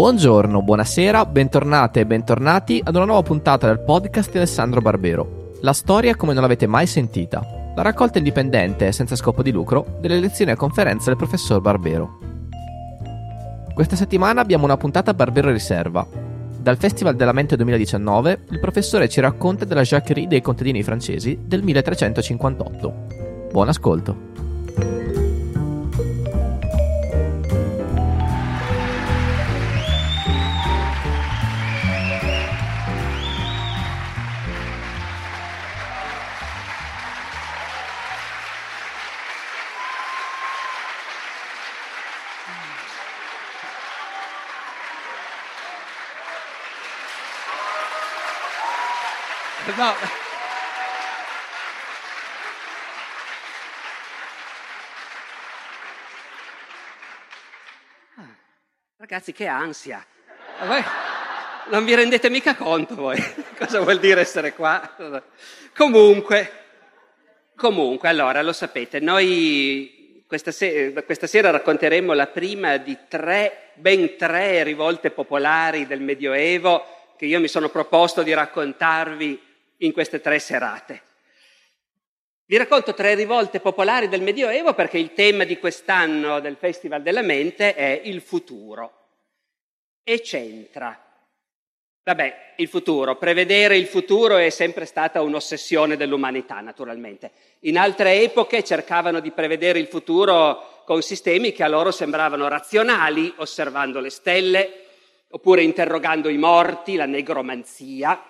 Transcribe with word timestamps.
Buongiorno, 0.00 0.62
buonasera, 0.62 1.26
bentornate 1.26 2.00
e 2.00 2.06
bentornati 2.06 2.80
ad 2.82 2.94
una 2.94 3.04
nuova 3.04 3.20
puntata 3.20 3.66
del 3.66 3.80
podcast 3.80 4.30
di 4.30 4.38
Alessandro 4.38 4.80
Barbero. 4.80 5.50
La 5.60 5.74
storia 5.74 6.16
come 6.16 6.32
non 6.32 6.40
l'avete 6.40 6.66
mai 6.66 6.86
sentita. 6.86 7.46
La 7.76 7.82
raccolta 7.82 8.16
indipendente 8.16 8.92
senza 8.92 9.14
scopo 9.14 9.42
di 9.42 9.52
lucro 9.52 9.98
delle 10.00 10.18
lezioni 10.18 10.52
e 10.52 10.56
conferenze 10.56 11.10
del 11.10 11.18
professor 11.18 11.60
Barbero. 11.60 12.18
Questa 13.74 13.94
settimana 13.94 14.40
abbiamo 14.40 14.64
una 14.64 14.78
puntata 14.78 15.12
Barbero 15.12 15.50
Riserva. 15.50 16.08
Dal 16.58 16.78
Festival 16.78 17.14
della 17.14 17.32
Mente 17.32 17.56
2019 17.56 18.44
il 18.52 18.58
professore 18.58 19.06
ci 19.06 19.20
racconta 19.20 19.66
della 19.66 19.82
Jacquerie 19.82 20.26
dei 20.26 20.40
contadini 20.40 20.82
francesi 20.82 21.38
del 21.44 21.62
1358. 21.62 22.94
Buon 23.52 23.68
ascolto. 23.68 24.29
Ah, 58.16 58.36
ragazzi, 58.98 59.32
che 59.32 59.46
ansia. 59.46 60.04
Voi 60.66 60.82
non 61.70 61.84
vi 61.84 61.94
rendete 61.94 62.28
mica 62.30 62.54
conto 62.56 62.94
voi 62.94 63.22
cosa 63.56 63.80
vuol 63.80 63.98
dire 63.98 64.20
essere 64.20 64.52
qua. 64.54 64.96
Comunque, 65.74 66.52
comunque, 67.54 68.08
allora 68.08 68.42
lo 68.42 68.52
sapete, 68.52 69.00
noi 69.00 70.24
questa, 70.26 70.50
se- 70.52 70.92
questa 71.04 71.26
sera 71.26 71.50
racconteremo 71.50 72.12
la 72.12 72.26
prima 72.26 72.76
di 72.76 72.96
tre, 73.08 73.70
ben 73.74 74.16
tre 74.16 74.62
rivolte 74.62 75.10
popolari 75.10 75.86
del 75.86 76.00
Medioevo 76.00 77.14
che 77.16 77.26
io 77.26 77.40
mi 77.40 77.48
sono 77.48 77.68
proposto 77.68 78.22
di 78.22 78.32
raccontarvi 78.32 79.48
in 79.80 79.92
queste 79.92 80.20
tre 80.20 80.38
serate. 80.38 81.02
Vi 82.46 82.56
racconto 82.56 82.94
tre 82.94 83.14
rivolte 83.14 83.60
popolari 83.60 84.08
del 84.08 84.22
Medioevo 84.22 84.74
perché 84.74 84.98
il 84.98 85.12
tema 85.12 85.44
di 85.44 85.58
quest'anno 85.58 86.40
del 86.40 86.56
Festival 86.56 87.02
della 87.02 87.22
Mente 87.22 87.74
è 87.74 88.00
il 88.04 88.20
futuro. 88.20 88.92
E 90.02 90.20
c'entra. 90.20 91.00
Vabbè, 92.02 92.54
il 92.56 92.66
futuro, 92.66 93.16
prevedere 93.16 93.76
il 93.76 93.86
futuro 93.86 94.36
è 94.36 94.50
sempre 94.50 94.84
stata 94.84 95.22
un'ossessione 95.22 95.96
dell'umanità, 95.96 96.58
naturalmente. 96.60 97.30
In 97.60 97.78
altre 97.78 98.20
epoche 98.22 98.64
cercavano 98.64 99.20
di 99.20 99.30
prevedere 99.30 99.78
il 99.78 99.86
futuro 99.86 100.82
con 100.84 101.02
sistemi 101.02 101.52
che 101.52 101.62
a 101.62 101.68
loro 101.68 101.92
sembravano 101.92 102.48
razionali, 102.48 103.32
osservando 103.36 104.00
le 104.00 104.10
stelle, 104.10 104.86
oppure 105.28 105.62
interrogando 105.62 106.28
i 106.28 106.38
morti, 106.38 106.96
la 106.96 107.06
negromanzia, 107.06 108.29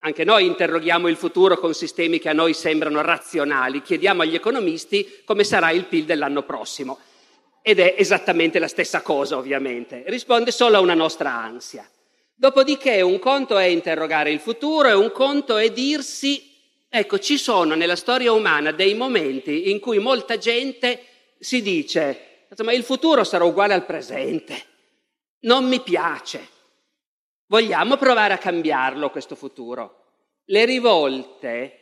anche 0.00 0.24
noi 0.24 0.46
interroghiamo 0.46 1.08
il 1.08 1.16
futuro 1.16 1.58
con 1.58 1.74
sistemi 1.74 2.18
che 2.18 2.28
a 2.28 2.32
noi 2.32 2.54
sembrano 2.54 3.00
razionali, 3.02 3.82
chiediamo 3.82 4.22
agli 4.22 4.34
economisti 4.34 5.22
come 5.24 5.42
sarà 5.42 5.70
il 5.70 5.86
PIL 5.86 6.04
dell'anno 6.04 6.42
prossimo. 6.42 6.98
Ed 7.62 7.80
è 7.80 7.94
esattamente 7.98 8.60
la 8.60 8.68
stessa 8.68 9.02
cosa, 9.02 9.36
ovviamente. 9.36 10.04
Risponde 10.06 10.52
solo 10.52 10.76
a 10.76 10.80
una 10.80 10.94
nostra 10.94 11.32
ansia. 11.32 11.88
Dopodiché 12.32 13.00
un 13.00 13.18
conto 13.18 13.56
è 13.56 13.64
interrogare 13.64 14.30
il 14.30 14.38
futuro 14.38 14.88
e 14.88 14.92
un 14.92 15.10
conto 15.10 15.56
è 15.56 15.70
dirsi, 15.70 16.52
ecco, 16.88 17.18
ci 17.18 17.38
sono 17.38 17.74
nella 17.74 17.96
storia 17.96 18.30
umana 18.30 18.70
dei 18.70 18.94
momenti 18.94 19.70
in 19.70 19.80
cui 19.80 19.98
molta 19.98 20.36
gente 20.36 21.02
si 21.38 21.62
dice, 21.62 22.46
ma 22.62 22.72
il 22.72 22.84
futuro 22.84 23.24
sarà 23.24 23.44
uguale 23.44 23.74
al 23.74 23.86
presente, 23.86 24.62
non 25.40 25.66
mi 25.66 25.80
piace. 25.80 26.54
Vogliamo 27.48 27.96
provare 27.96 28.34
a 28.34 28.38
cambiarlo 28.38 29.10
questo 29.10 29.36
futuro. 29.36 30.04
Le 30.46 30.64
rivolte, 30.64 31.78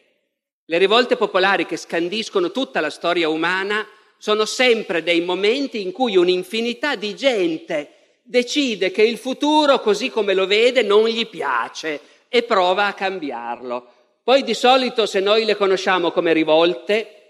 le 0.65 0.79
rivolte 0.79 1.17
popolari 1.17 1.65
che 1.65 1.79
scandiscono 1.79 2.51
tutta 2.51 2.81
la 2.81 2.91
storia 2.91 3.29
umana, 3.29 3.87
sono 4.19 4.45
sempre 4.45 5.03
dei 5.03 5.23
momenti 5.23 5.83
in 5.83 5.93
cui 5.93 6.17
un'infinità 6.17 6.97
di 6.97 7.15
gente 7.15 8.19
decide 8.23 8.91
che 8.91 9.03
il 9.03 9.17
futuro, 9.17 9.81
così 9.81 10.11
come 10.11 10.35
lo 10.35 10.47
vede, 10.47 10.83
non 10.83 11.07
gli 11.07 11.27
piace 11.27 12.01
e 12.29 12.43
prova 12.43 12.87
a 12.87 12.95
cambiarlo. 12.95 13.87
Poi 14.23 14.43
di 14.43 14.55
solito, 14.55 15.07
se 15.07 15.21
noi 15.21 15.45
le 15.45 15.57
conosciamo 15.57 16.11
come 16.11 16.33
rivolte, 16.33 17.23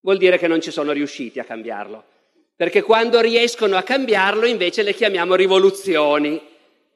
vuol 0.00 0.18
dire 0.18 0.38
che 0.38 0.48
non 0.48 0.60
ci 0.60 0.70
sono 0.70 0.92
riusciti 0.92 1.38
a 1.38 1.44
cambiarlo. 1.44 2.04
Perché 2.54 2.82
quando 2.82 3.20
riescono 3.20 3.76
a 3.76 3.82
cambiarlo, 3.82 4.46
invece 4.46 4.82
le 4.82 4.94
chiamiamo 4.94 5.34
rivoluzioni 5.34 6.49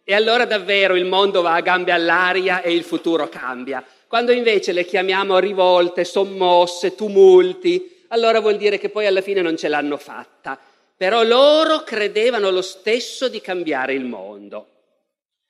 e 0.05 0.15
allora 0.15 0.45
davvero 0.45 0.95
il 0.95 1.07
mondo 1.07 1.41
va 1.41 1.55
a 1.55 1.61
gambe 1.61 1.91
all'aria 1.91 2.61
e 2.61 2.75
il 2.75 2.85
futuro 2.85 3.29
cambia. 3.29 3.83
Quando 4.07 4.33
invece 4.33 4.73
le 4.73 4.85
chiamiamo 4.85 5.39
rivolte, 5.39 6.05
sommosse, 6.05 6.95
tumulti, 6.95 8.05
allora 8.09 8.41
vuol 8.41 8.57
dire 8.57 8.79
che 8.79 8.91
poi 8.91 9.07
alla 9.07 9.23
fine 9.23 9.41
non 9.41 9.57
ce 9.57 9.69
l'hanno 9.69 9.97
fatta. 9.97 10.61
Però 10.97 11.23
loro 11.23 11.83
credevano 11.83 12.51
lo 12.51 12.63
stesso 12.63 13.29
di 13.29 13.41
cambiare 13.41 13.95
il 13.95 14.05
mondo. 14.05 14.69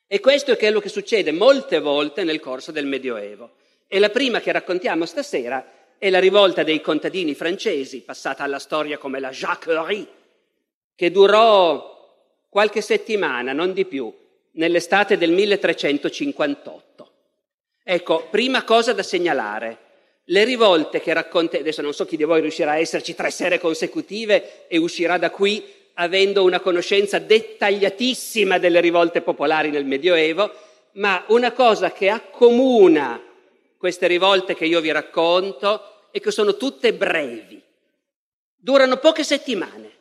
E 0.07 0.19
questo 0.19 0.53
è 0.53 0.57
quello 0.57 0.79
che 0.79 0.89
succede 0.89 1.31
molte 1.31 1.79
volte 1.79 2.23
nel 2.23 2.39
corso 2.39 2.71
del 2.71 2.85
Medioevo. 2.85 3.51
E 3.87 3.99
la 3.99 4.09
prima 4.09 4.39
che 4.39 4.51
raccontiamo 4.53 5.05
stasera 5.05 5.63
è 5.97 6.09
la 6.09 6.19
rivolta 6.19 6.63
dei 6.63 6.81
contadini 6.81 7.35
francesi, 7.35 8.01
passata 8.01 8.43
alla 8.43 8.59
storia 8.59 8.97
come 8.97 9.19
la 9.19 9.29
Jacquerie, 9.29 10.07
che 10.95 11.11
durò 11.11 11.93
qualche 12.49 12.81
settimana, 12.81 13.53
non 13.53 13.73
di 13.73 13.85
più, 13.85 14.11
nell'estate 14.55 15.17
del 15.17 15.31
1358. 15.31 17.11
Ecco, 17.83 18.27
prima 18.29 18.63
cosa 18.63 18.93
da 18.93 19.03
segnalare, 19.03 19.77
le 20.25 20.43
rivolte 20.43 21.01
che 21.01 21.13
racconta, 21.13 21.57
adesso 21.57 21.81
non 21.81 21.93
so 21.93 22.05
chi 22.05 22.17
di 22.17 22.23
voi 22.23 22.41
riuscirà 22.41 22.71
a 22.71 22.79
esserci 22.79 23.13
tre 23.13 23.29
sere 23.29 23.59
consecutive 23.59 24.67
e 24.67 24.77
uscirà 24.77 25.17
da 25.17 25.29
qui 25.29 25.63
avendo 25.93 26.43
una 26.43 26.59
conoscenza 26.59 27.19
dettagliatissima 27.19 28.57
delle 28.57 28.81
rivolte 28.81 29.21
popolari 29.21 29.69
nel 29.69 29.85
Medioevo, 29.85 30.51
ma 30.93 31.23
una 31.27 31.51
cosa 31.51 31.91
che 31.91 32.09
accomuna 32.09 33.21
queste 33.77 34.07
rivolte 34.07 34.55
che 34.55 34.65
io 34.65 34.81
vi 34.81 34.91
racconto 34.91 36.07
è 36.11 36.19
che 36.19 36.31
sono 36.31 36.57
tutte 36.57 36.93
brevi, 36.93 37.61
durano 38.55 38.97
poche 38.97 39.23
settimane, 39.23 39.91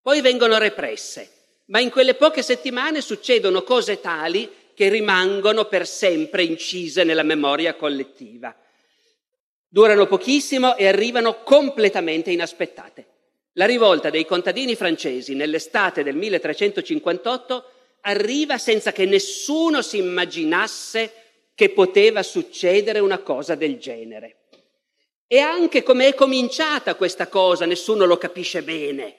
poi 0.00 0.20
vengono 0.20 0.58
represse 0.58 1.30
ma 1.66 1.80
in 1.80 1.90
quelle 1.90 2.14
poche 2.14 2.42
settimane 2.42 3.00
succedono 3.00 3.62
cose 3.62 4.00
tali 4.00 4.50
che 4.74 4.88
rimangono 4.88 5.64
per 5.64 5.86
sempre 5.86 6.42
incise 6.44 7.02
nella 7.02 7.22
memoria 7.22 7.74
collettiva. 7.74 8.54
Durano 9.68 10.06
pochissimo 10.06 10.76
e 10.76 10.86
arrivano 10.86 11.42
completamente 11.42 12.30
inaspettate. 12.30 13.06
La 13.52 13.64
rivolta 13.64 14.10
dei 14.10 14.26
contadini 14.26 14.74
francesi 14.74 15.34
nell'estate 15.34 16.02
del 16.02 16.14
1358 16.14 17.70
arriva 18.02 18.58
senza 18.58 18.92
che 18.92 19.06
nessuno 19.06 19.82
si 19.82 19.96
immaginasse 19.96 21.12
che 21.54 21.70
poteva 21.70 22.22
succedere 22.22 22.98
una 22.98 23.18
cosa 23.18 23.54
del 23.54 23.78
genere. 23.78 24.36
E 25.26 25.38
anche 25.38 25.82
come 25.82 26.08
è 26.08 26.14
cominciata 26.14 26.94
questa 26.94 27.28
cosa 27.28 27.64
nessuno 27.64 28.04
lo 28.04 28.18
capisce 28.18 28.62
bene, 28.62 29.16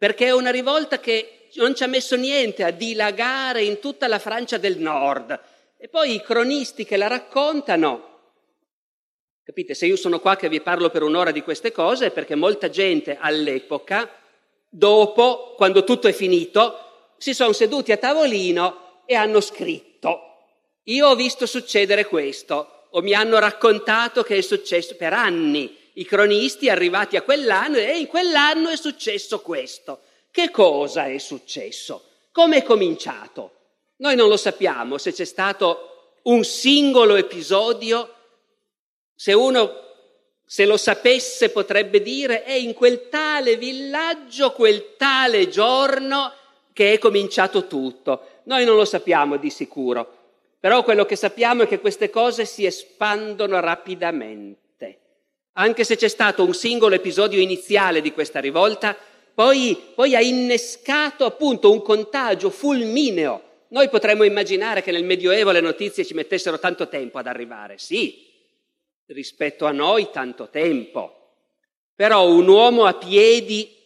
perché 0.00 0.28
è 0.28 0.30
una 0.30 0.50
rivolta 0.50 0.98
che 0.98 1.50
non 1.56 1.74
ci 1.74 1.82
ha 1.82 1.86
messo 1.86 2.16
niente 2.16 2.64
a 2.64 2.70
dilagare 2.70 3.62
in 3.62 3.80
tutta 3.80 4.08
la 4.08 4.18
Francia 4.18 4.56
del 4.56 4.78
Nord. 4.78 5.38
E 5.76 5.88
poi 5.88 6.14
i 6.14 6.22
cronisti 6.22 6.86
che 6.86 6.96
la 6.96 7.06
raccontano, 7.06 8.20
capite, 9.44 9.74
se 9.74 9.84
io 9.84 9.96
sono 9.96 10.18
qua 10.18 10.36
che 10.36 10.48
vi 10.48 10.62
parlo 10.62 10.88
per 10.88 11.02
un'ora 11.02 11.32
di 11.32 11.42
queste 11.42 11.70
cose 11.70 12.06
è 12.06 12.10
perché 12.12 12.34
molta 12.34 12.70
gente 12.70 13.18
all'epoca, 13.20 14.10
dopo, 14.70 15.52
quando 15.54 15.84
tutto 15.84 16.08
è 16.08 16.12
finito, 16.12 17.12
si 17.18 17.34
sono 17.34 17.52
seduti 17.52 17.92
a 17.92 17.98
tavolino 17.98 19.02
e 19.04 19.14
hanno 19.16 19.42
scritto. 19.42 20.44
Io 20.84 21.08
ho 21.08 21.14
visto 21.14 21.44
succedere 21.44 22.06
questo, 22.06 22.86
o 22.88 23.02
mi 23.02 23.12
hanno 23.12 23.38
raccontato 23.38 24.22
che 24.22 24.38
è 24.38 24.40
successo 24.40 24.96
per 24.96 25.12
anni. 25.12 25.76
I 25.94 26.04
cronisti 26.04 26.68
arrivati 26.68 27.16
a 27.16 27.22
quell'anno 27.22 27.76
e 27.76 27.98
in 27.98 28.06
quell'anno 28.06 28.68
è 28.68 28.76
successo 28.76 29.40
questo. 29.40 30.00
Che 30.30 30.50
cosa 30.50 31.06
è 31.06 31.18
successo? 31.18 32.04
Come 32.32 32.58
è 32.58 32.62
cominciato? 32.62 33.52
Noi 33.96 34.14
non 34.14 34.28
lo 34.28 34.36
sappiamo 34.36 34.98
se 34.98 35.12
c'è 35.12 35.24
stato 35.24 36.18
un 36.22 36.44
singolo 36.44 37.16
episodio, 37.16 38.14
se 39.14 39.32
uno 39.32 39.88
se 40.50 40.66
lo 40.66 40.76
sapesse 40.76 41.50
potrebbe 41.50 42.02
dire 42.02 42.42
è 42.42 42.54
in 42.54 42.74
quel 42.74 43.08
tale 43.08 43.56
villaggio, 43.56 44.50
quel 44.50 44.96
tale 44.96 45.48
giorno, 45.48 46.32
che 46.72 46.94
è 46.94 46.98
cominciato 46.98 47.68
tutto. 47.68 48.40
Noi 48.44 48.64
non 48.64 48.74
lo 48.74 48.84
sappiamo 48.84 49.36
di 49.36 49.48
sicuro, 49.48 50.12
però 50.58 50.82
quello 50.82 51.04
che 51.04 51.14
sappiamo 51.14 51.62
è 51.62 51.68
che 51.68 51.78
queste 51.78 52.10
cose 52.10 52.46
si 52.46 52.66
espandono 52.66 53.60
rapidamente. 53.60 54.59
Anche 55.54 55.84
se 55.84 55.96
c'è 55.96 56.08
stato 56.08 56.44
un 56.44 56.54
singolo 56.54 56.94
episodio 56.94 57.40
iniziale 57.40 58.00
di 58.00 58.12
questa 58.12 58.38
rivolta, 58.38 58.96
poi, 59.34 59.76
poi 59.94 60.14
ha 60.14 60.20
innescato 60.20 61.24
appunto 61.24 61.72
un 61.72 61.82
contagio 61.82 62.50
fulmineo. 62.50 63.42
Noi 63.68 63.88
potremmo 63.88 64.24
immaginare 64.24 64.82
che 64.82 64.92
nel 64.92 65.04
Medioevo 65.04 65.50
le 65.50 65.60
notizie 65.60 66.04
ci 66.04 66.14
mettessero 66.14 66.58
tanto 66.58 66.88
tempo 66.88 67.18
ad 67.18 67.26
arrivare, 67.26 67.78
sì, 67.78 68.26
rispetto 69.06 69.66
a 69.66 69.72
noi 69.72 70.10
tanto 70.12 70.48
tempo. 70.50 71.16
Però 71.94 72.28
un 72.28 72.46
uomo 72.46 72.84
a 72.84 72.94
piedi 72.94 73.76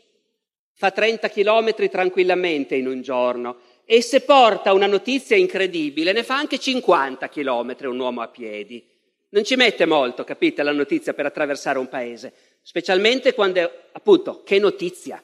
fa 0.72 0.90
30 0.90 1.28
chilometri 1.28 1.88
tranquillamente 1.88 2.74
in 2.74 2.86
un 2.86 3.00
giorno 3.00 3.58
e 3.84 4.02
se 4.02 4.20
porta 4.20 4.72
una 4.72 4.86
notizia 4.86 5.36
incredibile 5.36 6.12
ne 6.12 6.22
fa 6.22 6.36
anche 6.36 6.58
50 6.58 7.28
chilometri 7.28 7.86
un 7.86 7.98
uomo 7.98 8.22
a 8.22 8.28
piedi. 8.28 8.93
Non 9.34 9.42
ci 9.42 9.56
mette 9.56 9.84
molto, 9.84 10.22
capite, 10.22 10.62
la 10.62 10.70
notizia 10.70 11.12
per 11.12 11.26
attraversare 11.26 11.80
un 11.80 11.88
paese, 11.88 12.32
specialmente 12.62 13.34
quando, 13.34 13.68
appunto, 13.90 14.44
che 14.44 14.60
notizia? 14.60 15.20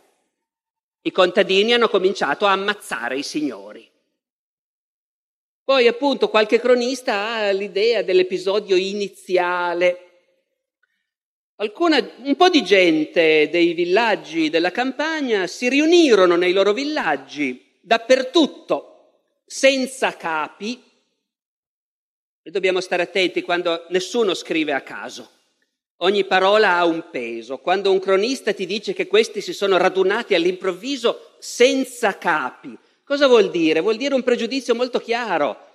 I 1.02 1.12
contadini 1.12 1.72
hanno 1.72 1.88
cominciato 1.88 2.44
a 2.44 2.50
ammazzare 2.50 3.16
i 3.16 3.22
signori. 3.22 3.88
Poi 5.62 5.86
appunto 5.86 6.28
qualche 6.28 6.58
cronista 6.58 7.34
ha 7.34 7.50
l'idea 7.52 8.02
dell'episodio 8.02 8.74
iniziale. 8.74 10.08
Alcuna, 11.58 11.98
un 12.24 12.34
po' 12.34 12.48
di 12.48 12.64
gente 12.64 13.48
dei 13.48 13.74
villaggi 13.74 14.50
della 14.50 14.72
campagna 14.72 15.46
si 15.46 15.68
riunirono 15.68 16.34
nei 16.34 16.52
loro 16.52 16.72
villaggi 16.72 17.78
dappertutto, 17.80 19.20
senza 19.46 20.16
capi, 20.16 20.89
e 22.42 22.50
dobbiamo 22.50 22.80
stare 22.80 23.02
attenti 23.02 23.42
quando 23.42 23.84
nessuno 23.88 24.34
scrive 24.34 24.72
a 24.72 24.80
caso. 24.80 25.30
Ogni 25.98 26.24
parola 26.24 26.76
ha 26.76 26.84
un 26.86 27.10
peso. 27.10 27.58
Quando 27.58 27.92
un 27.92 28.00
cronista 28.00 28.54
ti 28.54 28.64
dice 28.64 28.94
che 28.94 29.06
questi 29.06 29.42
si 29.42 29.52
sono 29.52 29.76
radunati 29.76 30.34
all'improvviso 30.34 31.32
senza 31.38 32.16
capi, 32.16 32.76
cosa 33.04 33.26
vuol 33.26 33.50
dire? 33.50 33.80
Vuol 33.80 33.96
dire 33.96 34.14
un 34.14 34.22
pregiudizio 34.22 34.74
molto 34.74 34.98
chiaro. 34.98 35.68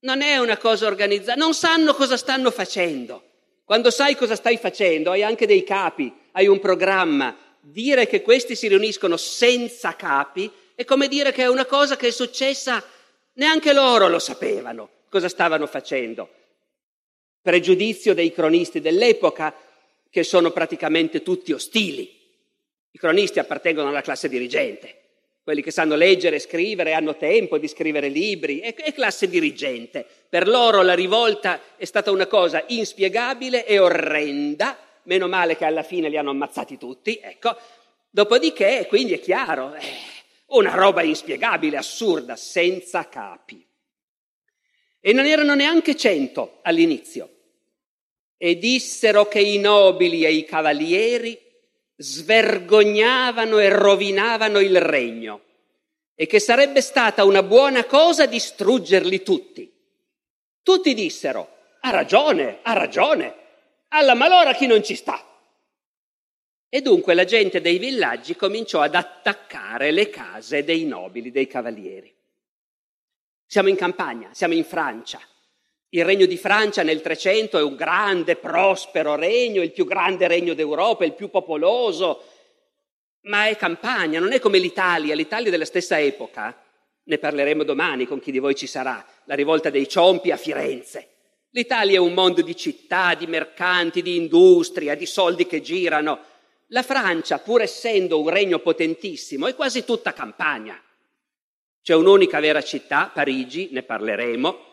Non 0.00 0.20
è 0.20 0.36
una 0.36 0.58
cosa 0.58 0.86
organizzata, 0.86 1.38
non 1.38 1.54
sanno 1.54 1.94
cosa 1.94 2.18
stanno 2.18 2.50
facendo. 2.50 3.22
Quando 3.64 3.90
sai 3.90 4.16
cosa 4.16 4.34
stai 4.34 4.58
facendo, 4.58 5.10
hai 5.10 5.22
anche 5.22 5.46
dei 5.46 5.64
capi, 5.64 6.12
hai 6.32 6.46
un 6.46 6.60
programma. 6.60 7.36
Dire 7.60 8.06
che 8.06 8.22
questi 8.22 8.54
si 8.54 8.68
riuniscono 8.68 9.16
senza 9.16 9.96
capi 9.96 10.50
è 10.74 10.84
come 10.84 11.08
dire 11.08 11.32
che 11.32 11.42
è 11.42 11.48
una 11.48 11.64
cosa 11.64 11.96
che 11.96 12.08
è 12.08 12.12
successa, 12.12 12.82
neanche 13.34 13.72
loro 13.72 14.08
lo 14.08 14.18
sapevano 14.18 14.90
cosa 15.08 15.28
stavano 15.28 15.66
facendo 15.66 16.28
pregiudizio 17.48 18.12
dei 18.12 18.30
cronisti 18.32 18.80
dell'epoca, 18.80 19.54
che 20.10 20.22
sono 20.22 20.50
praticamente 20.50 21.22
tutti 21.22 21.52
ostili. 21.52 22.16
I 22.90 22.98
cronisti 22.98 23.38
appartengono 23.38 23.88
alla 23.88 24.02
classe 24.02 24.28
dirigente, 24.28 24.96
quelli 25.42 25.62
che 25.62 25.70
sanno 25.70 25.94
leggere 25.94 26.40
scrivere, 26.40 26.92
hanno 26.92 27.16
tempo 27.16 27.56
di 27.56 27.68
scrivere 27.68 28.08
libri, 28.08 28.58
è, 28.58 28.74
è 28.74 28.92
classe 28.92 29.28
dirigente. 29.28 30.04
Per 30.28 30.46
loro 30.46 30.82
la 30.82 30.94
rivolta 30.94 31.60
è 31.76 31.86
stata 31.86 32.10
una 32.10 32.26
cosa 32.26 32.62
inspiegabile 32.66 33.64
e 33.64 33.78
orrenda, 33.78 34.78
meno 35.04 35.26
male 35.26 35.56
che 35.56 35.64
alla 35.64 35.82
fine 35.82 36.10
li 36.10 36.18
hanno 36.18 36.30
ammazzati 36.30 36.76
tutti, 36.76 37.18
ecco. 37.22 37.56
Dopodiché, 38.10 38.84
quindi 38.88 39.14
è 39.14 39.20
chiaro, 39.20 39.72
è 39.72 39.82
una 40.48 40.74
roba 40.74 41.02
inspiegabile, 41.02 41.78
assurda, 41.78 42.36
senza 42.36 43.08
capi. 43.08 43.67
E 45.00 45.12
non 45.12 45.26
erano 45.26 45.54
neanche 45.54 45.96
cento 45.96 46.58
all'inizio. 46.62 47.30
E 48.36 48.56
dissero 48.58 49.26
che 49.26 49.40
i 49.40 49.58
nobili 49.58 50.24
e 50.24 50.32
i 50.32 50.44
cavalieri 50.44 51.38
svergognavano 51.96 53.58
e 53.58 53.68
rovinavano 53.70 54.60
il 54.60 54.80
regno 54.80 55.42
e 56.20 56.26
che 56.26 56.40
sarebbe 56.40 56.80
stata 56.80 57.24
una 57.24 57.44
buona 57.44 57.84
cosa 57.84 58.26
distruggerli 58.26 59.22
tutti. 59.22 59.72
Tutti 60.62 60.92
dissero, 60.92 61.56
ha 61.80 61.90
ragione, 61.90 62.58
ha 62.62 62.72
ragione, 62.72 63.34
alla 63.88 64.14
malora 64.14 64.52
chi 64.52 64.66
non 64.66 64.82
ci 64.82 64.96
sta. 64.96 65.24
E 66.68 66.80
dunque 66.82 67.14
la 67.14 67.24
gente 67.24 67.60
dei 67.60 67.78
villaggi 67.78 68.34
cominciò 68.34 68.80
ad 68.80 68.96
attaccare 68.96 69.92
le 69.92 70.10
case 70.10 70.64
dei 70.64 70.84
nobili, 70.84 71.30
dei 71.30 71.46
cavalieri. 71.46 72.12
Siamo 73.50 73.70
in 73.70 73.76
campagna, 73.76 74.28
siamo 74.32 74.52
in 74.52 74.62
Francia. 74.62 75.18
Il 75.88 76.04
regno 76.04 76.26
di 76.26 76.36
Francia 76.36 76.82
nel 76.82 77.00
300 77.00 77.56
è 77.56 77.62
un 77.62 77.76
grande, 77.76 78.36
prospero 78.36 79.14
regno, 79.14 79.62
il 79.62 79.72
più 79.72 79.86
grande 79.86 80.28
regno 80.28 80.52
d'Europa, 80.52 81.06
il 81.06 81.14
più 81.14 81.30
popoloso, 81.30 82.24
ma 83.22 83.46
è 83.46 83.56
campagna, 83.56 84.20
non 84.20 84.32
è 84.32 84.38
come 84.38 84.58
l'Italia. 84.58 85.14
L'Italia 85.14 85.50
della 85.50 85.64
stessa 85.64 85.98
epoca, 85.98 86.62
ne 87.04 87.16
parleremo 87.16 87.62
domani 87.62 88.04
con 88.04 88.20
chi 88.20 88.30
di 88.30 88.38
voi 88.38 88.54
ci 88.54 88.66
sarà, 88.66 89.02
la 89.24 89.34
rivolta 89.34 89.70
dei 89.70 89.88
Ciompi 89.88 90.30
a 90.30 90.36
Firenze. 90.36 91.08
L'Italia 91.52 91.96
è 91.96 92.00
un 92.00 92.12
mondo 92.12 92.42
di 92.42 92.54
città, 92.54 93.14
di 93.14 93.26
mercanti, 93.26 94.02
di 94.02 94.16
industria, 94.16 94.94
di 94.94 95.06
soldi 95.06 95.46
che 95.46 95.62
girano. 95.62 96.20
La 96.66 96.82
Francia, 96.82 97.38
pur 97.38 97.62
essendo 97.62 98.20
un 98.20 98.28
regno 98.28 98.58
potentissimo, 98.58 99.46
è 99.46 99.54
quasi 99.54 99.86
tutta 99.86 100.12
campagna. 100.12 100.78
C'è 101.82 101.94
un'unica 101.94 102.40
vera 102.40 102.62
città, 102.62 103.10
Parigi, 103.12 103.68
ne 103.72 103.82
parleremo, 103.82 104.66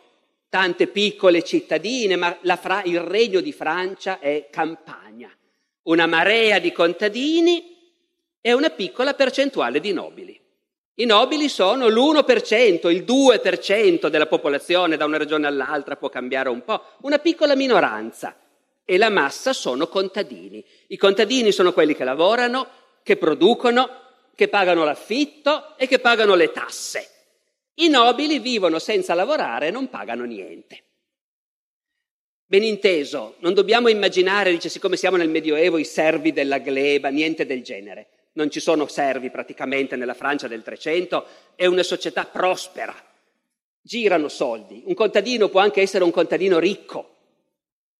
tante 0.48 0.86
piccole 0.86 1.42
cittadine, 1.42 2.16
ma 2.16 2.38
Fra- 2.56 2.82
il 2.84 3.00
regno 3.00 3.40
di 3.40 3.52
Francia 3.52 4.18
è 4.18 4.48
campagna, 4.50 5.30
una 5.82 6.06
marea 6.06 6.58
di 6.58 6.72
contadini 6.72 7.74
e 8.40 8.52
una 8.52 8.70
piccola 8.70 9.14
percentuale 9.14 9.80
di 9.80 9.92
nobili. 9.92 10.40
I 10.98 11.04
nobili 11.04 11.50
sono 11.50 11.88
l'1%, 11.88 12.88
il 12.88 13.02
2% 13.02 14.06
della 14.06 14.26
popolazione 14.26 14.96
da 14.96 15.04
una 15.04 15.18
regione 15.18 15.46
all'altra 15.46 15.96
può 15.96 16.08
cambiare 16.08 16.48
un 16.48 16.64
po', 16.64 16.82
una 17.02 17.18
piccola 17.18 17.54
minoranza 17.54 18.34
e 18.82 18.96
la 18.96 19.10
massa 19.10 19.52
sono 19.52 19.88
contadini. 19.88 20.64
I 20.86 20.96
contadini 20.96 21.52
sono 21.52 21.74
quelli 21.74 21.94
che 21.94 22.04
lavorano, 22.04 22.66
che 23.02 23.18
producono, 23.18 24.05
che 24.36 24.48
pagano 24.48 24.84
l'affitto 24.84 25.76
e 25.76 25.88
che 25.88 25.98
pagano 25.98 26.36
le 26.36 26.52
tasse. 26.52 27.10
I 27.78 27.88
nobili 27.88 28.38
vivono 28.38 28.78
senza 28.78 29.14
lavorare 29.14 29.66
e 29.66 29.70
non 29.70 29.88
pagano 29.88 30.24
niente. 30.24 30.82
Ben 32.46 32.62
inteso, 32.62 33.34
non 33.40 33.54
dobbiamo 33.54 33.88
immaginare, 33.88 34.52
dice, 34.52 34.68
siccome 34.68 34.96
siamo 34.96 35.16
nel 35.16 35.30
Medioevo, 35.30 35.78
i 35.78 35.84
servi 35.84 36.32
della 36.32 36.58
gleba, 36.58 37.08
niente 37.08 37.44
del 37.44 37.64
genere. 37.64 38.08
Non 38.34 38.50
ci 38.50 38.60
sono 38.60 38.86
servi 38.86 39.30
praticamente 39.30 39.96
nella 39.96 40.14
Francia 40.14 40.46
del 40.46 40.62
Trecento, 40.62 41.26
è 41.56 41.66
una 41.66 41.82
società 41.82 42.24
prospera. 42.26 42.94
Girano 43.80 44.28
soldi. 44.28 44.82
Un 44.84 44.94
contadino 44.94 45.48
può 45.48 45.60
anche 45.60 45.80
essere 45.80 46.04
un 46.04 46.10
contadino 46.10 46.58
ricco, 46.58 47.14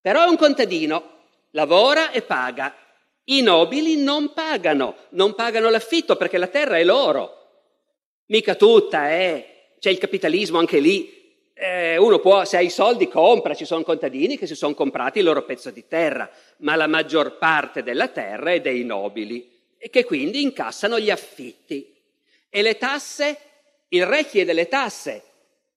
però 0.00 0.24
è 0.24 0.28
un 0.28 0.36
contadino, 0.36 1.14
lavora 1.50 2.10
e 2.12 2.22
paga. 2.22 2.76
I 3.28 3.42
nobili 3.42 3.96
non 3.96 4.32
pagano, 4.32 4.96
non 5.10 5.34
pagano 5.34 5.70
l'affitto 5.70 6.16
perché 6.16 6.38
la 6.38 6.46
terra 6.48 6.78
è 6.78 6.84
loro. 6.84 7.34
Mica 8.26 8.54
tutta, 8.54 9.10
eh 9.10 9.50
c'è 9.78 9.90
il 9.90 9.98
capitalismo 9.98 10.58
anche 10.58 10.80
lì. 10.80 11.14
Eh, 11.54 11.96
uno 11.96 12.18
può, 12.18 12.44
se 12.44 12.56
ha 12.56 12.60
i 12.60 12.70
soldi, 12.70 13.08
compra, 13.08 13.54
ci 13.54 13.64
sono 13.64 13.82
contadini 13.82 14.36
che 14.36 14.46
si 14.46 14.54
sono 14.54 14.74
comprati 14.74 15.18
il 15.18 15.24
loro 15.24 15.44
pezzo 15.44 15.70
di 15.70 15.86
terra, 15.86 16.28
ma 16.58 16.76
la 16.76 16.86
maggior 16.86 17.38
parte 17.38 17.82
della 17.82 18.08
terra 18.08 18.52
è 18.52 18.60
dei 18.60 18.84
nobili 18.84 19.48
e 19.78 19.88
che 19.88 20.04
quindi 20.04 20.42
incassano 20.42 20.98
gli 20.98 21.10
affitti. 21.10 21.94
E 22.50 22.62
le 22.62 22.76
tasse? 22.76 23.38
Il 23.88 24.04
re 24.04 24.26
chiede 24.26 24.52
le 24.52 24.66
tasse, 24.66 25.22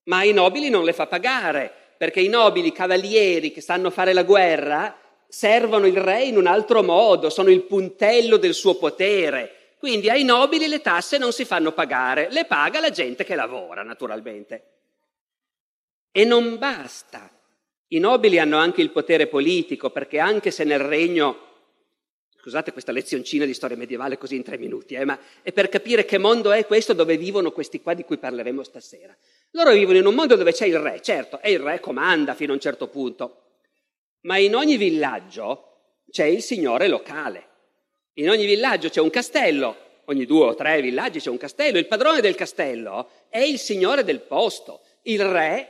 ma 0.06 0.18
ai 0.18 0.34
nobili 0.34 0.70
non 0.70 0.84
le 0.84 0.94
fa 0.94 1.06
pagare, 1.06 1.72
perché 1.98 2.20
i 2.20 2.28
nobili 2.28 2.72
cavalieri 2.72 3.52
che 3.52 3.62
sanno 3.62 3.92
fare 3.92 4.14
la 4.14 4.24
guerra 4.24 4.98
servono 5.30 5.86
il 5.86 5.98
re 5.98 6.24
in 6.24 6.36
un 6.36 6.48
altro 6.48 6.84
modo, 6.84 7.30
sono 7.30 7.50
il 7.50 7.62
puntello 7.62 8.38
del 8.38 8.54
suo 8.54 8.76
potere 8.76 9.60
quindi 9.80 10.10
ai 10.10 10.26
nobili 10.26 10.68
le 10.68 10.82
tasse 10.82 11.18
non 11.18 11.32
si 11.32 11.46
fanno 11.46 11.72
pagare, 11.72 12.28
le 12.32 12.44
paga 12.44 12.82
la 12.82 12.90
gente 12.90 13.24
che 13.24 13.34
lavora, 13.34 13.82
naturalmente. 13.82 14.64
E 16.12 16.26
non 16.26 16.58
basta. 16.58 17.32
I 17.88 18.00
nobili 18.00 18.40
hanno 18.40 18.58
anche 18.58 18.82
il 18.82 18.92
potere 18.92 19.28
politico, 19.28 19.90
perché 19.90 20.20
anche 20.20 20.52
se 20.52 20.66
nel 20.66 20.80
regno 20.80 21.48
Scusate 22.42 22.72
questa 22.72 22.94
lezioncina 22.94 23.44
di 23.44 23.54
storia 23.54 23.76
medievale 23.76 24.18
così 24.18 24.38
in 24.38 24.44
tre 24.44 24.58
minuti, 24.58 24.94
eh, 24.94 25.04
ma 25.04 25.20
è 25.42 25.52
per 25.52 25.68
capire 25.68 26.06
che 26.06 26.18
mondo 26.18 26.54
è 26.54 26.66
questo 26.66 26.94
dove 26.94 27.18
vivono 27.18 27.52
questi 27.52 27.82
qua 27.82 27.94
di 27.94 28.06
cui 28.06 28.18
parleremo 28.18 28.64
stasera. 28.64 29.14
Loro 29.52 29.74
vivono 29.74 29.98
in 29.98 30.06
un 30.06 30.16
mondo 30.16 30.38
dove 30.38 30.54
c'è 30.54 30.66
il 30.66 30.80
re, 30.80 31.02
certo, 31.02 31.42
e 31.42 31.52
il 31.52 31.60
re 31.60 31.82
comanda 31.82 32.36
fino 32.36 32.52
a 32.52 32.56
un 32.56 32.62
certo 32.62 32.88
punto, 32.88 33.49
ma 34.22 34.38
in 34.38 34.56
ogni 34.56 34.78
villaggio 34.78 35.66
c'è 36.10 36.26
il 36.26 36.42
signore 36.42 36.88
locale. 36.88 37.48
In 38.16 38.30
ogni 38.30 38.46
villaggio 38.46 38.90
c'è 38.90 39.00
un 39.00 39.10
castello. 39.10 39.88
Ogni 40.06 40.26
due 40.26 40.48
o 40.48 40.56
tre 40.56 40.82
villaggi 40.82 41.20
c'è 41.20 41.30
un 41.30 41.38
castello, 41.38 41.78
il 41.78 41.86
padrone 41.86 42.20
del 42.20 42.34
castello 42.34 43.10
è 43.30 43.38
il 43.38 43.60
signore 43.60 44.04
del 44.04 44.22
posto, 44.22 44.82
il 45.04 45.24
re 45.24 45.68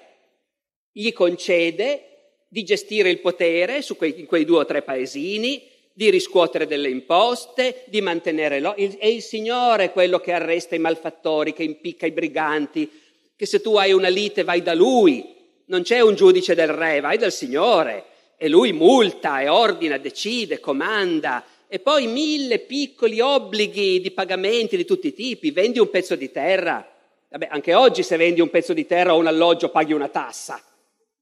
gli 0.93 1.11
concede 1.11 2.09
di 2.47 2.63
gestire 2.63 3.09
il 3.09 3.19
potere 3.19 3.83
quei, 3.97 4.17
in 4.17 4.25
quei 4.25 4.45
due 4.45 4.59
o 4.59 4.65
tre 4.65 4.81
paesini, 4.81 5.61
di 5.93 6.09
riscuotere 6.09 6.65
delle 6.65 6.89
imposte, 6.89 7.83
di 7.87 7.99
mantenere 7.99 8.61
lo... 8.61 8.73
è 8.73 9.05
il 9.05 9.21
Signore 9.21 9.91
quello 9.91 10.19
che 10.19 10.31
arresta 10.31 10.73
i 10.73 10.79
malfattori, 10.79 11.51
che 11.51 11.63
impicca 11.63 12.05
i 12.05 12.11
briganti, 12.11 12.89
che 13.35 13.45
se 13.45 13.59
tu 13.59 13.75
hai 13.75 13.91
una 13.91 14.07
lite 14.07 14.45
vai 14.45 14.61
da 14.61 14.73
Lui, 14.73 15.35
non 15.65 15.81
c'è 15.81 15.99
un 15.99 16.15
giudice 16.15 16.55
del 16.55 16.69
re, 16.69 17.01
vai 17.01 17.17
dal 17.17 17.33
Signore 17.33 18.05
e 18.41 18.47
Lui 18.47 18.71
multa 18.71 19.41
e 19.41 19.49
ordina, 19.49 19.97
decide, 19.97 20.61
comanda. 20.61 21.43
E 21.67 21.79
poi 21.79 22.07
mille 22.07 22.59
piccoli 22.59 23.19
obblighi 23.19 23.99
di 23.99 24.11
pagamenti 24.11 24.77
di 24.77 24.85
tutti 24.85 25.07
i 25.07 25.13
tipi, 25.13 25.51
vendi 25.51 25.77
un 25.77 25.89
pezzo 25.89 26.15
di 26.15 26.31
terra, 26.31 26.89
vabbè 27.29 27.49
anche 27.51 27.73
oggi 27.73 28.01
se 28.01 28.15
vendi 28.15 28.39
un 28.39 28.49
pezzo 28.49 28.71
di 28.71 28.85
terra 28.85 29.13
o 29.13 29.17
un 29.17 29.27
alloggio 29.27 29.69
paghi 29.69 29.91
una 29.91 30.07
tassa, 30.07 30.63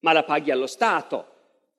ma 0.01 0.13
la 0.13 0.23
paghi 0.23 0.51
allo 0.51 0.67
Stato, 0.67 1.25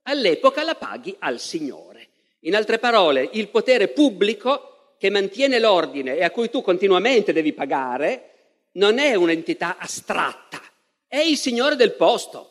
all'epoca 0.02 0.64
la 0.64 0.74
paghi 0.74 1.14
al 1.20 1.38
Signore. 1.38 2.08
In 2.40 2.56
altre 2.56 2.80
parole, 2.80 3.28
il 3.34 3.46
potere 3.46 3.86
pubblico 3.88 4.94
che 4.98 5.08
mantiene 5.08 5.60
l'ordine 5.60 6.16
e 6.16 6.24
a 6.24 6.32
cui 6.32 6.50
tu 6.50 6.62
continuamente 6.62 7.32
devi 7.32 7.52
pagare 7.52 8.24
non 8.72 8.98
è 8.98 9.14
un'entità 9.14 9.76
astratta, 9.78 10.60
è 11.06 11.18
il 11.18 11.36
Signore 11.36 11.76
del 11.76 11.92
posto, 11.92 12.50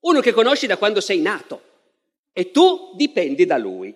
uno 0.00 0.20
che 0.20 0.32
conosci 0.32 0.66
da 0.66 0.76
quando 0.76 1.00
sei 1.00 1.20
nato 1.20 1.62
e 2.38 2.50
tu 2.50 2.90
dipendi 2.92 3.46
da 3.46 3.56
lui. 3.56 3.94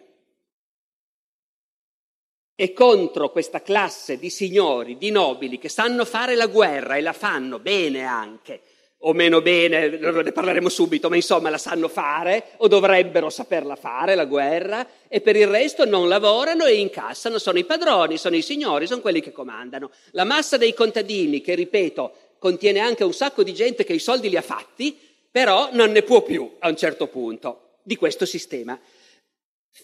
E 2.55 2.73
contro 2.73 3.31
questa 3.31 3.61
classe 3.61 4.19
di 4.19 4.31
signori, 4.31 4.97
di 4.97 5.11
nobili 5.11 5.59
che 5.59 5.69
sanno 5.69 6.07
fare 6.07 6.35
la 6.37 6.47
guerra 6.47 6.97
e 6.97 7.03
la 7.03 7.13
fanno 7.13 7.59
bene 7.59 8.05
anche, 8.05 8.63
o 9.01 9.13
meno 9.13 9.43
bene, 9.43 9.91
ne 9.91 10.33
parleremo 10.33 10.71
subito, 10.71 11.11
ma 11.11 11.17
insomma 11.17 11.51
la 11.51 11.59
sanno 11.59 11.89
fare 11.89 12.53
o 12.59 12.69
dovrebbero 12.69 13.29
saperla 13.29 13.77
fare 13.77 14.15
la 14.15 14.25
guerra 14.25 14.87
e 15.07 15.21
per 15.21 15.37
il 15.37 15.47
resto 15.47 15.85
non 15.85 16.09
lavorano 16.09 16.65
e 16.65 16.77
incassano, 16.77 17.37
sono 17.37 17.59
i 17.59 17.65
padroni, 17.65 18.17
sono 18.17 18.37
i 18.37 18.43
signori, 18.43 18.87
sono 18.87 19.03
quelli 19.03 19.21
che 19.21 19.33
comandano. 19.33 19.91
La 20.13 20.25
massa 20.25 20.57
dei 20.57 20.73
contadini, 20.73 21.43
che 21.43 21.55
ripeto, 21.55 22.13
contiene 22.39 22.79
anche 22.79 23.05
un 23.05 23.13
sacco 23.13 23.43
di 23.43 23.53
gente 23.53 23.85
che 23.85 23.93
i 23.93 23.99
soldi 23.99 24.31
li 24.31 24.39
ha 24.39 24.43
fatti, 24.43 24.99
però 25.31 25.69
non 25.73 25.91
ne 25.91 26.01
può 26.01 26.23
più 26.23 26.57
a 26.59 26.71
un 26.71 26.77
certo 26.77 27.07
punto 27.07 27.65
di 27.83 27.97
questo 27.97 28.27
sistema. 28.27 28.79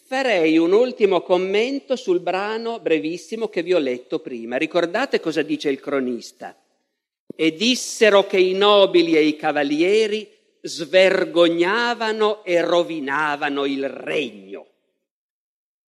Farei 0.07 0.59
un 0.59 0.73
ultimo 0.73 1.23
commento 1.23 1.97
sul 1.97 2.21
brano 2.21 2.81
brevissimo 2.81 3.49
che 3.49 3.63
vi 3.63 3.73
ho 3.73 3.79
letto 3.79 4.19
prima. 4.19 4.57
Ricordate 4.57 5.21
cosa 5.21 5.43
dice 5.43 5.71
il 5.71 5.81
cronista? 5.81 6.57
e 7.37 7.53
dissero 7.55 8.27
che 8.27 8.39
i 8.39 8.55
nobili 8.55 9.15
e 9.15 9.21
i 9.21 9.37
cavalieri 9.37 10.29
svergognavano 10.63 12.43
e 12.43 12.61
rovinavano 12.63 13.67
il 13.67 13.89
regno. 13.89 14.67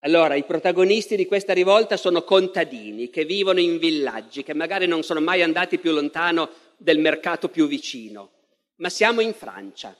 Allora, 0.00 0.34
i 0.34 0.44
protagonisti 0.44 1.16
di 1.16 1.26
questa 1.26 1.54
rivolta 1.54 1.96
sono 1.96 2.22
contadini 2.22 3.10
che 3.10 3.24
vivono 3.24 3.58
in 3.58 3.78
villaggi, 3.78 4.44
che 4.44 4.54
magari 4.54 4.86
non 4.86 5.02
sono 5.02 5.20
mai 5.20 5.42
andati 5.42 5.78
più 5.78 5.90
lontano 5.92 6.50
del 6.76 6.98
mercato 6.98 7.48
più 7.48 7.66
vicino, 7.66 8.30
ma 8.76 8.90
siamo 8.90 9.20
in 9.20 9.32
Francia. 9.32 9.96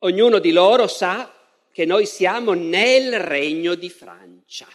Ognuno 0.00 0.38
di 0.38 0.52
loro 0.52 0.86
sa 0.86 1.34
che 1.72 1.84
noi 1.84 2.06
siamo 2.06 2.52
nel 2.52 3.18
regno 3.20 3.74
di 3.74 3.88
Francia 3.88 4.66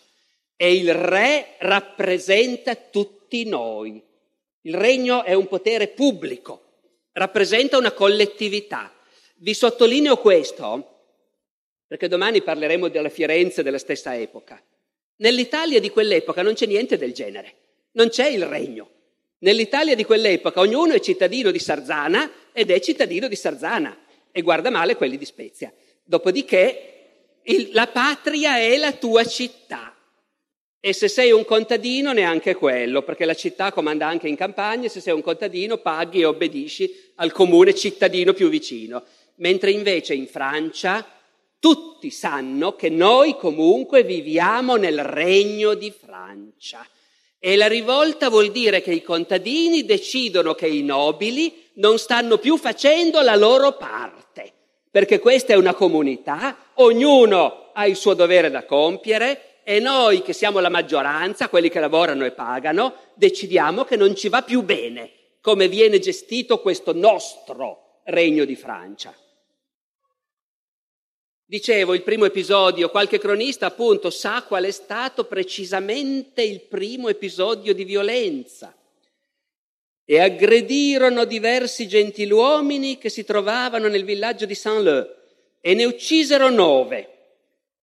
e 0.55 0.73
il 0.73 0.93
re 0.93 1.55
rappresenta 1.59 2.75
tutti 2.75 3.45
noi. 3.45 4.01
Il 4.61 4.73
regno 4.75 5.23
è 5.23 5.33
un 5.33 5.47
potere 5.47 5.89
pubblico, 5.89 6.61
rappresenta 7.11 7.77
una 7.77 7.91
collettività. 7.91 8.93
Vi 9.35 9.53
sottolineo 9.53 10.17
questo 10.17 10.93
perché 11.87 12.07
domani 12.07 12.41
parleremo 12.41 12.87
della 12.87 13.09
Firenze 13.09 13.61
della 13.63 13.77
stessa 13.77 14.17
epoca. 14.17 14.61
Nell'Italia 15.17 15.79
di 15.79 15.89
quell'epoca 15.89 16.41
non 16.41 16.53
c'è 16.53 16.65
niente 16.65 16.97
del 16.97 17.13
genere, 17.13 17.53
non 17.91 18.09
c'è 18.09 18.27
il 18.27 18.45
regno. 18.45 18.89
Nell'Italia 19.39 19.95
di 19.95 20.03
quell'epoca 20.03 20.59
ognuno 20.61 20.93
è 20.93 20.99
cittadino 20.99 21.51
di 21.51 21.59
Sarzana 21.59 22.31
ed 22.51 22.71
è 22.71 22.79
cittadino 22.79 23.27
di 23.27 23.35
Sarzana 23.35 23.97
e 24.31 24.41
guarda 24.41 24.69
male 24.69 24.95
quelli 24.95 25.17
di 25.17 25.25
Spezia. 25.25 25.71
Dopodiché 26.05 27.39
il, 27.43 27.69
la 27.73 27.87
patria 27.87 28.57
è 28.57 28.77
la 28.77 28.93
tua 28.93 29.25
città. 29.25 29.93
E 30.79 30.93
se 30.93 31.07
sei 31.07 31.31
un 31.31 31.45
contadino 31.45 32.13
neanche 32.13 32.53
quello, 32.53 33.01
perché 33.01 33.25
la 33.25 33.33
città 33.33 33.71
comanda 33.71 34.05
anche 34.05 34.27
in 34.27 34.35
campagna, 34.35 34.87
se 34.87 35.01
sei 35.01 35.13
un 35.13 35.23
contadino 35.23 35.77
paghi 35.77 36.21
e 36.21 36.25
obbedisci 36.25 37.11
al 37.15 37.31
comune 37.31 37.73
cittadino 37.73 38.33
più 38.33 38.49
vicino. 38.49 39.03
Mentre 39.37 39.71
invece 39.71 40.13
in 40.13 40.27
Francia 40.27 41.03
tutti 41.59 42.11
sanno 42.11 42.75
che 42.75 42.89
noi 42.89 43.35
comunque 43.35 44.03
viviamo 44.03 44.75
nel 44.75 45.03
regno 45.03 45.73
di 45.73 45.91
Francia. 45.91 46.87
E 47.39 47.55
la 47.55 47.67
rivolta 47.67 48.29
vuol 48.29 48.51
dire 48.51 48.81
che 48.81 48.91
i 48.91 49.01
contadini 49.01 49.85
decidono 49.85 50.53
che 50.53 50.67
i 50.67 50.83
nobili 50.83 51.63
non 51.75 51.97
stanno 51.97 52.37
più 52.37 52.57
facendo 52.57 53.21
la 53.21 53.35
loro 53.35 53.75
parte, 53.77 54.24
perché 54.95 55.19
questa 55.19 55.51
è 55.51 55.57
una 55.57 55.73
comunità, 55.73 56.69
ognuno 56.75 57.71
ha 57.73 57.85
il 57.85 57.97
suo 57.97 58.13
dovere 58.13 58.49
da 58.49 58.63
compiere 58.63 59.59
e 59.65 59.81
noi 59.81 60.21
che 60.21 60.31
siamo 60.31 60.61
la 60.61 60.69
maggioranza, 60.69 61.49
quelli 61.49 61.67
che 61.67 61.81
lavorano 61.81 62.23
e 62.23 62.31
pagano, 62.31 62.93
decidiamo 63.13 63.83
che 63.83 63.97
non 63.97 64.15
ci 64.15 64.29
va 64.29 64.41
più 64.41 64.61
bene 64.61 65.11
come 65.41 65.67
viene 65.67 65.99
gestito 65.99 66.61
questo 66.61 66.93
nostro 66.93 68.03
regno 68.05 68.45
di 68.45 68.55
Francia. 68.55 69.13
Dicevo, 71.43 71.93
il 71.93 72.03
primo 72.03 72.23
episodio, 72.23 72.89
qualche 72.89 73.19
cronista 73.19 73.65
appunto 73.65 74.09
sa 74.09 74.43
qual 74.43 74.63
è 74.63 74.71
stato 74.71 75.25
precisamente 75.25 76.41
il 76.41 76.61
primo 76.61 77.09
episodio 77.09 77.73
di 77.73 77.83
violenza. 77.83 78.73
E 80.05 80.19
aggredirono 80.19 81.25
diversi 81.25 81.87
gentiluomini 81.87 82.97
che 82.99 83.09
si 83.09 83.23
trovavano 83.23 83.87
nel 83.87 84.05
villaggio 84.05 84.45
di 84.45 84.53
Saint-Leu 84.53 85.07
e 85.59 85.73
ne 85.73 85.85
uccisero 85.85 86.49
nove 86.49 87.09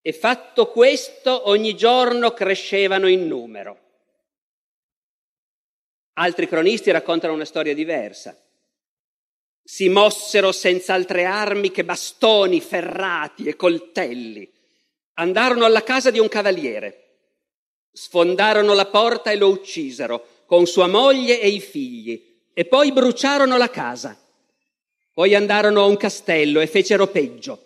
e 0.02 0.12
fatto 0.12 0.68
questo 0.68 1.48
ogni 1.48 1.74
giorno 1.74 2.32
crescevano 2.32 3.08
in 3.08 3.26
numero. 3.26 3.78
Altri 6.14 6.46
cronisti 6.46 6.90
raccontano 6.90 7.32
una 7.32 7.44
storia 7.44 7.72
diversa. 7.72 8.36
Si 9.64 9.88
mossero 9.88 10.52
senza 10.52 10.92
altre 10.92 11.24
armi 11.24 11.70
che 11.70 11.84
bastoni, 11.84 12.60
ferrati 12.60 13.46
e 13.46 13.56
coltelli. 13.56 14.50
Andarono 15.14 15.64
alla 15.64 15.82
casa 15.82 16.10
di 16.10 16.18
un 16.18 16.28
cavaliere. 16.28 16.98
Sfondarono 17.92 18.74
la 18.74 18.86
porta 18.86 19.30
e 19.30 19.36
lo 19.36 19.48
uccisero, 19.48 20.26
con 20.52 20.66
sua 20.66 20.86
moglie 20.86 21.40
e 21.40 21.48
i 21.48 21.60
figli, 21.60 22.22
e 22.52 22.66
poi 22.66 22.92
bruciarono 22.92 23.56
la 23.56 23.70
casa. 23.70 24.14
Poi 25.14 25.34
andarono 25.34 25.80
a 25.80 25.86
un 25.86 25.96
castello 25.96 26.60
e 26.60 26.66
fecero 26.66 27.06
peggio 27.06 27.58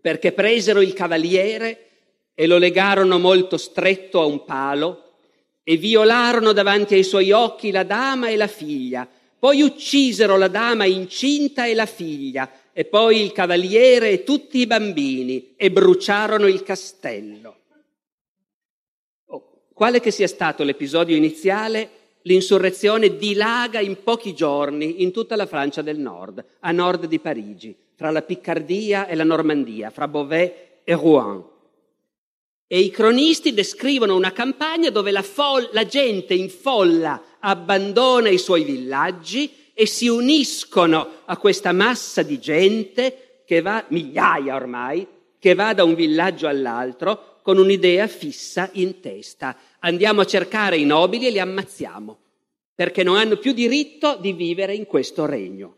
perché 0.00 0.32
presero 0.32 0.80
il 0.80 0.94
cavaliere 0.94 1.90
e 2.34 2.46
lo 2.46 2.56
legarono 2.56 3.18
molto 3.18 3.58
stretto 3.58 4.22
a 4.22 4.24
un 4.24 4.42
palo 4.46 5.16
e 5.64 5.76
violarono 5.76 6.52
davanti 6.52 6.94
ai 6.94 7.04
suoi 7.04 7.30
occhi 7.30 7.70
la 7.70 7.82
dama 7.82 8.28
e 8.28 8.36
la 8.36 8.46
figlia. 8.46 9.06
Poi 9.38 9.60
uccisero 9.60 10.38
la 10.38 10.48
dama 10.48 10.86
incinta 10.86 11.66
e 11.66 11.74
la 11.74 11.84
figlia 11.84 12.50
e 12.72 12.86
poi 12.86 13.20
il 13.20 13.32
cavaliere 13.32 14.08
e 14.08 14.24
tutti 14.24 14.60
i 14.60 14.66
bambini 14.66 15.52
e 15.58 15.70
bruciarono 15.70 16.46
il 16.46 16.62
castello. 16.62 17.56
Oh, 19.26 19.66
quale 19.74 20.00
che 20.00 20.10
sia 20.10 20.26
stato 20.26 20.64
l'episodio 20.64 21.16
iniziale, 21.16 22.03
l'insurrezione 22.24 23.16
dilaga 23.16 23.80
in 23.80 24.02
pochi 24.02 24.34
giorni 24.34 25.02
in 25.02 25.12
tutta 25.12 25.36
la 25.36 25.46
Francia 25.46 25.82
del 25.82 25.98
Nord, 25.98 26.44
a 26.60 26.70
nord 26.70 27.06
di 27.06 27.18
Parigi 27.18 27.74
fra 27.94 28.10
la 28.10 28.22
Piccardia 28.22 29.06
e 29.06 29.14
la 29.14 29.24
Normandia, 29.24 29.90
fra 29.90 30.08
Beauvais 30.08 30.50
e 30.84 30.94
Rouen. 30.94 31.42
E 32.66 32.80
i 32.80 32.90
cronisti 32.90 33.52
descrivono 33.52 34.16
una 34.16 34.32
campagna 34.32 34.90
dove 34.90 35.10
la, 35.10 35.22
fo- 35.22 35.68
la 35.72 35.86
gente 35.86 36.34
in 36.34 36.48
folla 36.48 37.22
abbandona 37.38 38.30
i 38.30 38.38
suoi 38.38 38.64
villaggi 38.64 39.52
e 39.74 39.86
si 39.86 40.08
uniscono 40.08 41.22
a 41.24 41.36
questa 41.36 41.72
massa 41.72 42.22
di 42.22 42.38
gente 42.38 43.42
che 43.44 43.60
va, 43.60 43.84
migliaia 43.88 44.54
ormai, 44.54 45.06
che 45.38 45.54
va 45.54 45.74
da 45.74 45.84
un 45.84 45.94
villaggio 45.94 46.48
all'altro 46.48 47.33
con 47.44 47.58
un'idea 47.58 48.06
fissa 48.06 48.70
in 48.72 49.00
testa. 49.00 49.54
Andiamo 49.80 50.22
a 50.22 50.24
cercare 50.24 50.78
i 50.78 50.86
nobili 50.86 51.26
e 51.26 51.30
li 51.30 51.38
ammazziamo, 51.38 52.18
perché 52.74 53.02
non 53.02 53.16
hanno 53.16 53.36
più 53.36 53.52
diritto 53.52 54.16
di 54.16 54.32
vivere 54.32 54.74
in 54.74 54.86
questo 54.86 55.26
regno. 55.26 55.76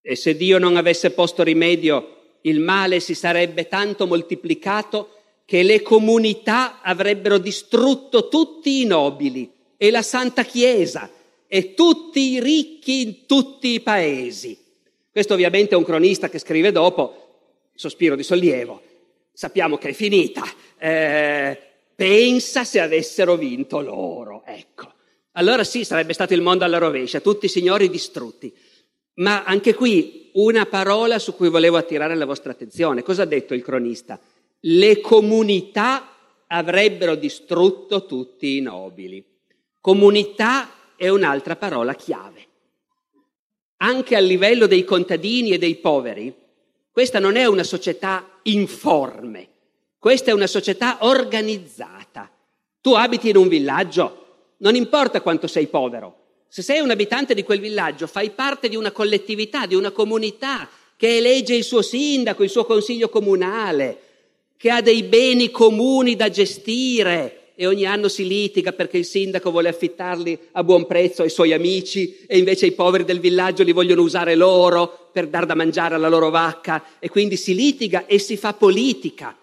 E 0.00 0.16
se 0.16 0.34
Dio 0.34 0.56
non 0.56 0.78
avesse 0.78 1.10
posto 1.10 1.42
rimedio, 1.42 2.36
il 2.42 2.60
male 2.60 2.98
si 2.98 3.14
sarebbe 3.14 3.68
tanto 3.68 4.06
moltiplicato 4.06 5.10
che 5.44 5.62
le 5.62 5.82
comunità 5.82 6.80
avrebbero 6.80 7.36
distrutto 7.36 8.28
tutti 8.28 8.80
i 8.80 8.86
nobili 8.86 9.52
e 9.76 9.90
la 9.90 10.00
Santa 10.00 10.44
Chiesa 10.44 11.10
e 11.46 11.74
tutti 11.74 12.32
i 12.32 12.40
ricchi 12.40 13.02
in 13.02 13.26
tutti 13.26 13.68
i 13.68 13.80
paesi. 13.80 14.58
Questo 15.10 15.34
ovviamente 15.34 15.74
è 15.74 15.76
un 15.76 15.84
cronista 15.84 16.30
che 16.30 16.38
scrive 16.38 16.72
dopo, 16.72 17.68
sospiro 17.74 18.16
di 18.16 18.22
sollievo, 18.22 18.92
sappiamo 19.34 19.76
che 19.76 19.88
è 19.88 19.92
finita, 19.92 20.42
eh, 20.78 21.58
pensa 21.94 22.64
se 22.64 22.80
avessero 22.80 23.36
vinto 23.36 23.80
loro, 23.80 24.44
ecco. 24.46 24.92
Allora 25.32 25.64
sì, 25.64 25.84
sarebbe 25.84 26.12
stato 26.12 26.32
il 26.32 26.40
mondo 26.40 26.64
alla 26.64 26.78
rovescia, 26.78 27.20
tutti 27.20 27.46
i 27.46 27.50
signori 27.50 27.90
distrutti. 27.90 28.54
Ma 29.14 29.44
anche 29.44 29.74
qui 29.74 30.30
una 30.34 30.66
parola 30.66 31.18
su 31.18 31.34
cui 31.34 31.48
volevo 31.48 31.76
attirare 31.76 32.14
la 32.14 32.24
vostra 32.24 32.52
attenzione. 32.52 33.02
Cosa 33.02 33.22
ha 33.22 33.26
detto 33.26 33.54
il 33.54 33.62
cronista? 33.62 34.18
Le 34.60 35.00
comunità 35.00 36.08
avrebbero 36.46 37.16
distrutto 37.16 38.06
tutti 38.06 38.56
i 38.56 38.60
nobili. 38.60 39.24
Comunità 39.80 40.94
è 40.96 41.08
un'altra 41.08 41.56
parola 41.56 41.94
chiave. 41.94 42.46
Anche 43.78 44.16
a 44.16 44.20
livello 44.20 44.66
dei 44.66 44.84
contadini 44.84 45.50
e 45.50 45.58
dei 45.58 45.76
poveri, 45.76 46.32
questa 46.90 47.18
non 47.18 47.36
è 47.36 47.44
una 47.44 47.64
società 47.64 48.33
informe, 48.44 49.48
questa 49.98 50.30
è 50.30 50.34
una 50.34 50.46
società 50.46 50.98
organizzata. 51.00 52.30
Tu 52.80 52.92
abiti 52.92 53.30
in 53.30 53.36
un 53.36 53.48
villaggio, 53.48 54.52
non 54.58 54.74
importa 54.74 55.20
quanto 55.20 55.46
sei 55.46 55.66
povero. 55.66 56.22
Se 56.48 56.62
sei 56.62 56.80
un 56.80 56.90
abitante 56.90 57.34
di 57.34 57.42
quel 57.42 57.60
villaggio, 57.60 58.06
fai 58.06 58.30
parte 58.30 58.68
di 58.68 58.76
una 58.76 58.92
collettività, 58.92 59.66
di 59.66 59.74
una 59.74 59.90
comunità 59.90 60.68
che 60.96 61.16
elegge 61.16 61.54
il 61.54 61.64
suo 61.64 61.82
sindaco, 61.82 62.42
il 62.42 62.50
suo 62.50 62.64
consiglio 62.64 63.08
comunale, 63.08 63.98
che 64.56 64.70
ha 64.70 64.80
dei 64.80 65.02
beni 65.02 65.50
comuni 65.50 66.16
da 66.16 66.28
gestire 66.30 67.43
e 67.56 67.66
ogni 67.66 67.86
anno 67.86 68.08
si 68.08 68.26
litiga 68.26 68.72
perché 68.72 68.98
il 68.98 69.04
sindaco 69.04 69.50
vuole 69.50 69.68
affittarli 69.68 70.38
a 70.52 70.64
buon 70.64 70.86
prezzo 70.86 71.22
ai 71.22 71.30
suoi 71.30 71.52
amici 71.52 72.24
e 72.26 72.38
invece 72.38 72.66
i 72.66 72.72
poveri 72.72 73.04
del 73.04 73.20
villaggio 73.20 73.62
li 73.62 73.72
vogliono 73.72 74.02
usare 74.02 74.34
loro 74.34 75.10
per 75.12 75.28
dar 75.28 75.46
da 75.46 75.54
mangiare 75.54 75.94
alla 75.94 76.08
loro 76.08 76.30
vacca 76.30 76.84
e 76.98 77.08
quindi 77.08 77.36
si 77.36 77.54
litiga 77.54 78.06
e 78.06 78.18
si 78.18 78.36
fa 78.36 78.54
politica. 78.54 79.36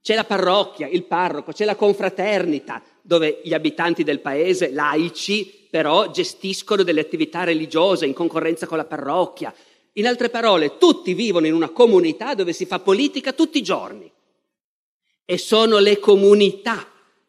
C'è 0.00 0.14
la 0.14 0.24
parrocchia, 0.24 0.88
il 0.88 1.04
parroco, 1.04 1.52
c'è 1.52 1.66
la 1.66 1.76
confraternita, 1.76 2.82
dove 3.02 3.40
gli 3.42 3.52
abitanti 3.52 4.04
del 4.04 4.20
paese, 4.20 4.70
laici, 4.70 5.66
però 5.68 6.10
gestiscono 6.10 6.82
delle 6.82 7.00
attività 7.00 7.44
religiose 7.44 8.06
in 8.06 8.14
concorrenza 8.14 8.66
con 8.66 8.78
la 8.78 8.86
parrocchia. 8.86 9.52
In 9.94 10.06
altre 10.06 10.30
parole, 10.30 10.78
tutti 10.78 11.12
vivono 11.12 11.46
in 11.46 11.52
una 11.52 11.68
comunità 11.68 12.34
dove 12.34 12.54
si 12.54 12.64
fa 12.64 12.78
politica 12.78 13.34
tutti 13.34 13.58
i 13.58 13.62
giorni. 13.62 14.10
E 15.26 15.36
sono 15.36 15.78
le 15.78 15.98
comunità 15.98 16.86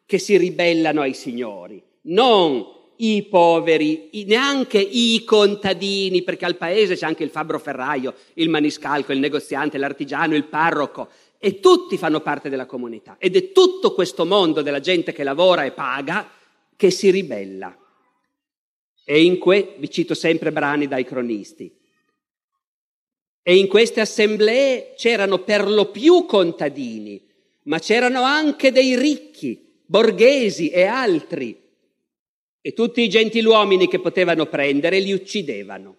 che 0.10 0.18
si 0.18 0.38
ribellano 0.38 1.02
ai 1.02 1.14
signori, 1.14 1.80
non 2.06 2.66
i 2.96 3.28
poveri, 3.30 4.10
neanche 4.26 4.80
i 4.80 5.24
contadini, 5.24 6.24
perché 6.24 6.46
al 6.46 6.58
paese 6.58 6.96
c'è 6.96 7.06
anche 7.06 7.24
il 7.24 7.30
fabbro 7.30 7.60
ferraio, 7.60 8.16
il 8.34 8.50
maniscalco, 8.50 9.12
il 9.12 9.20
negoziante, 9.20 9.78
l'artigiano, 9.78 10.34
il 10.34 10.46
parroco 10.46 11.10
e 11.38 11.60
tutti 11.60 11.96
fanno 11.96 12.22
parte 12.22 12.50
della 12.50 12.66
comunità 12.66 13.18
ed 13.20 13.36
è 13.36 13.52
tutto 13.52 13.94
questo 13.94 14.26
mondo 14.26 14.64
della 14.64 14.80
gente 14.80 15.14
che 15.14 15.22
lavora 15.22 15.64
e 15.64 15.74
paga 15.74 16.28
che 16.76 16.90
si 16.90 17.12
ribella. 17.12 17.78
E 19.06 19.24
in 19.24 19.38
que, 19.38 19.76
vi 19.78 19.92
cito 19.92 20.16
sempre 20.16 20.52
brani 20.52 20.88
dai 20.88 21.06
cronisti, 21.06 21.72
e 23.44 23.56
in 23.56 23.68
queste 23.68 24.02
assemblee 24.02 24.96
c'erano 24.98 25.44
per 25.44 25.70
lo 25.70 25.92
più 25.92 26.26
contadini, 26.26 27.24
ma 27.66 27.78
c'erano 27.78 28.24
anche 28.24 28.72
dei 28.72 28.98
ricchi, 28.98 29.68
borghesi 29.90 30.70
e 30.70 30.86
altri, 30.86 31.60
e 32.62 32.74
tutti 32.74 33.02
i 33.02 33.10
gentiluomini 33.10 33.88
che 33.88 34.00
potevano 34.00 34.46
prendere 34.46 35.00
li 35.00 35.12
uccidevano. 35.12 35.98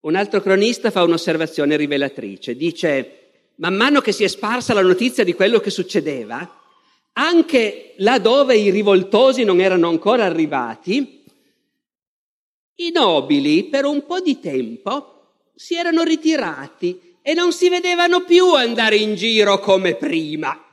Un 0.00 0.14
altro 0.16 0.42
cronista 0.42 0.90
fa 0.90 1.04
un'osservazione 1.04 1.74
rivelatrice, 1.74 2.54
dice 2.54 3.20
man 3.56 3.74
mano 3.74 4.02
che 4.02 4.12
si 4.12 4.24
è 4.24 4.28
sparsa 4.28 4.74
la 4.74 4.82
notizia 4.82 5.24
di 5.24 5.32
quello 5.32 5.58
che 5.58 5.70
succedeva, 5.70 6.60
anche 7.12 7.94
là 7.96 8.18
dove 8.18 8.58
i 8.58 8.70
rivoltosi 8.70 9.44
non 9.44 9.60
erano 9.60 9.88
ancora 9.88 10.26
arrivati, 10.26 11.24
i 12.74 12.90
nobili 12.90 13.64
per 13.64 13.86
un 13.86 14.04
po' 14.04 14.20
di 14.20 14.38
tempo 14.38 15.46
si 15.54 15.76
erano 15.76 16.02
ritirati 16.02 17.16
e 17.22 17.32
non 17.32 17.54
si 17.54 17.70
vedevano 17.70 18.22
più 18.24 18.52
andare 18.52 18.96
in 18.96 19.14
giro 19.14 19.60
come 19.60 19.94
prima. 19.94 20.71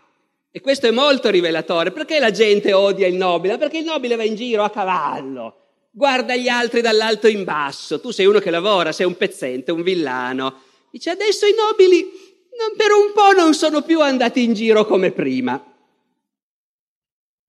E 0.52 0.62
questo 0.62 0.88
è 0.88 0.92
molto 0.92 1.30
rivelatore. 1.30 1.92
Perché 1.92 2.20
la 2.20 2.32
gente 2.32 2.74
odia 2.74 3.08
il 3.08 3.16
nobile? 3.16 3.58
Perché 3.58 3.80
il 3.80 3.86
nobile 3.86 4.16
va 4.16 4.24
in 4.24 4.36
giro 4.36 4.64
a 4.64 4.70
cavallo, 4.70 5.56
guarda 5.92 6.36
gli 6.36 6.48
altri 6.48 6.82
dall'alto 6.82 7.28
in 7.28 7.44
basso. 7.44 8.00
Tu 8.00 8.12
sei 8.12 8.26
uno 8.26 8.40
che 8.40 8.50
lavora, 8.50 8.92
sei 8.92 9.06
un 9.06 9.18
pezzente, 9.18 9.72
un 9.72 9.84
villano. 9.84 10.62
Dice 10.92 11.12
adesso 11.12 11.46
i 11.46 11.54
nobili 11.54 12.28
per 12.76 12.92
un 12.92 13.14
po' 13.14 13.32
non 13.32 13.54
sono 13.54 13.82
più 13.84 14.02
andati 14.02 14.44
in 14.44 14.54
giro 14.54 14.86
come 14.86 15.12
prima. 15.12 15.64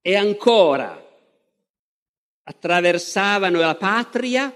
E 0.02 0.14
ancora 0.14 0.96
attraversavano 2.44 3.58
la 3.58 3.74
patria 3.74 4.54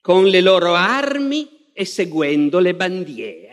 con 0.00 0.26
le 0.26 0.40
loro 0.40 0.74
armi 0.74 1.70
e 1.72 1.84
seguendo 1.84 2.58
le 2.58 2.74
bandiere. 2.74 3.49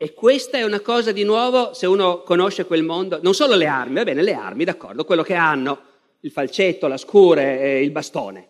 E 0.00 0.14
questa 0.14 0.58
è 0.58 0.62
una 0.62 0.78
cosa 0.78 1.10
di 1.10 1.24
nuovo, 1.24 1.74
se 1.74 1.84
uno 1.84 2.22
conosce 2.22 2.66
quel 2.66 2.84
mondo, 2.84 3.18
non 3.20 3.34
solo 3.34 3.56
le 3.56 3.66
armi, 3.66 3.96
va 3.96 4.04
bene, 4.04 4.22
le 4.22 4.32
armi, 4.32 4.62
d'accordo, 4.62 5.04
quello 5.04 5.24
che 5.24 5.34
hanno, 5.34 5.80
il 6.20 6.30
falcetto, 6.30 6.86
la 6.86 6.96
scure, 6.96 7.60
e 7.60 7.82
il 7.82 7.90
bastone, 7.90 8.48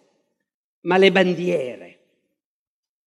ma 0.83 0.99
le 0.99 1.11
bandiere. 1.11 1.99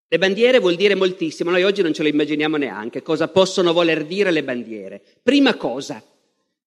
Le 0.08 0.17
bandiere 0.17 0.58
vuol 0.58 0.75
dire 0.75 0.95
moltissimo, 0.95 1.51
noi 1.51 1.62
oggi 1.62 1.84
non 1.84 1.93
ce 1.93 2.01
lo 2.01 2.08
immaginiamo 2.10 2.58
neanche 2.58 3.04
cosa 3.04 3.27
possono 3.27 3.73
voler 3.73 4.06
dire 4.06 4.32
le 4.32 4.43
bandiere. 4.43 5.04
Prima 5.21 5.54
cosa, 5.56 6.04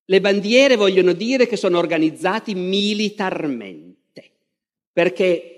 le 0.04 0.20
bandiere 0.20 0.76
vogliono 0.76 1.12
dire 1.12 1.48
che 1.48 1.56
sono 1.56 1.78
organizzati 1.78 2.54
militarmente, 2.54 4.30
perché 4.92 5.53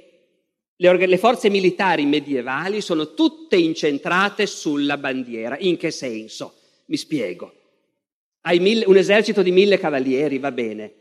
le, 0.76 1.06
le 1.06 1.18
forze 1.18 1.48
militari 1.48 2.04
medievali 2.04 2.80
sono 2.80 3.14
tutte 3.14 3.56
incentrate 3.56 4.46
sulla 4.46 4.96
bandiera. 4.96 5.56
In 5.58 5.76
che 5.76 5.90
senso? 5.90 6.54
Mi 6.86 6.96
spiego. 6.96 7.52
Hai 8.42 8.60
mille, 8.60 8.84
un 8.86 8.96
esercito 8.96 9.42
di 9.42 9.50
mille 9.50 9.78
cavalieri, 9.78 10.38
va 10.38 10.52
bene, 10.52 10.92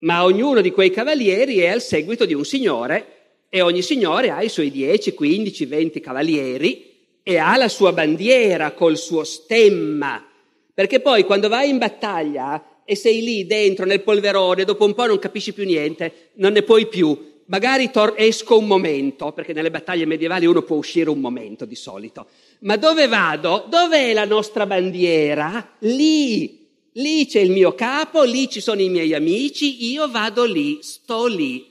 ma 0.00 0.24
ognuno 0.24 0.60
di 0.60 0.70
quei 0.70 0.90
cavalieri 0.90 1.58
è 1.58 1.68
al 1.68 1.82
seguito 1.82 2.24
di 2.24 2.32
un 2.32 2.44
signore 2.44 3.16
e 3.50 3.60
ogni 3.60 3.82
signore 3.82 4.30
ha 4.30 4.42
i 4.42 4.48
suoi 4.48 4.70
10, 4.70 5.12
15, 5.12 5.66
20 5.66 6.00
cavalieri 6.00 6.86
e 7.22 7.36
ha 7.36 7.56
la 7.56 7.68
sua 7.68 7.92
bandiera 7.92 8.72
col 8.72 8.96
suo 8.96 9.24
stemma. 9.24 10.24
Perché 10.72 11.00
poi 11.00 11.24
quando 11.24 11.48
vai 11.48 11.68
in 11.68 11.78
battaglia 11.78 12.82
e 12.84 12.94
sei 12.94 13.22
lì 13.22 13.46
dentro 13.46 13.84
nel 13.84 14.02
polverone, 14.02 14.64
dopo 14.64 14.86
un 14.86 14.94
po' 14.94 15.04
non 15.04 15.18
capisci 15.18 15.52
più 15.52 15.64
niente, 15.64 16.30
non 16.34 16.52
ne 16.52 16.62
puoi 16.62 16.86
più. 16.86 17.37
Magari 17.48 17.90
tor- 17.90 18.14
esco 18.16 18.58
un 18.58 18.66
momento, 18.66 19.32
perché 19.32 19.54
nelle 19.54 19.70
battaglie 19.70 20.04
medievali 20.04 20.44
uno 20.44 20.62
può 20.62 20.76
uscire 20.76 21.08
un 21.08 21.18
momento 21.18 21.64
di 21.64 21.76
solito. 21.76 22.26
Ma 22.60 22.76
dove 22.76 23.08
vado? 23.08 23.64
Dov'è 23.68 24.12
la 24.12 24.26
nostra 24.26 24.66
bandiera? 24.66 25.76
Lì. 25.80 26.66
Lì 26.92 27.26
c'è 27.26 27.40
il 27.40 27.50
mio 27.50 27.74
capo, 27.74 28.22
lì 28.22 28.50
ci 28.50 28.60
sono 28.60 28.82
i 28.82 28.90
miei 28.90 29.14
amici, 29.14 29.90
io 29.90 30.10
vado 30.10 30.44
lì, 30.44 30.78
sto 30.82 31.26
lì. 31.26 31.66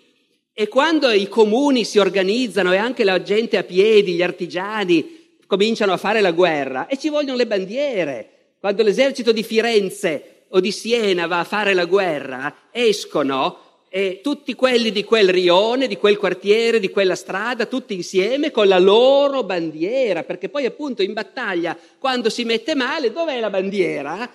E 0.51 0.67
quando 0.67 1.11
i 1.11 1.27
comuni 1.27 1.83
si 1.83 1.99
organizzano 1.99 2.73
e 2.73 2.77
anche 2.77 3.03
la 3.03 3.21
gente 3.21 3.57
a 3.57 3.63
piedi, 3.63 4.13
gli 4.13 4.23
artigiani, 4.23 5.35
cominciano 5.45 5.93
a 5.93 5.97
fare 5.97 6.21
la 6.21 6.31
guerra, 6.31 6.87
e 6.87 6.97
ci 6.97 7.09
vogliono 7.09 7.37
le 7.37 7.45
bandiere. 7.45 8.29
Quando 8.59 8.81
l'esercito 8.81 9.31
di 9.31 9.43
Firenze 9.43 10.45
o 10.49 10.59
di 10.59 10.71
Siena 10.71 11.27
va 11.27 11.39
a 11.39 11.43
fare 11.43 11.75
la 11.75 11.85
guerra, 11.85 12.69
escono 12.71 13.59
e 13.89 14.19
tutti 14.21 14.53
quelli 14.53 14.91
di 14.91 15.03
quel 15.03 15.29
rione, 15.29 15.87
di 15.87 15.97
quel 15.97 16.17
quartiere, 16.17 16.79
di 16.79 16.89
quella 16.89 17.15
strada, 17.15 17.65
tutti 17.65 17.93
insieme 17.93 18.51
con 18.51 18.67
la 18.67 18.79
loro 18.79 19.43
bandiera, 19.43 20.23
perché 20.23 20.49
poi 20.49 20.65
appunto 20.65 21.01
in 21.01 21.13
battaglia, 21.13 21.77
quando 21.97 22.29
si 22.29 22.43
mette 22.43 22.75
male, 22.75 23.11
dov'è 23.11 23.39
la 23.39 23.49
bandiera? 23.49 24.29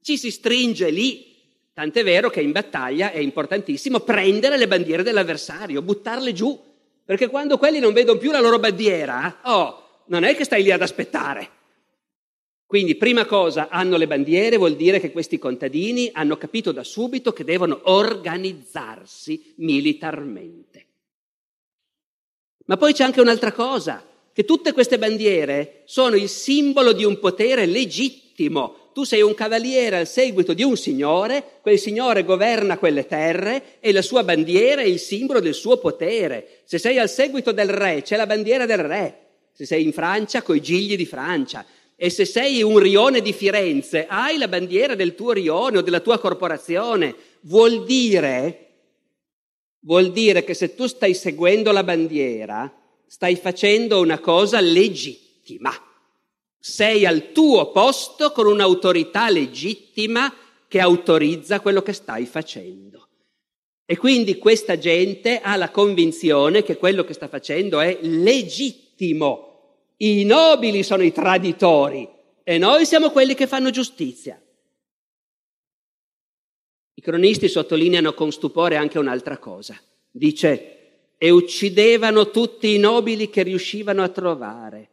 Ci 0.00 0.16
si 0.16 0.30
stringe 0.30 0.90
lì 0.90 1.30
Tant'è 1.74 2.04
vero 2.04 2.28
che 2.28 2.42
in 2.42 2.52
battaglia 2.52 3.12
è 3.12 3.18
importantissimo 3.18 4.00
prendere 4.00 4.58
le 4.58 4.68
bandiere 4.68 5.02
dell'avversario, 5.02 5.80
buttarle 5.80 6.34
giù, 6.34 6.60
perché 7.02 7.28
quando 7.28 7.56
quelli 7.56 7.78
non 7.78 7.94
vedono 7.94 8.18
più 8.18 8.30
la 8.30 8.40
loro 8.40 8.58
bandiera, 8.58 9.38
oh, 9.44 10.02
non 10.06 10.24
è 10.24 10.36
che 10.36 10.44
stai 10.44 10.62
lì 10.62 10.70
ad 10.70 10.82
aspettare. 10.82 11.48
Quindi, 12.72 12.94
prima 12.94 13.26
cosa, 13.26 13.68
hanno 13.68 13.98
le 13.98 14.06
bandiere, 14.06 14.56
vuol 14.56 14.76
dire 14.76 14.98
che 14.98 15.12
questi 15.12 15.38
contadini 15.38 16.08
hanno 16.10 16.38
capito 16.38 16.72
da 16.72 16.82
subito 16.82 17.30
che 17.34 17.44
devono 17.44 17.82
organizzarsi 17.82 19.52
militarmente. 19.56 20.86
Ma 22.64 22.78
poi 22.78 22.94
c'è 22.94 23.04
anche 23.04 23.20
un'altra 23.20 23.52
cosa, 23.52 24.02
che 24.32 24.46
tutte 24.46 24.72
queste 24.72 24.96
bandiere 24.96 25.82
sono 25.84 26.16
il 26.16 26.30
simbolo 26.30 26.92
di 26.92 27.04
un 27.04 27.18
potere 27.18 27.66
legittimo 27.66 28.88
tu 28.94 29.04
sei 29.04 29.20
un 29.20 29.34
cavaliere 29.34 29.98
al 29.98 30.06
seguito 30.06 30.54
di 30.54 30.62
un 30.62 30.76
signore, 30.78 31.58
quel 31.60 31.78
signore 31.78 32.24
governa 32.24 32.78
quelle 32.78 33.06
terre 33.06 33.80
e 33.80 33.92
la 33.92 34.02
sua 34.02 34.22
bandiera 34.22 34.80
è 34.80 34.86
il 34.86 34.98
simbolo 34.98 35.40
del 35.40 35.54
suo 35.54 35.76
potere. 35.76 36.60
Se 36.64 36.78
sei 36.78 36.98
al 36.98 37.10
seguito 37.10 37.52
del 37.52 37.68
re, 37.68 38.00
c'è 38.00 38.16
la 38.16 38.26
bandiera 38.26 38.64
del 38.64 38.78
re. 38.78 39.18
Se 39.52 39.66
sei 39.66 39.84
in 39.84 39.92
Francia, 39.92 40.40
coi 40.40 40.60
gigli 40.60 40.96
di 40.96 41.04
Francia. 41.04 41.64
E 42.02 42.10
se 42.10 42.24
sei 42.24 42.64
un 42.64 42.78
rione 42.78 43.20
di 43.20 43.32
Firenze, 43.32 44.06
hai 44.08 44.36
la 44.36 44.48
bandiera 44.48 44.96
del 44.96 45.14
tuo 45.14 45.30
rione 45.30 45.78
o 45.78 45.82
della 45.82 46.00
tua 46.00 46.18
corporazione. 46.18 47.14
Vuol 47.42 47.84
dire, 47.84 48.70
vuol 49.82 50.10
dire 50.10 50.42
che 50.42 50.54
se 50.54 50.74
tu 50.74 50.88
stai 50.88 51.14
seguendo 51.14 51.70
la 51.70 51.84
bandiera, 51.84 52.74
stai 53.06 53.36
facendo 53.36 54.00
una 54.00 54.18
cosa 54.18 54.58
legittima 54.60 55.70
sei 56.64 57.04
al 57.04 57.32
tuo 57.32 57.72
posto 57.72 58.30
con 58.30 58.46
un'autorità 58.46 59.28
legittima 59.28 60.32
che 60.68 60.78
autorizza 60.78 61.60
quello 61.60 61.82
che 61.82 61.92
stai 61.92 62.24
facendo. 62.24 63.08
E 63.84 63.96
quindi 63.96 64.38
questa 64.38 64.78
gente 64.78 65.40
ha 65.40 65.56
la 65.56 65.70
convinzione 65.70 66.62
che 66.62 66.76
quello 66.76 67.04
che 67.04 67.14
sta 67.14 67.26
facendo 67.26 67.80
è 67.80 67.98
legittimo. 68.02 69.51
I 70.02 70.24
nobili 70.24 70.82
sono 70.82 71.04
i 71.04 71.12
traditori 71.12 72.08
e 72.42 72.58
noi 72.58 72.84
siamo 72.86 73.10
quelli 73.10 73.34
che 73.34 73.46
fanno 73.46 73.70
giustizia. 73.70 74.40
I 76.94 77.00
cronisti 77.00 77.48
sottolineano 77.48 78.12
con 78.12 78.32
stupore 78.32 78.74
anche 78.74 78.98
un'altra 78.98 79.38
cosa. 79.38 79.80
Dice, 80.10 81.14
e 81.16 81.30
uccidevano 81.30 82.30
tutti 82.30 82.74
i 82.74 82.78
nobili 82.78 83.30
che 83.30 83.44
riuscivano 83.44 84.02
a 84.02 84.08
trovare 84.08 84.88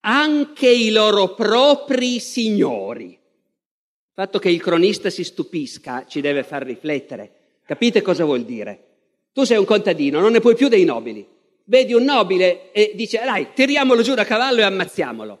anche 0.00 0.68
i 0.68 0.90
loro 0.90 1.34
propri 1.34 2.18
signori. 2.18 3.10
Il 3.10 4.12
fatto 4.12 4.40
che 4.40 4.50
il 4.50 4.60
cronista 4.60 5.08
si 5.08 5.22
stupisca 5.22 6.04
ci 6.06 6.20
deve 6.20 6.42
far 6.42 6.64
riflettere. 6.64 7.60
Capite 7.64 8.02
cosa 8.02 8.24
vuol 8.24 8.42
dire? 8.42 8.86
Tu 9.32 9.44
sei 9.44 9.56
un 9.56 9.64
contadino, 9.64 10.18
non 10.18 10.32
ne 10.32 10.40
puoi 10.40 10.56
più 10.56 10.66
dei 10.66 10.84
nobili. 10.84 11.24
Vedi 11.68 11.92
un 11.92 12.04
nobile 12.04 12.72
e 12.72 12.92
dice, 12.94 13.20
dai, 13.22 13.48
tiriamolo 13.52 14.00
giù 14.00 14.14
da 14.14 14.24
cavallo 14.24 14.60
e 14.60 14.62
ammazziamolo. 14.62 15.38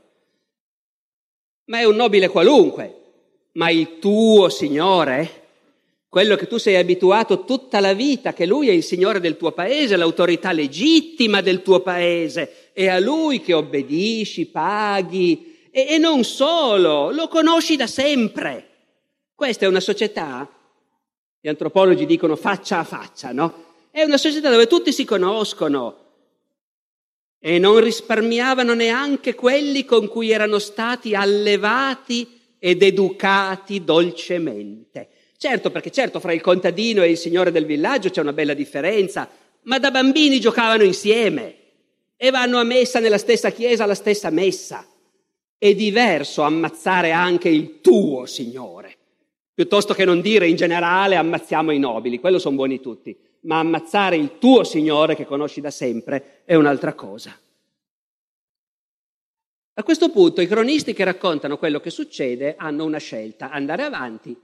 Ma 1.66 1.78
è 1.78 1.84
un 1.84 1.96
nobile 1.96 2.28
qualunque. 2.28 2.96
Ma 3.52 3.70
il 3.70 3.98
tuo 3.98 4.50
signore, 4.50 5.46
quello 6.06 6.36
che 6.36 6.46
tu 6.46 6.58
sei 6.58 6.76
abituato 6.76 7.44
tutta 7.44 7.80
la 7.80 7.94
vita, 7.94 8.34
che 8.34 8.44
lui 8.44 8.68
è 8.68 8.72
il 8.72 8.82
signore 8.82 9.20
del 9.20 9.38
tuo 9.38 9.52
paese, 9.52 9.96
l'autorità 9.96 10.52
legittima 10.52 11.40
del 11.40 11.62
tuo 11.62 11.80
paese, 11.80 12.72
è 12.74 12.88
a 12.88 12.98
lui 12.98 13.40
che 13.40 13.54
obbedisci, 13.54 14.48
paghi 14.48 15.68
e, 15.70 15.86
e 15.88 15.96
non 15.96 16.24
solo, 16.24 17.10
lo 17.10 17.28
conosci 17.28 17.74
da 17.74 17.86
sempre. 17.86 18.68
Questa 19.34 19.64
è 19.64 19.68
una 19.68 19.80
società, 19.80 20.46
gli 21.40 21.48
antropologi 21.48 22.04
dicono 22.04 22.36
faccia 22.36 22.80
a 22.80 22.84
faccia, 22.84 23.32
no? 23.32 23.64
È 23.90 24.02
una 24.02 24.18
società 24.18 24.50
dove 24.50 24.66
tutti 24.66 24.92
si 24.92 25.06
conoscono 25.06 26.04
e 27.40 27.58
non 27.58 27.80
risparmiavano 27.80 28.74
neanche 28.74 29.34
quelli 29.34 29.84
con 29.84 30.08
cui 30.08 30.30
erano 30.30 30.58
stati 30.58 31.14
allevati 31.14 32.26
ed 32.58 32.82
educati 32.82 33.84
dolcemente. 33.84 35.08
Certo, 35.36 35.70
perché 35.70 35.90
certo 35.90 36.18
fra 36.18 36.32
il 36.32 36.40
contadino 36.40 37.02
e 37.02 37.10
il 37.10 37.16
signore 37.16 37.52
del 37.52 37.64
villaggio 37.64 38.10
c'è 38.10 38.20
una 38.20 38.32
bella 38.32 38.54
differenza, 38.54 39.28
ma 39.62 39.78
da 39.78 39.92
bambini 39.92 40.40
giocavano 40.40 40.82
insieme 40.82 41.54
e 42.16 42.30
vanno 42.30 42.58
a 42.58 42.64
messa 42.64 42.98
nella 42.98 43.18
stessa 43.18 43.50
chiesa, 43.50 43.84
alla 43.84 43.94
stessa 43.94 44.30
messa. 44.30 44.84
È 45.56 45.74
diverso 45.74 46.42
ammazzare 46.42 47.12
anche 47.12 47.48
il 47.48 47.80
tuo 47.80 48.26
Signore, 48.26 48.96
piuttosto 49.54 49.94
che 49.94 50.04
non 50.04 50.20
dire 50.20 50.48
in 50.48 50.56
generale 50.56 51.14
ammazziamo 51.14 51.70
i 51.70 51.78
nobili, 51.78 52.18
quello 52.18 52.40
sono 52.40 52.56
buoni 52.56 52.80
tutti, 52.80 53.16
ma 53.48 53.58
ammazzare 53.58 54.16
il 54.16 54.38
tuo 54.38 54.64
Signore 54.64 55.14
che 55.14 55.26
conosci 55.26 55.60
da 55.60 55.70
sempre 55.70 56.42
è 56.44 56.54
un'altra 56.54 56.94
cosa. 56.94 57.36
A 59.74 59.82
questo 59.82 60.10
punto 60.10 60.40
i 60.40 60.46
cronisti 60.46 60.92
che 60.92 61.04
raccontano 61.04 61.58
quello 61.58 61.80
che 61.80 61.90
succede 61.90 62.54
hanno 62.56 62.84
una 62.84 62.98
scelta, 62.98 63.50
andare 63.50 63.82
avanti 63.82 64.36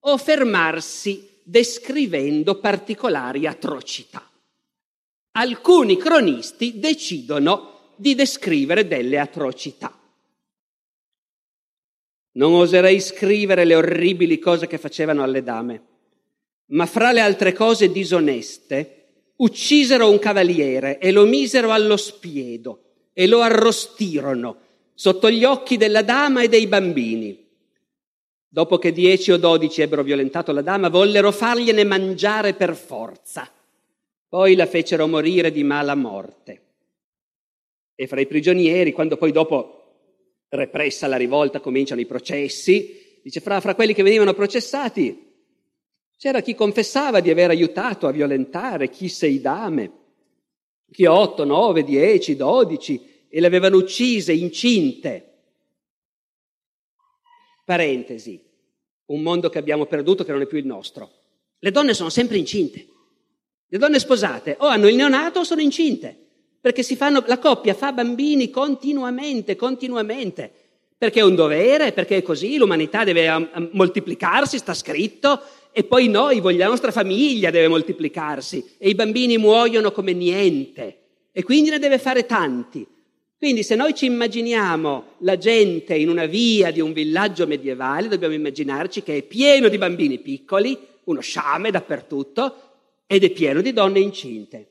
o 0.00 0.16
fermarsi 0.16 1.40
descrivendo 1.42 2.58
particolari 2.58 3.46
atrocità 3.46 4.24
alcuni 5.32 5.96
cronisti 5.96 6.78
decidono 6.78 7.92
di 7.96 8.14
descrivere 8.14 8.86
delle 8.86 9.18
atrocità. 9.18 9.96
Non 12.32 12.54
oserei 12.54 13.00
scrivere 13.00 13.64
le 13.64 13.74
orribili 13.74 14.38
cose 14.38 14.66
che 14.66 14.78
facevano 14.78 15.22
alle 15.22 15.42
dame, 15.42 15.82
ma 16.70 16.86
fra 16.86 17.12
le 17.12 17.20
altre 17.20 17.52
cose 17.52 17.90
disoneste 17.90 18.96
uccisero 19.36 20.10
un 20.10 20.18
cavaliere 20.18 20.98
e 20.98 21.12
lo 21.12 21.24
misero 21.24 21.70
allo 21.70 21.96
spiedo 21.96 22.82
e 23.12 23.26
lo 23.26 23.40
arrostirono 23.40 24.56
sotto 24.94 25.30
gli 25.30 25.44
occhi 25.44 25.76
della 25.76 26.02
dama 26.02 26.42
e 26.42 26.48
dei 26.48 26.66
bambini. 26.66 27.48
Dopo 28.48 28.78
che 28.78 28.92
dieci 28.92 29.30
o 29.30 29.36
dodici 29.36 29.80
ebbero 29.80 30.02
violentato 30.02 30.52
la 30.52 30.60
dama, 30.60 30.88
vollero 30.88 31.30
fargliene 31.30 31.84
mangiare 31.84 32.54
per 32.54 32.74
forza 32.74 33.50
poi 34.30 34.54
la 34.54 34.66
fecero 34.66 35.08
morire 35.08 35.50
di 35.50 35.64
mala 35.64 35.96
morte. 35.96 36.62
E 37.96 38.06
fra 38.06 38.20
i 38.20 38.28
prigionieri, 38.28 38.92
quando 38.92 39.16
poi 39.16 39.32
dopo, 39.32 40.44
repressa 40.48 41.08
la 41.08 41.16
rivolta, 41.16 41.58
cominciano 41.58 42.00
i 42.00 42.06
processi, 42.06 43.18
dice 43.24 43.40
fra, 43.40 43.60
fra 43.60 43.74
quelli 43.74 43.92
che 43.92 44.04
venivano 44.04 44.32
processati 44.32 45.29
c'era 46.20 46.42
chi 46.42 46.54
confessava 46.54 47.20
di 47.20 47.30
aver 47.30 47.48
aiutato 47.48 48.06
a 48.06 48.10
violentare 48.10 48.90
chi 48.90 49.08
sei 49.08 49.40
dame, 49.40 49.90
chi 50.92 51.06
otto, 51.06 51.44
nove, 51.44 51.82
dieci, 51.82 52.36
dodici, 52.36 53.00
e 53.26 53.40
le 53.40 53.46
avevano 53.46 53.78
uccise, 53.78 54.34
incinte. 54.34 55.38
Parentesi, 57.64 58.38
un 59.06 59.22
mondo 59.22 59.48
che 59.48 59.56
abbiamo 59.56 59.86
perduto 59.86 60.22
che 60.22 60.32
non 60.32 60.42
è 60.42 60.46
più 60.46 60.58
il 60.58 60.66
nostro. 60.66 61.10
Le 61.58 61.70
donne 61.70 61.94
sono 61.94 62.10
sempre 62.10 62.36
incinte. 62.36 62.86
Le 63.66 63.78
donne 63.78 63.98
sposate 63.98 64.56
o 64.58 64.66
hanno 64.66 64.88
il 64.88 64.96
neonato 64.96 65.38
o 65.38 65.44
sono 65.44 65.62
incinte, 65.62 66.14
perché 66.60 66.82
fanno, 66.82 67.24
la 67.28 67.38
coppia 67.38 67.72
fa 67.72 67.92
bambini 67.92 68.50
continuamente, 68.50 69.56
continuamente, 69.56 70.52
perché 70.98 71.20
è 71.20 71.24
un 71.24 71.34
dovere, 71.34 71.92
perché 71.92 72.18
è 72.18 72.22
così, 72.22 72.58
l'umanità 72.58 73.04
deve 73.04 73.70
moltiplicarsi, 73.72 74.58
sta 74.58 74.74
scritto, 74.74 75.40
e 75.72 75.84
poi 75.84 76.08
noi, 76.08 76.40
la 76.56 76.66
nostra 76.66 76.90
famiglia 76.90 77.50
deve 77.50 77.68
moltiplicarsi, 77.68 78.74
e 78.78 78.88
i 78.88 78.94
bambini 78.94 79.38
muoiono 79.38 79.92
come 79.92 80.12
niente, 80.12 80.98
e 81.32 81.42
quindi 81.42 81.70
ne 81.70 81.78
deve 81.78 81.98
fare 81.98 82.26
tanti. 82.26 82.86
Quindi 83.38 83.62
se 83.62 83.74
noi 83.74 83.94
ci 83.94 84.04
immaginiamo 84.04 85.14
la 85.18 85.38
gente 85.38 85.94
in 85.94 86.10
una 86.10 86.26
via 86.26 86.70
di 86.70 86.80
un 86.80 86.92
villaggio 86.92 87.46
medievale, 87.46 88.08
dobbiamo 88.08 88.34
immaginarci 88.34 89.02
che 89.02 89.16
è 89.16 89.22
pieno 89.22 89.68
di 89.68 89.78
bambini 89.78 90.18
piccoli, 90.18 90.76
uno 91.04 91.20
sciame 91.20 91.70
dappertutto, 91.70 92.54
ed 93.06 93.24
è 93.24 93.30
pieno 93.30 93.60
di 93.62 93.72
donne 93.72 94.00
incinte. 94.00 94.68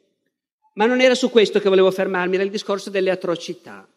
Ma 0.73 0.85
non 0.85 1.01
era 1.01 1.15
su 1.15 1.29
questo 1.29 1.59
che 1.59 1.67
volevo 1.67 1.89
fermarmi, 1.91 2.35
era 2.35 2.43
il 2.43 2.51
discorso 2.51 2.89
delle 2.89 3.09
atrocità. 3.09 3.88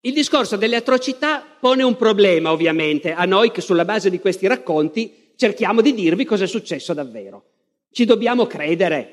Il 0.00 0.12
discorso 0.12 0.56
delle 0.56 0.76
atrocità 0.76 1.44
pone 1.58 1.82
un 1.82 1.96
problema, 1.96 2.52
ovviamente, 2.52 3.12
a 3.12 3.24
noi 3.24 3.50
che 3.50 3.60
sulla 3.60 3.84
base 3.84 4.10
di 4.10 4.18
questi 4.18 4.46
racconti 4.46 5.25
cerchiamo 5.36 5.80
di 5.80 5.94
dirvi 5.94 6.24
cosa 6.24 6.44
è 6.44 6.48
successo 6.48 6.92
davvero. 6.92 7.44
Ci 7.90 8.04
dobbiamo 8.04 8.46
credere. 8.46 9.12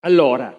Allora, 0.00 0.58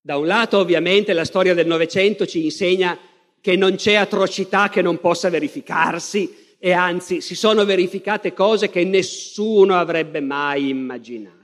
da 0.00 0.16
un 0.16 0.26
lato 0.26 0.58
ovviamente 0.58 1.12
la 1.12 1.24
storia 1.24 1.54
del 1.54 1.66
Novecento 1.66 2.26
ci 2.26 2.44
insegna 2.44 2.98
che 3.40 3.56
non 3.56 3.76
c'è 3.76 3.94
atrocità 3.94 4.68
che 4.68 4.82
non 4.82 5.00
possa 5.00 5.28
verificarsi, 5.28 6.46
e 6.58 6.72
anzi 6.72 7.20
si 7.20 7.36
sono 7.36 7.64
verificate 7.64 8.32
cose 8.32 8.68
che 8.68 8.82
nessuno 8.84 9.76
avrebbe 9.76 10.20
mai 10.20 10.68
immaginato. 10.68 11.36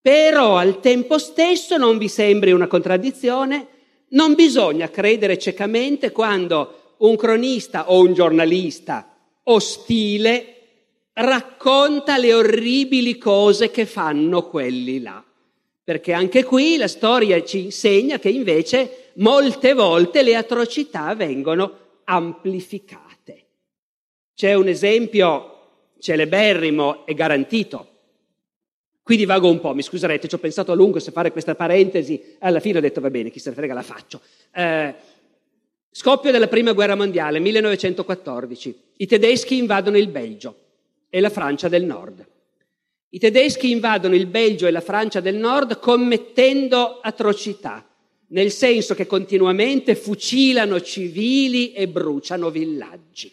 Però 0.00 0.56
al 0.56 0.80
tempo 0.80 1.18
stesso 1.18 1.76
non 1.76 1.98
vi 1.98 2.08
sembri 2.08 2.52
una 2.52 2.66
contraddizione, 2.66 3.66
non 4.10 4.34
bisogna 4.34 4.88
credere 4.88 5.38
ciecamente 5.38 6.10
quando 6.10 6.94
un 6.98 7.16
cronista 7.16 7.90
o 7.90 8.00
un 8.00 8.14
giornalista 8.14 9.19
ostile 9.44 10.56
racconta 11.14 12.18
le 12.18 12.34
orribili 12.34 13.18
cose 13.18 13.70
che 13.70 13.86
fanno 13.86 14.48
quelli 14.48 15.00
là. 15.00 15.22
Perché 15.82 16.12
anche 16.12 16.44
qui 16.44 16.76
la 16.76 16.88
storia 16.88 17.42
ci 17.42 17.64
insegna 17.64 18.18
che 18.18 18.28
invece 18.28 19.10
molte 19.14 19.72
volte 19.72 20.22
le 20.22 20.36
atrocità 20.36 21.14
vengono 21.14 21.78
amplificate. 22.04 23.46
C'è 24.34 24.54
un 24.54 24.68
esempio 24.68 25.58
celeberrimo 25.98 27.06
e 27.06 27.14
garantito. 27.14 27.86
Qui 29.02 29.16
divago 29.16 29.50
un 29.50 29.58
po', 29.58 29.74
mi 29.74 29.82
scuserete, 29.82 30.28
ci 30.28 30.34
ho 30.34 30.38
pensato 30.38 30.70
a 30.70 30.74
lungo 30.74 31.00
se 31.00 31.10
fare 31.10 31.32
questa 31.32 31.56
parentesi, 31.56 32.36
alla 32.38 32.60
fine 32.60 32.78
ho 32.78 32.80
detto 32.80 33.00
va 33.00 33.10
bene, 33.10 33.30
chi 33.30 33.40
se 33.40 33.50
ne 33.50 33.56
frega 33.56 33.74
la 33.74 33.82
faccio. 33.82 34.20
Eh, 34.54 34.94
Scoppio 35.90 36.30
della 36.30 36.46
Prima 36.46 36.72
Guerra 36.72 36.94
Mondiale, 36.94 37.40
1914. 37.40 38.89
I 39.00 39.06
tedeschi 39.06 39.56
invadono 39.56 39.96
il 39.96 40.08
Belgio 40.08 40.54
e 41.08 41.20
la 41.20 41.30
Francia 41.30 41.68
del 41.68 41.84
Nord. 41.84 42.22
I 43.08 43.18
tedeschi 43.18 43.70
invadono 43.70 44.14
il 44.14 44.26
Belgio 44.26 44.66
e 44.66 44.70
la 44.70 44.82
Francia 44.82 45.20
del 45.20 45.36
Nord 45.36 45.78
commettendo 45.78 47.00
atrocità, 47.00 47.82
nel 48.28 48.50
senso 48.50 48.94
che 48.94 49.06
continuamente 49.06 49.94
fucilano 49.94 50.82
civili 50.82 51.72
e 51.72 51.88
bruciano 51.88 52.50
villaggi. 52.50 53.32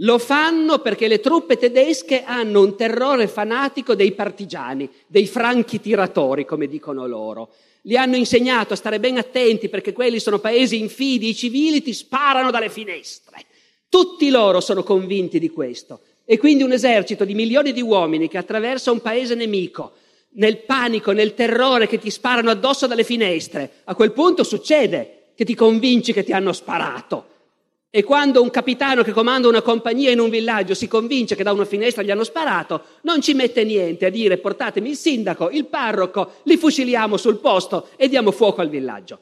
Lo 0.00 0.18
fanno 0.18 0.80
perché 0.80 1.08
le 1.08 1.20
truppe 1.20 1.56
tedesche 1.56 2.22
hanno 2.24 2.60
un 2.60 2.76
terrore 2.76 3.28
fanatico 3.28 3.94
dei 3.94 4.12
partigiani, 4.12 4.90
dei 5.06 5.26
franchi 5.26 5.80
tiratori, 5.80 6.44
come 6.44 6.66
dicono 6.66 7.06
loro. 7.06 7.54
Li 7.84 7.96
hanno 7.96 8.16
insegnato 8.16 8.74
a 8.74 8.76
stare 8.76 9.00
ben 9.00 9.16
attenti 9.16 9.70
perché 9.70 9.94
quelli 9.94 10.20
sono 10.20 10.38
paesi 10.38 10.78
infidi, 10.78 11.30
i 11.30 11.34
civili 11.34 11.80
ti 11.80 11.94
sparano 11.94 12.50
dalle 12.50 12.68
finestre. 12.68 13.46
Tutti 13.88 14.28
loro 14.30 14.60
sono 14.60 14.82
convinti 14.82 15.38
di 15.38 15.50
questo. 15.50 16.00
E 16.24 16.38
quindi 16.38 16.62
un 16.62 16.72
esercito 16.72 17.24
di 17.24 17.34
milioni 17.34 17.72
di 17.72 17.82
uomini 17.82 18.28
che 18.28 18.38
attraversa 18.38 18.90
un 18.90 19.00
paese 19.00 19.34
nemico, 19.34 19.92
nel 20.34 20.58
panico, 20.58 21.12
nel 21.12 21.34
terrore 21.34 21.86
che 21.86 21.98
ti 21.98 22.10
sparano 22.10 22.50
addosso 22.50 22.86
dalle 22.86 23.04
finestre, 23.04 23.82
a 23.84 23.94
quel 23.94 24.12
punto 24.12 24.42
succede 24.42 25.30
che 25.34 25.44
ti 25.44 25.54
convinci 25.54 26.12
che 26.12 26.24
ti 26.24 26.32
hanno 26.32 26.52
sparato 26.52 27.34
e 27.96 28.04
quando 28.04 28.42
un 28.42 28.50
capitano 28.50 29.02
che 29.02 29.12
comanda 29.12 29.48
una 29.48 29.62
compagnia 29.62 30.10
in 30.10 30.18
un 30.18 30.28
villaggio 30.28 30.74
si 30.74 30.86
convince 30.86 31.34
che 31.34 31.42
da 31.42 31.52
una 31.52 31.64
finestra 31.64 32.02
gli 32.02 32.10
hanno 32.10 32.24
sparato, 32.24 32.82
non 33.04 33.22
ci 33.22 33.32
mette 33.32 33.64
niente 33.64 34.04
a 34.04 34.10
dire 34.10 34.36
portatemi 34.36 34.90
il 34.90 34.96
sindaco, 34.96 35.48
il 35.48 35.64
parroco, 35.64 36.32
li 36.42 36.58
fuciliamo 36.58 37.16
sul 37.16 37.38
posto 37.38 37.88
e 37.96 38.08
diamo 38.08 38.32
fuoco 38.32 38.60
al 38.60 38.68
villaggio. 38.68 39.18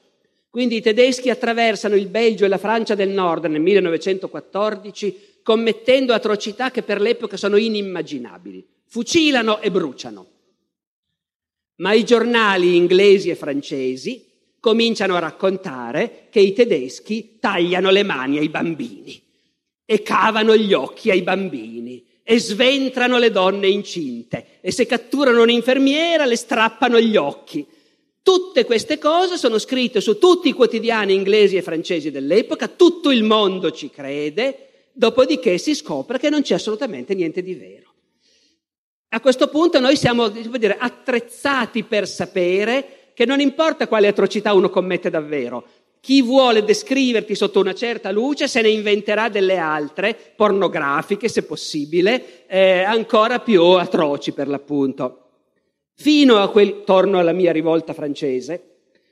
Quindi 0.54 0.76
i 0.76 0.80
tedeschi 0.80 1.30
attraversano 1.30 1.96
il 1.96 2.06
Belgio 2.06 2.44
e 2.44 2.48
la 2.48 2.58
Francia 2.58 2.94
del 2.94 3.08
Nord 3.08 3.46
nel 3.46 3.60
1914 3.60 5.40
commettendo 5.42 6.12
atrocità 6.12 6.70
che 6.70 6.84
per 6.84 7.00
l'epoca 7.00 7.36
sono 7.36 7.56
inimmaginabili. 7.56 8.64
Fucilano 8.86 9.60
e 9.60 9.72
bruciano. 9.72 10.26
Ma 11.78 11.92
i 11.92 12.04
giornali 12.04 12.76
inglesi 12.76 13.30
e 13.30 13.34
francesi 13.34 14.26
cominciano 14.60 15.16
a 15.16 15.18
raccontare 15.18 16.28
che 16.30 16.38
i 16.38 16.52
tedeschi 16.52 17.38
tagliano 17.40 17.90
le 17.90 18.04
mani 18.04 18.38
ai 18.38 18.48
bambini 18.48 19.20
e 19.84 20.02
cavano 20.02 20.56
gli 20.56 20.72
occhi 20.72 21.10
ai 21.10 21.22
bambini 21.22 22.06
e 22.22 22.38
sventrano 22.38 23.18
le 23.18 23.32
donne 23.32 23.66
incinte 23.66 24.58
e 24.60 24.70
se 24.70 24.86
catturano 24.86 25.42
un'infermiera 25.42 26.24
le 26.24 26.36
strappano 26.36 27.00
gli 27.00 27.16
occhi. 27.16 27.66
Tutte 28.24 28.64
queste 28.64 28.96
cose 28.96 29.36
sono 29.36 29.58
scritte 29.58 30.00
su 30.00 30.16
tutti 30.16 30.48
i 30.48 30.54
quotidiani 30.54 31.12
inglesi 31.12 31.56
e 31.56 31.62
francesi 31.62 32.10
dell'epoca, 32.10 32.68
tutto 32.68 33.10
il 33.10 33.22
mondo 33.22 33.70
ci 33.70 33.90
crede, 33.90 34.88
dopodiché 34.94 35.58
si 35.58 35.74
scopre 35.74 36.18
che 36.18 36.30
non 36.30 36.40
c'è 36.40 36.54
assolutamente 36.54 37.14
niente 37.14 37.42
di 37.42 37.52
vero. 37.52 37.92
A 39.10 39.20
questo 39.20 39.48
punto 39.48 39.78
noi 39.78 39.94
siamo 39.96 40.28
dire, 40.28 40.74
attrezzati 40.78 41.82
per 41.82 42.08
sapere 42.08 43.10
che 43.12 43.26
non 43.26 43.40
importa 43.40 43.86
quale 43.88 44.08
atrocità 44.08 44.54
uno 44.54 44.70
commette 44.70 45.10
davvero, 45.10 45.66
chi 46.00 46.22
vuole 46.22 46.64
descriverti 46.64 47.34
sotto 47.34 47.60
una 47.60 47.74
certa 47.74 48.10
luce 48.10 48.48
se 48.48 48.62
ne 48.62 48.70
inventerà 48.70 49.28
delle 49.28 49.58
altre, 49.58 50.16
pornografiche 50.34 51.28
se 51.28 51.42
possibile, 51.42 52.46
eh, 52.46 52.84
ancora 52.84 53.40
più 53.40 53.62
atroci 53.62 54.32
per 54.32 54.48
l'appunto. 54.48 55.23
Fino 55.94 56.38
a 56.38 56.48
quel, 56.50 56.82
torno 56.84 57.18
alla 57.18 57.32
mia 57.32 57.52
rivolta 57.52 57.92
francese, 57.92 58.62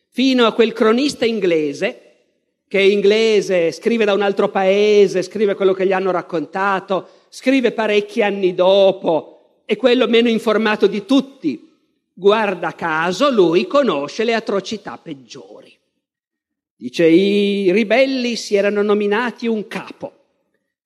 fino 0.08 0.46
a 0.46 0.52
quel 0.52 0.72
cronista 0.72 1.24
inglese, 1.24 2.00
che 2.68 2.78
è 2.78 2.82
inglese, 2.82 3.72
scrive 3.72 4.04
da 4.04 4.12
un 4.14 4.22
altro 4.22 4.48
paese, 4.48 5.22
scrive 5.22 5.54
quello 5.54 5.72
che 5.72 5.86
gli 5.86 5.92
hanno 5.92 6.10
raccontato, 6.10 7.08
scrive 7.28 7.72
parecchi 7.72 8.22
anni 8.22 8.54
dopo, 8.54 9.60
è 9.64 9.76
quello 9.76 10.06
meno 10.08 10.28
informato 10.28 10.86
di 10.86 11.04
tutti, 11.04 11.70
Guarda 12.14 12.74
caso 12.74 13.30
lui 13.30 13.66
conosce 13.66 14.24
le 14.24 14.34
atrocità 14.34 14.98
peggiori. 14.98 15.74
Dice, 16.76 17.06
i 17.06 17.72
ribelli 17.72 18.36
si 18.36 18.54
erano 18.54 18.82
nominati 18.82 19.46
un 19.46 19.66
capo 19.66 20.12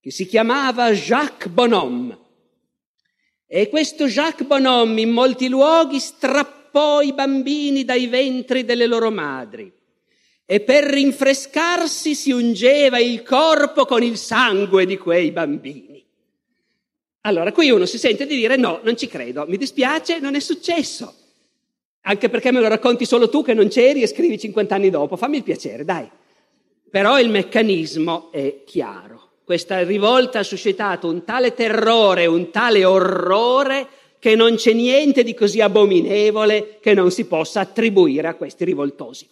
che 0.01 0.11
si 0.11 0.27
chiamava 0.27 0.93
Jacques 0.93 1.53
Bonhomme. 1.53 2.19
E 3.49 3.69
questo 3.69 4.07
Jacques 4.07 4.47
Bonhomme 4.47 5.01
in 5.01 5.11
molti 5.11 5.49
luoghi 5.49 6.01
strappò 6.01 7.01
i 7.01 7.13
bambini 7.13 7.85
dai 7.85 8.07
ventri 8.09 8.65
delle 8.65 8.87
loro 8.87 9.11
madri 9.11 9.73
e 10.45 10.61
per 10.61 10.85
rinfrescarsi 10.85 12.15
si 12.15 12.31
ungeva 12.31 12.99
il 12.99 13.23
corpo 13.23 13.85
con 13.85 14.03
il 14.03 14.17
sangue 14.17 14.87
di 14.87 14.97
quei 14.97 15.33
bambini. 15.33 16.05
Allora, 17.23 17.51
qui 17.51 17.71
uno 17.71 17.87
si 17.87 17.99
sente 17.99 18.27
di 18.27 18.37
dire 18.37 18.57
no, 18.57 18.81
non 18.85 18.97
ci 18.97 19.09
credo, 19.09 19.45
mi 19.49 19.57
dispiace, 19.57 20.21
non 20.21 20.37
è 20.37 20.41
successo. 20.41 21.15
Anche 22.03 22.29
perché 22.29 22.53
me 22.53 22.61
lo 22.61 22.69
racconti 22.69 23.05
solo 23.05 23.29
tu 23.29 23.43
che 23.43 23.55
non 23.55 23.67
c'eri 23.67 24.03
e 24.03 24.07
scrivi 24.07 24.39
50 24.39 24.75
anni 24.77 24.91
dopo, 24.91 25.17
fammi 25.17 25.39
il 25.39 25.43
piacere, 25.43 25.85
dai. 25.85 26.09
Però 26.89 27.19
il 27.19 27.29
meccanismo 27.29 28.31
è 28.31 28.63
chiaro. 28.65 29.26
Questa 29.47 29.85
rivolta 29.85 30.41
ha 30.41 30.43
suscitato 30.43 31.07
un 31.07 31.23
tale 31.23 31.55
terrore, 31.55 32.27
un 32.27 32.51
tale 32.51 32.85
orrore 32.85 33.87
che 34.19 34.35
non 34.35 34.57
c'è 34.57 34.73
niente 34.73 35.23
di 35.23 35.35
così 35.35 35.61
abominevole 35.61 36.81
che 36.81 36.95
non 36.95 37.13
si 37.13 37.27
possa 37.27 37.61
attribuire 37.61 38.27
a 38.27 38.35
questi 38.35 38.65
rivoltosi. 38.65 39.29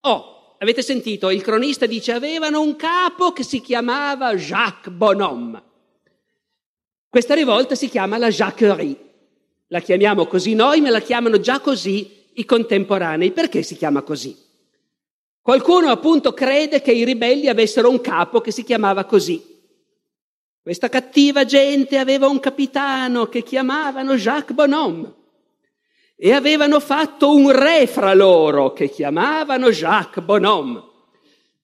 Oh, 0.00 0.56
avete 0.58 0.82
sentito? 0.82 1.30
Il 1.30 1.40
cronista 1.40 1.86
dice 1.86 2.10
avevano 2.10 2.60
un 2.62 2.74
capo 2.74 3.32
che 3.32 3.44
si 3.44 3.60
chiamava 3.60 4.34
Jacques 4.34 4.92
Bonhomme. 4.92 5.62
Questa 7.08 7.34
rivolta 7.34 7.76
si 7.76 7.88
chiama 7.88 8.18
la 8.18 8.28
Jacquerie. 8.28 8.96
La 9.68 9.78
chiamiamo 9.78 10.26
così 10.26 10.54
noi, 10.54 10.80
ma 10.80 10.90
la 10.90 10.98
chiamano 10.98 11.38
già 11.38 11.60
così 11.60 12.24
i 12.32 12.44
contemporanei. 12.44 13.30
Perché 13.30 13.62
si 13.62 13.76
chiama 13.76 14.02
così? 14.02 14.36
Qualcuno 15.44 15.90
appunto 15.90 16.32
crede 16.32 16.80
che 16.80 16.90
i 16.90 17.04
ribelli 17.04 17.48
avessero 17.48 17.90
un 17.90 18.00
capo 18.00 18.40
che 18.40 18.50
si 18.50 18.64
chiamava 18.64 19.04
così. 19.04 19.44
Questa 20.62 20.88
cattiva 20.88 21.44
gente 21.44 21.98
aveva 21.98 22.28
un 22.28 22.40
capitano 22.40 23.26
che 23.26 23.42
chiamavano 23.42 24.14
Jacques 24.14 24.56
Bonhomme 24.56 25.12
e 26.16 26.32
avevano 26.32 26.80
fatto 26.80 27.34
un 27.34 27.50
re 27.50 27.86
fra 27.86 28.14
loro 28.14 28.72
che 28.72 28.88
chiamavano 28.88 29.68
Jacques 29.68 30.24
Bonhomme. 30.24 30.82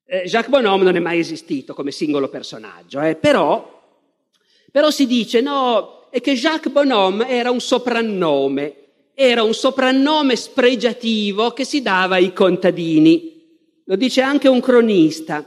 Eh, 0.04 0.24
Jacques 0.24 0.50
Bonhomme 0.50 0.84
non 0.84 0.96
è 0.96 1.00
mai 1.00 1.18
esistito 1.18 1.72
come 1.72 1.90
singolo 1.90 2.28
personaggio, 2.28 3.00
eh, 3.00 3.16
però, 3.16 3.82
però 4.70 4.90
si 4.90 5.06
dice 5.06 5.40
no, 5.40 6.08
è 6.10 6.20
che 6.20 6.34
Jacques 6.34 6.70
Bonhomme 6.70 7.26
era 7.30 7.50
un 7.50 7.60
soprannome, 7.60 8.74
era 9.14 9.42
un 9.42 9.54
soprannome 9.54 10.36
spregiativo 10.36 11.52
che 11.52 11.64
si 11.64 11.80
dava 11.80 12.16
ai 12.16 12.34
contadini. 12.34 13.38
Lo 13.90 13.96
dice 13.96 14.20
anche 14.20 14.46
un 14.46 14.61
cronista. 14.61 15.44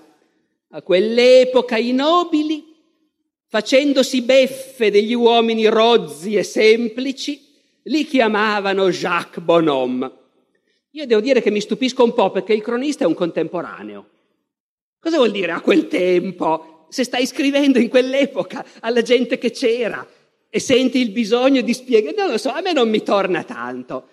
A 0.72 0.82
quell'epoca 0.82 1.78
i 1.78 1.94
nobili, 1.94 2.76
facendosi 3.48 4.22
beffe 4.22 4.92
degli 4.92 5.14
uomini 5.14 5.66
rozzi 5.68 6.36
e 6.36 6.44
semplici, 6.44 7.42
li 7.84 8.04
chiamavano 8.04 8.90
Jacques 8.90 9.42
Bonhomme. 9.42 10.12
Io 10.92 11.06
devo 11.06 11.22
dire 11.22 11.42
che 11.42 11.52
mi 11.52 11.62
stupisco 11.62 12.04
un 12.04 12.14
po' 12.14 12.32
perché 12.32 12.52
il 12.52 12.62
cronista 12.62 13.06
è 13.06 13.08
un 13.08 13.14
contemporaneo. 13.14 14.10
Cosa 15.00 15.16
vuol 15.16 15.32
dire 15.32 15.54
a 15.54 15.62
quel 15.62 15.88
tempo? 15.88 16.88
Se 16.90 17.06
stai 17.06 17.26
scrivendo 17.26 17.80
in 17.80 17.88
quell'epoca 17.88 18.66
alla 18.82 19.02
gente 19.02 19.38
che 19.38 19.52
c'era, 19.52 20.06
e 20.50 20.60
senti 20.60 21.00
il 21.00 21.12
bisogno 21.12 21.62
di 21.62 21.74
spiegare. 21.74 22.14
Non 22.18 22.30
lo 22.30 22.38
so, 22.38 22.50
a 22.50 22.60
me 22.60 22.74
non 22.74 22.90
mi 22.90 23.04
torna 23.04 23.46
tanto. 23.46 24.10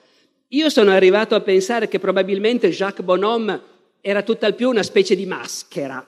Io 0.51 0.69
sono 0.69 0.93
arrivato 0.93 1.35
a 1.35 1.41
pensare 1.41 1.89
che 1.89 1.99
probabilmente 1.99 2.71
Jacques 2.71 3.05
Bonhomme 3.05 3.79
era 4.01 4.23
tutt'al 4.23 4.55
più 4.55 4.69
una 4.69 4.83
specie 4.83 5.15
di 5.15 5.27
maschera, 5.27 6.07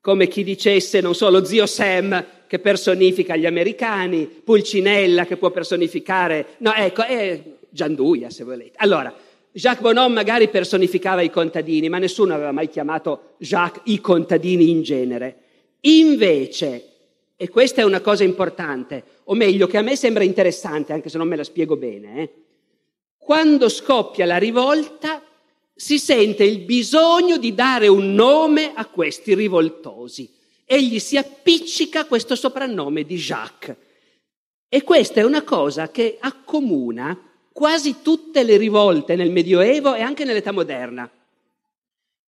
come 0.00 0.28
chi 0.28 0.42
dicesse, 0.44 1.00
non 1.00 1.14
so, 1.14 1.30
lo 1.30 1.44
zio 1.44 1.66
Sam 1.66 2.24
che 2.46 2.58
personifica 2.58 3.36
gli 3.36 3.46
americani, 3.46 4.26
Pulcinella 4.26 5.24
che 5.24 5.36
può 5.36 5.50
personificare, 5.50 6.56
no, 6.58 6.74
ecco, 6.74 7.02
è 7.02 7.40
Gianduia 7.68 8.30
se 8.30 8.44
volete. 8.44 8.72
Allora, 8.76 9.14
Jacques 9.52 9.82
Bonhomme 9.82 10.14
magari 10.14 10.48
personificava 10.48 11.22
i 11.22 11.30
contadini, 11.30 11.88
ma 11.88 11.98
nessuno 11.98 12.34
aveva 12.34 12.52
mai 12.52 12.68
chiamato 12.68 13.34
Jacques 13.38 13.82
i 13.86 14.00
contadini 14.00 14.70
in 14.70 14.82
genere. 14.82 15.36
Invece, 15.82 16.88
e 17.36 17.48
questa 17.48 17.82
è 17.82 17.84
una 17.84 18.00
cosa 18.00 18.24
importante, 18.24 19.02
o 19.24 19.34
meglio 19.34 19.66
che 19.66 19.76
a 19.76 19.82
me 19.82 19.96
sembra 19.96 20.24
interessante, 20.24 20.92
anche 20.92 21.08
se 21.08 21.18
non 21.18 21.28
me 21.28 21.36
la 21.36 21.44
spiego 21.44 21.76
bene. 21.76 22.22
Eh? 22.22 22.30
Quando 23.16 23.68
scoppia 23.68 24.26
la 24.26 24.38
rivolta 24.38 25.22
si 25.80 25.98
sente 25.98 26.44
il 26.44 26.58
bisogno 26.58 27.38
di 27.38 27.54
dare 27.54 27.88
un 27.88 28.12
nome 28.12 28.72
a 28.74 28.84
questi 28.84 29.34
rivoltosi. 29.34 30.30
Egli 30.66 30.98
si 30.98 31.16
appiccica 31.16 32.04
questo 32.04 32.34
soprannome 32.34 33.04
di 33.04 33.16
Jacques. 33.16 33.74
E 34.68 34.82
questa 34.82 35.20
è 35.20 35.22
una 35.22 35.42
cosa 35.42 35.90
che 35.90 36.18
accomuna 36.20 37.18
quasi 37.50 38.02
tutte 38.02 38.42
le 38.42 38.58
rivolte 38.58 39.16
nel 39.16 39.30
Medioevo 39.30 39.94
e 39.94 40.02
anche 40.02 40.24
nell'età 40.24 40.52
moderna. 40.52 41.10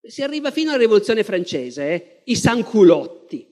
Si 0.01 0.23
arriva 0.23 0.51
fino 0.51 0.71
alla 0.71 0.81
rivoluzione 0.81 1.23
francese, 1.23 1.91
eh? 1.91 2.21
i 2.25 2.37
sanculotti. 2.37 3.47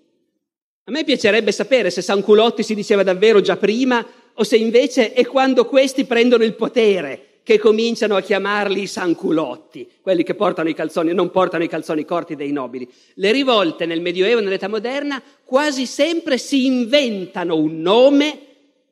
A 0.84 0.90
me 0.90 1.04
piacerebbe 1.04 1.52
sapere 1.52 1.90
se 1.90 2.00
sanculotti 2.00 2.62
si 2.62 2.74
diceva 2.74 3.02
davvero 3.02 3.42
già 3.42 3.58
prima 3.58 4.04
o 4.32 4.42
se 4.44 4.56
invece 4.56 5.12
è 5.12 5.26
quando 5.26 5.66
questi 5.66 6.06
prendono 6.06 6.42
il 6.42 6.54
potere 6.54 7.29
che 7.42 7.58
cominciano 7.58 8.16
a 8.16 8.20
chiamarli 8.20 8.82
i 8.82 8.86
sanculotti, 8.86 9.88
quelli 10.00 10.22
che 10.22 10.34
portano 10.34 10.68
i 10.68 10.74
calzoni, 10.74 11.12
non 11.12 11.30
portano 11.30 11.64
i 11.64 11.68
calzoni 11.68 12.04
corti 12.04 12.36
dei 12.36 12.52
nobili. 12.52 12.88
Le 13.14 13.32
rivolte 13.32 13.86
nel 13.86 14.00
Medioevo 14.00 14.40
e 14.40 14.42
nell'età 14.42 14.68
moderna 14.68 15.22
quasi 15.44 15.86
sempre 15.86 16.38
si 16.38 16.66
inventano 16.66 17.56
un 17.56 17.80
nome 17.80 18.38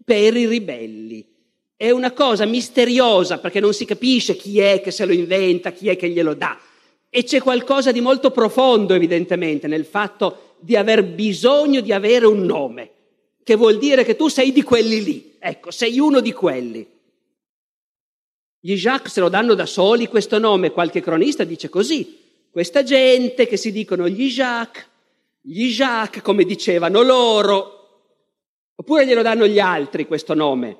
per 0.04 0.36
i 0.36 0.46
ribelli. 0.46 1.26
È 1.76 1.90
una 1.90 2.12
cosa 2.12 2.44
misteriosa 2.46 3.38
perché 3.38 3.60
non 3.60 3.72
si 3.72 3.84
capisce 3.84 4.36
chi 4.36 4.58
è 4.58 4.80
che 4.80 4.90
se 4.90 5.04
lo 5.04 5.12
inventa, 5.12 5.70
chi 5.70 5.88
è 5.88 5.96
che 5.96 6.08
glielo 6.08 6.34
dà. 6.34 6.58
E 7.10 7.22
c'è 7.22 7.40
qualcosa 7.40 7.92
di 7.92 8.00
molto 8.00 8.30
profondo, 8.30 8.94
evidentemente, 8.94 9.66
nel 9.66 9.84
fatto 9.84 10.56
di 10.58 10.74
aver 10.74 11.04
bisogno 11.04 11.80
di 11.80 11.92
avere 11.92 12.26
un 12.26 12.40
nome, 12.40 12.90
che 13.44 13.54
vuol 13.54 13.78
dire 13.78 14.04
che 14.04 14.16
tu 14.16 14.28
sei 14.28 14.50
di 14.50 14.62
quelli 14.62 15.02
lì. 15.04 15.36
Ecco, 15.38 15.70
sei 15.70 15.98
uno 16.00 16.20
di 16.20 16.32
quelli. 16.32 16.86
Gli 18.60 18.74
Jacques 18.74 19.12
se 19.12 19.20
lo 19.20 19.28
danno 19.28 19.54
da 19.54 19.66
soli 19.66 20.08
questo 20.08 20.38
nome, 20.38 20.72
qualche 20.72 21.00
cronista 21.00 21.44
dice 21.44 21.68
così. 21.68 22.18
Questa 22.50 22.82
gente 22.82 23.46
che 23.46 23.56
si 23.56 23.70
dicono 23.70 24.08
gli 24.08 24.28
Jacques, 24.28 24.86
gli 25.40 25.68
Jacques 25.68 26.22
come 26.22 26.44
dicevano 26.44 27.02
loro, 27.02 27.78
oppure 28.74 29.06
glielo 29.06 29.22
danno 29.22 29.46
gli 29.46 29.60
altri 29.60 30.06
questo 30.06 30.34
nome. 30.34 30.76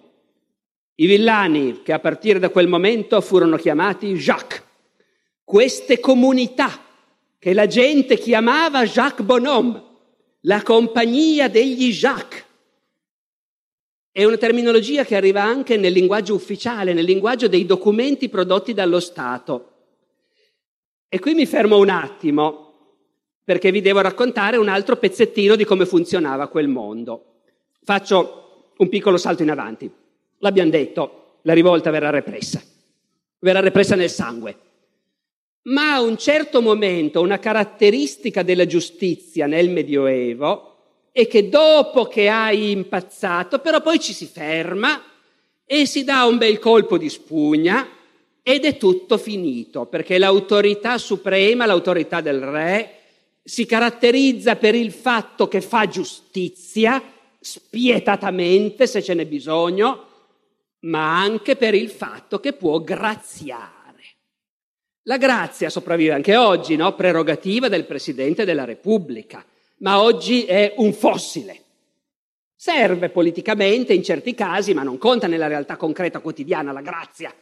I 0.96 1.06
villani 1.06 1.82
che 1.82 1.92
a 1.92 2.00
partire 2.00 2.40
da 2.40 2.48
quel 2.48 2.66
momento 2.66 3.20
furono 3.20 3.56
chiamati 3.56 4.12
Jacques. 4.14 4.62
Queste 5.44 6.00
comunità 6.00 6.84
che 7.38 7.52
la 7.52 7.68
gente 7.68 8.18
chiamava 8.18 8.84
Jacques 8.84 9.24
Bonhomme, 9.24 9.82
la 10.40 10.62
compagnia 10.62 11.48
degli 11.48 11.92
Jacques. 11.92 12.44
È 14.18 14.24
una 14.24 14.37
terminologia 14.37 15.04
che 15.04 15.14
arriva 15.14 15.44
anche 15.44 15.76
nel 15.76 15.92
linguaggio 15.92 16.35
ufficiale, 16.35 16.92
nel 16.92 17.04
linguaggio 17.04 17.46
dei 17.46 17.64
documenti 17.64 18.28
prodotti 18.28 18.74
dallo 18.74 18.98
Stato. 18.98 19.70
E 21.09 21.20
qui 21.20 21.35
mi 21.35 21.46
fermo 21.46 21.78
un 21.78 21.88
attimo, 21.88 22.72
perché 23.44 23.70
vi 23.70 23.81
devo 23.81 24.00
raccontare 24.00 24.57
un 24.57 24.68
altro 24.68 24.96
pezzettino 24.96 25.54
di 25.54 25.64
come 25.64 25.87
funzionava 25.87 26.48
quel 26.48 26.66
mondo. 26.66 27.42
Faccio 27.85 28.72
un 28.78 28.88
piccolo 28.88 29.18
salto 29.18 29.44
in 29.44 29.50
avanti. 29.50 29.88
L'abbiamo 30.38 30.70
detto, 30.70 31.37
la 31.42 31.52
rivolta 31.52 31.90
verrà 31.90 32.11
repressa, 32.11 32.61
verrà 33.38 33.61
repressa 33.61 33.94
nel 33.94 34.11
sangue. 34.11 34.59
Ma 35.68 35.92
a 35.92 36.00
un 36.00 36.18
certo 36.18 36.61
momento 36.61 37.20
una 37.20 37.38
caratteristica 37.38 38.42
della 38.42 38.66
giustizia 38.66 39.46
nel 39.46 39.70
Medioevo 39.70 40.77
e 41.12 41.26
che 41.26 41.48
dopo 41.48 42.06
che 42.06 42.28
hai 42.28 42.70
impazzato, 42.70 43.58
però 43.58 43.80
poi 43.80 43.98
ci 43.98 44.12
si 44.12 44.26
ferma 44.26 45.02
e 45.64 45.86
si 45.86 46.04
dà 46.04 46.24
un 46.24 46.38
bel 46.38 46.58
colpo 46.58 46.96
di 46.96 47.08
spugna 47.08 47.88
ed 48.42 48.64
è 48.64 48.76
tutto 48.76 49.18
finito, 49.18 49.86
perché 49.86 50.16
l'autorità 50.16 50.96
suprema, 50.96 51.66
l'autorità 51.66 52.20
del 52.20 52.40
re, 52.40 52.94
si 53.44 53.66
caratterizza 53.66 54.56
per 54.56 54.74
il 54.74 54.92
fatto 54.92 55.48
che 55.48 55.60
fa 55.60 55.86
giustizia, 55.86 57.02
spietatamente 57.40 58.86
se 58.86 59.02
ce 59.02 59.14
n'è 59.14 59.26
bisogno, 59.26 60.06
ma 60.80 61.18
anche 61.20 61.56
per 61.56 61.74
il 61.74 61.90
fatto 61.90 62.40
che 62.40 62.52
può 62.52 62.80
graziare. 62.80 63.76
La 65.02 65.16
grazia 65.16 65.70
sopravvive 65.70 66.12
anche 66.12 66.36
oggi, 66.36 66.76
no? 66.76 66.94
prerogativa 66.94 67.68
del 67.68 67.84
Presidente 67.84 68.44
della 68.44 68.64
Repubblica 68.64 69.44
ma 69.78 70.02
oggi 70.02 70.44
è 70.44 70.74
un 70.76 70.92
fossile. 70.92 71.64
Serve 72.54 73.10
politicamente 73.10 73.92
in 73.92 74.02
certi 74.02 74.34
casi, 74.34 74.74
ma 74.74 74.82
non 74.82 74.98
conta 74.98 75.26
nella 75.26 75.46
realtà 75.46 75.76
concreta 75.76 76.20
quotidiana 76.20 76.72
la 76.72 76.80
grazia. 76.80 77.32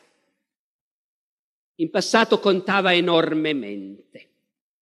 In 1.77 1.91
passato 1.91 2.39
contava 2.39 2.93
enormemente. 2.93 4.29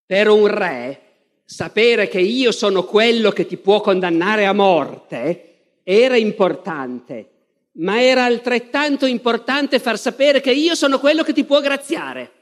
Per 0.07 0.29
un 0.29 0.47
re, 0.47 1.01
sapere 1.45 2.09
che 2.09 2.21
io 2.21 2.51
sono 2.53 2.85
quello 2.85 3.31
che 3.31 3.47
ti 3.47 3.57
può 3.57 3.81
condannare 3.81 4.47
a 4.47 4.53
morte 4.53 5.51
era 5.85 6.17
importante, 6.17 7.29
ma 7.73 8.03
era 8.03 8.25
altrettanto 8.25 9.07
importante 9.07 9.79
far 9.79 9.99
sapere 9.99 10.41
che 10.41 10.53
io 10.53 10.75
sono 10.75 10.99
quello 10.99 11.23
che 11.23 11.33
ti 11.33 11.45
può 11.45 11.61
graziare. 11.61 12.33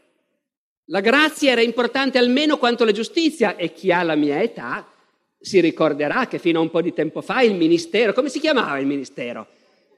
La 0.86 1.00
grazia 1.00 1.52
era 1.52 1.60
importante 1.60 2.18
almeno 2.18 2.56
quanto 2.56 2.84
la 2.84 2.92
giustizia 2.92 3.56
e 3.56 3.72
chi 3.72 3.92
ha 3.92 4.02
la 4.02 4.14
mia 4.14 4.40
età 4.40 4.86
si 5.42 5.60
ricorderà 5.60 6.26
che 6.26 6.38
fino 6.38 6.60
a 6.60 6.62
un 6.62 6.70
po' 6.70 6.80
di 6.80 6.94
tempo 6.94 7.20
fa 7.20 7.42
il 7.42 7.54
ministero, 7.54 8.12
come 8.12 8.28
si 8.28 8.40
chiamava 8.40 8.78
il 8.78 8.86
ministero? 8.86 9.46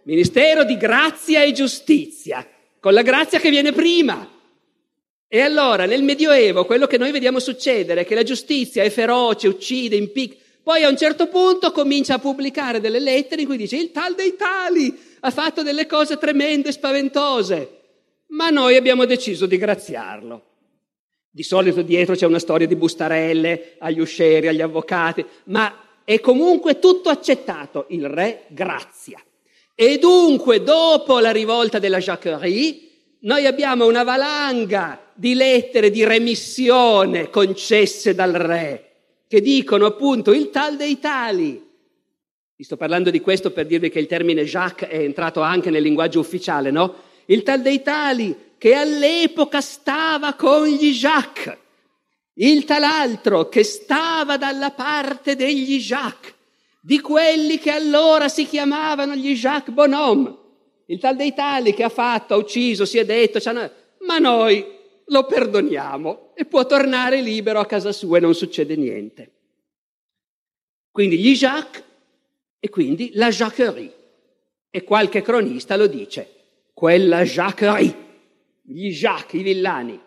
Ministero 0.05 0.65
di 0.65 0.77
grazia 0.77 1.43
e 1.43 1.53
giustizia, 1.53 2.47
con 2.81 2.93
la 2.93 3.03
grazia 3.03 3.39
che 3.39 3.51
viene 3.51 3.73
prima. 3.73 4.29
E 5.29 5.41
allora 5.41 5.87
nel 5.87 6.03
Medioevo 6.03 6.65
quello 6.65 6.87
che 6.87 6.99
noi 6.99 7.13
vediamo 7.13 7.39
succedere 7.39 8.03
è 8.03 8.07
che 8.07 8.15
la 8.15 8.23
giustizia 8.23 8.83
è 8.83 8.91
feroce, 8.91 9.49
uccide, 9.49 9.97
impicca, 9.97 10.37
poi 10.63 10.83
a 10.83 10.89
un 10.89 10.97
certo 10.97 11.27
punto 11.29 11.73
comincia 11.73 12.15
a 12.15 12.19
pubblicare 12.19 12.81
delle 12.81 12.99
lettere 12.99 13.43
in 13.43 13.47
cui 13.47 13.59
dice 13.59 13.77
il 13.77 13.91
tal 13.91 14.15
dei 14.15 14.35
tali 14.35 14.99
ha 15.21 15.31
fatto 15.31 15.63
delle 15.63 15.87
cose 15.87 16.17
tremende, 16.17 16.73
spaventose, 16.73 17.81
ma 18.29 18.49
noi 18.49 18.77
abbiamo 18.77 19.05
deciso 19.05 19.45
di 19.45 19.59
graziarlo. 19.59 20.54
Di 21.35 21.43
solito 21.43 21.83
dietro 21.83 22.15
c'è 22.15 22.27
una 22.27 22.39
storia 22.39 22.65
di 22.65 22.77
bustarelle 22.77 23.75
agli 23.79 23.99
uscieri, 23.99 24.47
agli 24.47 24.61
avvocati, 24.61 25.27
ma 25.47 25.99
è 26.05 26.21
comunque 26.21 26.79
tutto 26.79 27.09
accettato. 27.09 27.87
Il 27.89 28.09
re 28.09 28.45
grazia. 28.51 29.21
E 29.75 29.99
dunque, 29.99 30.63
dopo 30.63 31.19
la 31.19 31.33
rivolta 31.33 31.81
della 31.81 31.99
Jacquerie, 31.99 32.79
noi 33.23 33.47
abbiamo 33.47 33.85
una 33.85 34.05
valanga 34.05 35.11
di 35.13 35.35
lettere 35.35 35.91
di 35.91 36.05
remissione 36.05 37.31
concesse 37.31 38.15
dal 38.15 38.35
re, 38.35 38.91
che 39.27 39.41
dicono 39.41 39.87
appunto 39.87 40.33
il 40.33 40.51
tal 40.51 40.77
dei 40.77 41.01
tali. 41.01 41.61
Vi 42.55 42.63
sto 42.63 42.77
parlando 42.77 43.11
di 43.11 43.19
questo 43.21 43.51
per 43.51 43.67
dirvi 43.67 43.91
che 43.91 43.99
il 43.99 44.07
termine 44.07 44.45
Jacques 44.45 44.89
è 44.89 44.99
entrato 44.99 45.41
anche 45.41 45.71
nel 45.71 45.83
linguaggio 45.83 46.21
ufficiale, 46.21 46.71
no? 46.71 46.95
Il 47.25 47.43
tal 47.43 47.61
dei 47.61 47.83
tali 47.83 48.44
che 48.65 48.73
all'epoca 48.73 49.61
stava 49.61 50.33
con 50.33 50.67
gli 50.67 50.91
Jacques, 50.93 51.55
il 52.37 52.65
tal 52.65 52.83
altro 52.83 53.51
che 53.51 53.63
stava 53.63 54.39
dalla 54.39 54.71
parte 54.71 55.37
degli 55.37 55.79
Jacques, 55.79 56.33
di 56.81 56.99
quelli 56.99 57.59
che 57.59 57.73
allora 57.73 58.31
si 58.31 58.47
chiamavano 58.47 59.17
gli 59.17 59.35
Jacques 59.35 59.75
Bonhomme, 59.75 60.35
il 60.87 60.99
tal 60.99 61.15
dei 61.15 61.35
tali 61.35 61.75
che 61.75 61.83
ha 61.83 61.91
fatto, 61.91 62.33
ha 62.33 62.39
ucciso, 62.39 62.87
si 62.87 62.97
è 62.97 63.05
detto, 63.05 63.39
ma 64.07 64.17
noi 64.17 64.65
lo 65.09 65.27
perdoniamo 65.27 66.31
e 66.35 66.47
può 66.47 66.65
tornare 66.65 67.21
libero 67.21 67.59
a 67.59 67.67
casa 67.67 67.93
sua 67.93 68.17
e 68.17 68.21
non 68.21 68.35
succede 68.35 68.77
niente. 68.77 69.33
Quindi 70.91 71.19
gli 71.19 71.37
Jacques 71.37 71.85
e 72.59 72.71
quindi 72.71 73.11
la 73.13 73.29
Jacquerie. 73.29 73.93
E 74.71 74.85
qualche 74.85 75.21
cronista 75.21 75.77
lo 75.77 75.87
dice, 75.87 76.31
quella 76.73 77.25
Jacquerie 77.25 78.04
gli 78.67 78.91
Jacques, 78.91 79.41
i 79.41 79.45
villani. 79.45 80.01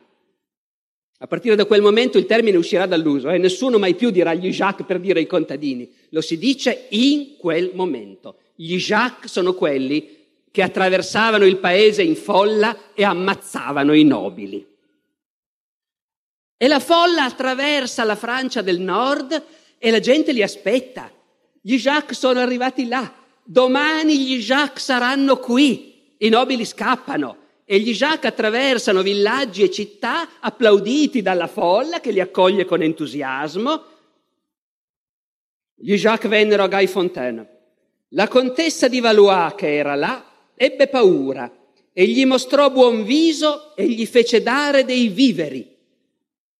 A 1.19 1.27
partire 1.27 1.55
da 1.55 1.65
quel 1.65 1.81
momento 1.81 2.17
il 2.17 2.25
termine 2.25 2.57
uscirà 2.57 2.85
dall'uso 2.85 3.29
e 3.29 3.35
eh? 3.35 3.37
nessuno 3.39 3.79
mai 3.79 3.95
più 3.95 4.11
dirà 4.11 4.33
gli 4.33 4.49
Jacques 4.49 4.85
per 4.85 4.99
dire 4.99 5.19
i 5.19 5.27
contadini. 5.27 5.91
Lo 6.09 6.21
si 6.21 6.37
dice 6.37 6.87
in 6.89 7.37
quel 7.37 7.71
momento. 7.73 8.37
Gli 8.55 8.77
Jacques 8.77 9.31
sono 9.31 9.53
quelli 9.53 10.15
che 10.51 10.61
attraversavano 10.61 11.45
il 11.45 11.57
paese 11.57 12.03
in 12.03 12.15
folla 12.15 12.93
e 12.93 13.03
ammazzavano 13.03 13.93
i 13.93 14.03
nobili. 14.03 14.65
E 16.59 16.67
la 16.67 16.79
folla 16.79 17.23
attraversa 17.23 18.03
la 18.03 18.15
Francia 18.15 18.61
del 18.61 18.79
Nord 18.79 19.43
e 19.77 19.91
la 19.91 19.99
gente 19.99 20.31
li 20.31 20.41
aspetta. 20.41 21.11
Gli 21.61 21.77
Jacques 21.77 22.17
sono 22.17 22.39
arrivati 22.39 22.87
là. 22.87 23.11
Domani 23.43 24.19
gli 24.19 24.37
Jacques 24.37 24.83
saranno 24.83 25.37
qui. 25.37 26.15
I 26.19 26.29
nobili 26.29 26.65
scappano 26.65 27.45
e 27.69 27.79
gli 27.81 27.91
Jacques 27.91 28.31
attraversano 28.31 29.01
villaggi 29.01 29.61
e 29.61 29.69
città 29.69 30.39
applauditi 30.39 31.21
dalla 31.21 31.47
folla 31.47 31.99
che 31.99 32.11
li 32.11 32.21
accoglie 32.21 32.63
con 32.63 32.81
entusiasmo. 32.81 33.83
Gli 35.75 35.95
Jacques 35.95 36.31
vennero 36.31 36.63
a 36.63 36.69
Guy 36.69 36.87
Fontaine. 36.87 37.45
La 38.11 38.29
contessa 38.29 38.87
di 38.87 39.01
Valois, 39.01 39.53
che 39.57 39.75
era 39.75 39.95
là, 39.95 40.23
ebbe 40.55 40.87
paura 40.87 41.53
e 41.91 42.07
gli 42.07 42.25
mostrò 42.25 42.71
buon 42.71 43.03
viso 43.03 43.75
e 43.75 43.85
gli 43.85 44.05
fece 44.05 44.41
dare 44.41 44.85
dei 44.85 45.09
viveri, 45.09 45.69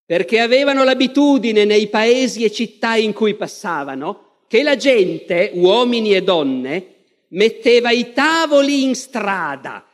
perché 0.06 0.42
avevano 0.42 0.84
l'abitudine 0.84 1.64
nei 1.64 1.88
paesi 1.88 2.44
e 2.44 2.52
città 2.52 2.98
in 2.98 3.14
cui 3.14 3.36
passavano 3.36 4.42
che 4.50 4.62
la 4.62 4.76
gente, 4.76 5.52
uomini 5.54 6.14
e 6.14 6.22
donne, 6.22 6.96
metteva 7.30 7.92
i 7.92 8.12
tavoli 8.12 8.84
in 8.84 8.94
strada 8.94 9.87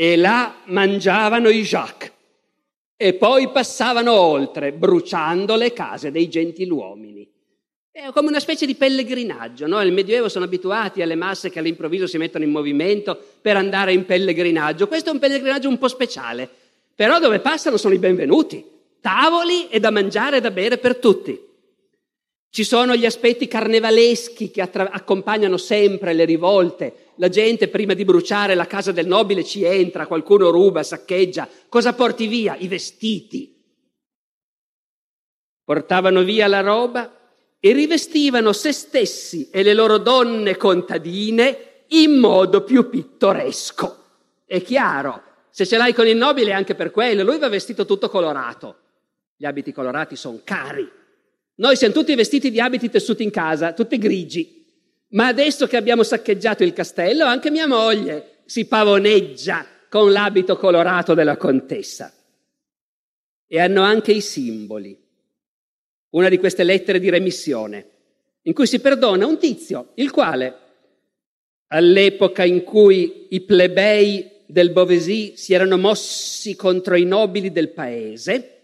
e 0.00 0.14
là 0.14 0.54
mangiavano 0.66 1.48
i 1.48 1.62
Jacques. 1.62 2.12
e 3.00 3.14
poi 3.14 3.48
passavano 3.50 4.12
oltre, 4.12 4.72
bruciando 4.72 5.56
le 5.56 5.72
case 5.72 6.12
dei 6.12 6.28
gentiluomini. 6.28 7.28
È 7.90 8.10
come 8.12 8.28
una 8.28 8.40
specie 8.40 8.64
di 8.66 8.76
pellegrinaggio, 8.76 9.66
no? 9.66 9.78
Nel 9.78 9.92
Medioevo 9.92 10.28
sono 10.28 10.44
abituati 10.44 11.02
alle 11.02 11.16
masse 11.16 11.50
che 11.50 11.58
all'improvviso 11.58 12.06
si 12.06 12.16
mettono 12.16 12.44
in 12.44 12.50
movimento 12.50 13.18
per 13.40 13.56
andare 13.56 13.92
in 13.92 14.04
pellegrinaggio. 14.04 14.86
Questo 14.86 15.10
è 15.10 15.12
un 15.12 15.18
pellegrinaggio 15.18 15.68
un 15.68 15.78
po' 15.78 15.88
speciale, 15.88 16.48
però 16.94 17.18
dove 17.18 17.40
passano 17.40 17.76
sono 17.76 17.94
i 17.94 17.98
benvenuti, 17.98 18.64
tavoli 19.00 19.68
e 19.68 19.80
da 19.80 19.90
mangiare 19.90 20.36
e 20.36 20.40
da 20.40 20.52
bere 20.52 20.78
per 20.78 20.96
tutti. 20.96 21.40
Ci 22.50 22.64
sono 22.64 22.94
gli 22.96 23.06
aspetti 23.06 23.46
carnevaleschi 23.46 24.50
che 24.50 24.62
attra- 24.62 24.90
accompagnano 24.90 25.56
sempre 25.56 26.12
le 26.14 26.24
rivolte. 26.24 27.07
La 27.18 27.28
gente 27.28 27.68
prima 27.68 27.94
di 27.94 28.04
bruciare 28.04 28.54
la 28.54 28.66
casa 28.66 28.92
del 28.92 29.06
nobile 29.06 29.44
ci 29.44 29.64
entra, 29.64 30.06
qualcuno 30.06 30.50
ruba, 30.50 30.84
saccheggia. 30.84 31.48
Cosa 31.68 31.92
porti 31.92 32.28
via? 32.28 32.56
I 32.56 32.68
vestiti. 32.68 33.56
Portavano 35.64 36.22
via 36.22 36.46
la 36.46 36.60
roba 36.60 37.12
e 37.58 37.72
rivestivano 37.72 38.52
se 38.52 38.72
stessi 38.72 39.50
e 39.50 39.64
le 39.64 39.74
loro 39.74 39.98
donne 39.98 40.56
contadine 40.56 41.84
in 41.88 42.12
modo 42.12 42.62
più 42.62 42.88
pittoresco. 42.88 44.04
È 44.44 44.62
chiaro, 44.62 45.22
se 45.50 45.66
ce 45.66 45.76
l'hai 45.76 45.92
con 45.92 46.06
il 46.06 46.16
nobile 46.16 46.50
è 46.50 46.54
anche 46.54 46.76
per 46.76 46.92
quello, 46.92 47.24
lui 47.24 47.38
va 47.38 47.48
vestito 47.48 47.84
tutto 47.84 48.08
colorato. 48.08 48.76
Gli 49.36 49.44
abiti 49.44 49.72
colorati 49.72 50.14
sono 50.14 50.40
cari. 50.44 50.88
Noi 51.56 51.74
siamo 51.74 51.94
tutti 51.94 52.14
vestiti 52.14 52.52
di 52.52 52.60
abiti 52.60 52.88
tessuti 52.88 53.24
in 53.24 53.30
casa, 53.30 53.72
tutti 53.72 53.98
grigi. 53.98 54.57
Ma 55.10 55.26
adesso 55.26 55.66
che 55.66 55.76
abbiamo 55.76 56.02
saccheggiato 56.02 56.64
il 56.64 56.72
castello, 56.72 57.24
anche 57.24 57.50
mia 57.50 57.66
moglie 57.66 58.40
si 58.44 58.66
pavoneggia 58.66 59.66
con 59.88 60.12
l'abito 60.12 60.56
colorato 60.56 61.14
della 61.14 61.36
contessa. 61.36 62.12
E 63.46 63.60
hanno 63.60 63.82
anche 63.82 64.12
i 64.12 64.20
simboli. 64.20 64.98
Una 66.10 66.28
di 66.28 66.38
queste 66.38 66.64
lettere 66.64 66.98
di 66.98 67.08
remissione, 67.08 67.88
in 68.42 68.52
cui 68.52 68.66
si 68.66 68.80
perdona 68.80 69.26
un 69.26 69.38
tizio, 69.38 69.92
il 69.94 70.10
quale, 70.10 70.56
all'epoca 71.68 72.44
in 72.44 72.64
cui 72.64 73.26
i 73.30 73.40
plebei 73.42 74.36
del 74.46 74.70
Beauvaisis 74.70 75.38
si 75.38 75.52
erano 75.52 75.76
mossi 75.76 76.56
contro 76.56 76.96
i 76.96 77.04
nobili 77.04 77.52
del 77.52 77.70
paese, 77.70 78.54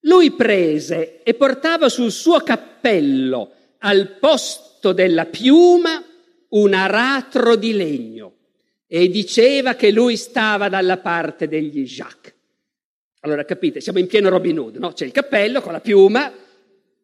lui 0.00 0.32
prese 0.32 1.22
e 1.22 1.32
portava 1.34 1.88
sul 1.88 2.10
suo 2.10 2.40
cappello, 2.40 3.52
al 3.78 4.16
posto 4.18 4.73
della 4.92 5.26
piuma, 5.26 6.02
un 6.50 6.74
aratro 6.74 7.56
di 7.56 7.72
legno 7.72 8.32
e 8.86 9.08
diceva 9.08 9.74
che 9.74 9.90
lui 9.90 10.16
stava 10.16 10.68
dalla 10.68 10.98
parte 10.98 11.48
degli 11.48 11.84
Jacques. 11.84 12.32
Allora 13.20 13.44
capite, 13.44 13.80
siamo 13.80 13.98
in 13.98 14.06
pieno 14.06 14.28
Robin 14.28 14.58
Hood, 14.58 14.76
no? 14.76 14.92
C'è 14.92 15.04
il 15.04 15.12
cappello 15.12 15.60
con 15.62 15.72
la 15.72 15.80
piuma 15.80 16.32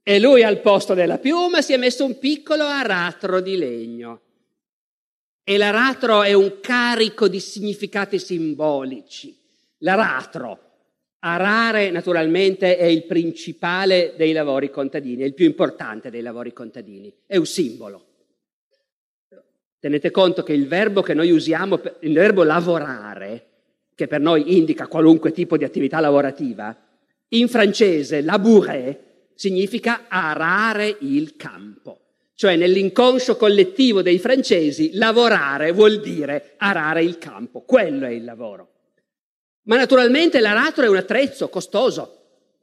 e 0.03 0.20
lui 0.20 0.43
al 0.43 0.61
posto 0.61 0.95
della 0.95 1.18
piuma 1.18 1.62
si 1.62 1.72
è 1.72 1.76
messo 1.76 2.05
un 2.05 2.18
piccolo 2.18 2.64
aratro 2.64 3.41
di 3.41 3.57
legno. 3.57 4.20
E 5.43 5.57
l'aratro 5.57 6.22
è 6.22 6.33
un 6.33 6.59
carico 6.61 7.26
di 7.26 7.41
significati 7.41 8.18
simbolici. 8.18 9.37
L'aratro 9.78 10.70
Arare 11.23 11.91
naturalmente 11.91 12.79
è 12.79 12.85
il 12.85 13.05
principale 13.05 14.14
dei 14.16 14.33
lavori 14.33 14.71
contadini, 14.71 15.23
è 15.23 15.27
il 15.27 15.35
più 15.35 15.45
importante 15.45 16.09
dei 16.11 16.23
lavori 16.23 16.53
contadini, 16.53 17.12
è 17.27 17.37
un 17.37 17.45
simbolo. 17.45 18.07
Tenete 19.79 20.11
conto 20.11 20.43
che 20.43 20.55
il 20.55 20.66
verbo 20.66 21.03
che 21.03 21.12
noi 21.12 21.31
usiamo, 21.31 21.81
il 22.01 22.12
verbo 22.14 22.43
lavorare, 22.43 23.47
che 23.95 24.07
per 24.07 24.21
noi 24.21 24.57
indica 24.57 24.89
qualunque 24.89 25.33
tipo 25.33 25.59
di 25.59 25.64
attività 25.64 26.01
lavorativa, 26.01 26.75
in 27.29 27.49
francese 27.49 28.23
labourer 28.23 28.99
significa 29.35 30.07
arare 30.09 30.97
il 31.01 31.37
campo. 31.37 32.01
Cioè 32.35 32.57
nell'inconscio 32.57 33.37
collettivo 33.37 34.01
dei 34.01 34.18
francesi 34.18 34.93
lavorare 34.95 35.73
vuol 35.73 36.01
dire 36.01 36.55
arare 36.57 37.05
il 37.05 37.18
campo, 37.18 37.61
quello 37.61 38.07
è 38.07 38.11
il 38.11 38.25
lavoro. 38.25 38.70
Ma 39.64 39.76
naturalmente 39.76 40.40
l'aratro 40.40 40.84
è 40.84 40.88
un 40.88 40.96
attrezzo 40.96 41.48
costoso. 41.48 42.16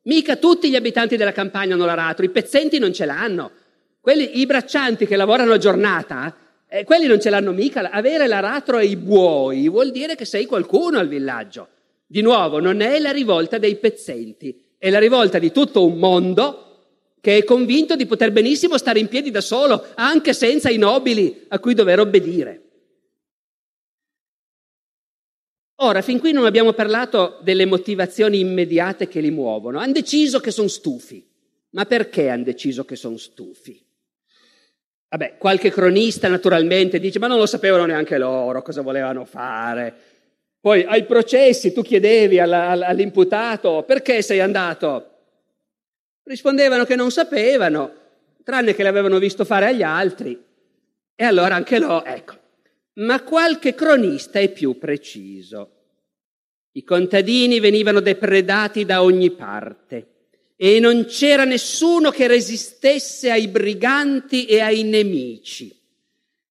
Mica 0.03 0.37
tutti 0.37 0.69
gli 0.69 0.75
abitanti 0.75 1.17
della 1.17 1.31
campagna 1.31 1.73
hanno 1.73 1.85
l'aratro, 1.85 2.25
i 2.25 2.29
pezzenti 2.29 2.79
non 2.79 2.93
ce 2.93 3.05
l'hanno. 3.05 3.51
Quelli, 3.99 4.39
I 4.39 4.45
braccianti 4.45 5.05
che 5.05 5.17
lavorano 5.17 5.53
a 5.53 5.57
giornata, 5.57 6.35
eh, 6.69 6.83
quelli 6.85 7.07
non 7.07 7.19
ce 7.19 7.29
l'hanno 7.29 7.51
mica. 7.51 7.89
Avere 7.89 8.27
l'aratro 8.27 8.79
e 8.79 8.85
i 8.85 8.95
buoi 8.95 9.67
vuol 9.69 9.91
dire 9.91 10.15
che 10.15 10.25
sei 10.25 10.45
qualcuno 10.45 10.97
al 10.97 11.07
villaggio. 11.07 11.67
Di 12.05 12.21
nuovo, 12.21 12.59
non 12.59 12.79
è 12.79 12.99
la 12.99 13.11
rivolta 13.11 13.57
dei 13.57 13.75
pezzenti, 13.75 14.63
è 14.77 14.89
la 14.89 14.99
rivolta 14.99 15.39
di 15.39 15.51
tutto 15.51 15.85
un 15.85 15.97
mondo 15.97 16.63
che 17.19 17.37
è 17.37 17.43
convinto 17.43 17.97
di 17.97 18.05
poter 18.05 18.31
benissimo 18.31 18.77
stare 18.77 18.99
in 18.99 19.09
piedi 19.09 19.31
da 19.31 19.41
solo, 19.41 19.87
anche 19.95 20.31
senza 20.31 20.69
i 20.69 20.77
nobili 20.77 21.45
a 21.49 21.59
cui 21.59 21.73
dover 21.73 21.99
obbedire. 21.99 22.61
Ora, 25.81 26.01
fin 26.01 26.19
qui 26.19 26.31
non 26.31 26.45
abbiamo 26.45 26.73
parlato 26.73 27.37
delle 27.41 27.65
motivazioni 27.65 28.39
immediate 28.39 29.07
che 29.07 29.19
li 29.19 29.29
muovono. 29.29 29.77
Hanno 29.77 29.93
deciso 29.93 30.39
che 30.39 30.49
sono 30.49 30.67
stufi. 30.67 31.23
Ma 31.71 31.85
perché 31.85 32.29
hanno 32.29 32.43
deciso 32.43 32.83
che 32.85 32.95
sono 32.95 33.17
stufi? 33.17 33.79
Vabbè, 35.09 35.37
qualche 35.37 35.69
cronista 35.69 36.27
naturalmente 36.27 36.99
dice, 36.99 37.19
ma 37.19 37.27
non 37.27 37.37
lo 37.37 37.45
sapevano 37.45 37.85
neanche 37.85 38.17
loro 38.17 38.61
cosa 38.61 38.81
volevano 38.81 39.25
fare. 39.25 39.95
Poi 40.59 40.83
ai 40.83 41.05
processi 41.05 41.71
tu 41.71 41.81
chiedevi 41.81 42.39
all'imputato 42.39 43.83
perché 43.83 44.21
sei 44.21 44.39
andato? 44.39 45.11
Rispondevano 46.23 46.83
che 46.85 46.95
non 46.95 47.11
sapevano, 47.11 47.91
tranne 48.43 48.73
che 48.73 48.83
l'avevano 48.83 49.19
visto 49.19 49.45
fare 49.45 49.67
agli 49.67 49.83
altri. 49.83 50.43
E 51.15 51.23
allora 51.23 51.55
anche 51.55 51.79
loro, 51.79 52.03
ecco, 52.03 52.36
ma 52.97 53.21
qualche 53.23 53.75
cronista 53.75 54.39
è 54.39 54.51
più 54.51 54.77
preciso. 54.77 55.71
I 56.71 56.83
contadini 56.83 57.59
venivano 57.59 57.99
depredati 57.99 58.85
da 58.85 59.01
ogni 59.01 59.31
parte 59.31 60.07
e 60.55 60.79
non 60.79 61.05
c'era 61.05 61.43
nessuno 61.43 62.09
che 62.09 62.27
resistesse 62.27 63.29
ai 63.29 63.47
briganti 63.47 64.45
e 64.45 64.59
ai 64.61 64.83
nemici. 64.83 65.75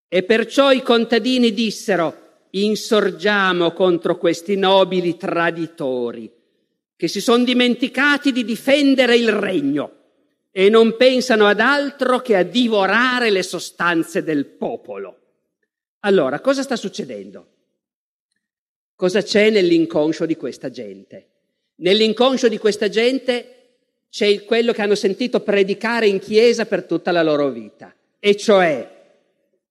E 0.09 0.23
perciò 0.23 0.71
i 0.71 0.83
contadini 0.83 1.53
dissero 1.53 2.25
insorgiamo 2.51 3.73
contro 3.73 4.17
questi 4.17 4.57
nobili 4.57 5.17
traditori 5.17 6.33
che 6.97 7.09
si 7.09 7.21
sono 7.21 7.45
dimenticati 7.45 8.33
di 8.33 8.45
difendere 8.45 9.17
il 9.17 9.31
regno 9.31 9.93
e 10.51 10.71
non 10.71 10.97
pensano 10.97 11.47
ad 11.47 11.61
altro 11.61 12.21
che 12.21 12.37
a 12.37 12.43
divorare 12.43 13.31
le 13.31 13.43
sostanze 13.43 14.23
del 14.23 14.47
popolo. 14.47 15.26
Allora, 16.07 16.39
cosa 16.39 16.63
sta 16.63 16.77
succedendo? 16.77 17.47
Cosa 18.95 19.23
c'è 19.23 19.51
nell'inconscio 19.51 20.25
di 20.25 20.37
questa 20.37 20.71
gente? 20.71 21.31
Nell'inconscio 21.79 22.47
di 22.47 22.59
questa 22.59 22.89
gente 22.89 23.79
c'è 24.09 24.45
quello 24.45 24.73
che 24.73 24.83
hanno 24.83 24.95
sentito 24.95 25.41
predicare 25.41 26.07
in 26.07 26.21
chiesa 26.21 26.65
per 26.65 26.85
tutta 26.85 27.11
la 27.11 27.25
loro 27.25 27.51
vita, 27.51 27.93
e 28.21 28.37
cioè 28.37 28.95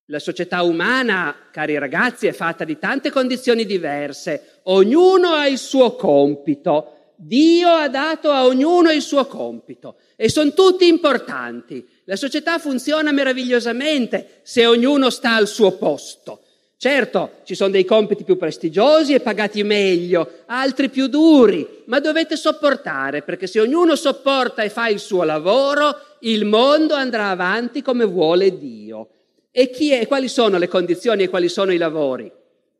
la 0.07 0.19
società 0.19 0.61
umana, 0.61 1.47
cari 1.51 1.77
ragazzi, 1.77 2.27
è 2.27 2.33
fatta 2.33 2.65
di 2.65 2.77
tante 2.77 3.11
condizioni 3.11 3.65
diverse, 3.65 4.59
ognuno 4.63 5.29
ha 5.29 5.47
il 5.47 5.57
suo 5.57 5.95
compito, 5.95 7.13
Dio 7.15 7.69
ha 7.69 7.87
dato 7.87 8.29
a 8.29 8.45
ognuno 8.45 8.91
il 8.91 9.01
suo 9.01 9.25
compito 9.25 9.95
e 10.17 10.27
sono 10.27 10.51
tutti 10.51 10.85
importanti. 10.85 11.87
La 12.05 12.15
società 12.15 12.59
funziona 12.59 13.11
meravigliosamente 13.11 14.41
se 14.43 14.65
ognuno 14.65 15.09
sta 15.09 15.35
al 15.35 15.47
suo 15.47 15.71
posto. 15.71 16.41
Certo, 16.77 17.39
ci 17.45 17.55
sono 17.55 17.71
dei 17.71 17.85
compiti 17.85 18.23
più 18.23 18.37
prestigiosi 18.37 19.13
e 19.13 19.21
pagati 19.21 19.63
meglio, 19.63 20.43
altri 20.45 20.89
più 20.89 21.07
duri, 21.07 21.83
ma 21.85 21.99
dovete 21.99 22.35
sopportare, 22.35 23.23
perché 23.23 23.47
se 23.47 23.59
ognuno 23.59 23.95
sopporta 23.95 24.61
e 24.61 24.69
fa 24.69 24.87
il 24.87 24.99
suo 24.99 25.23
lavoro, 25.23 25.97
il 26.19 26.45
mondo 26.45 26.93
andrà 26.93 27.29
avanti 27.29 27.81
come 27.81 28.05
vuole 28.05 28.57
Dio. 28.57 29.09
E 29.49 29.69
chi 29.71 29.91
è, 29.93 30.05
quali 30.05 30.27
sono 30.27 30.57
le 30.57 30.67
condizioni 30.67 31.23
e 31.23 31.29
quali 31.29 31.49
sono 31.49 31.71
i 31.71 31.77
lavori? 31.77 32.31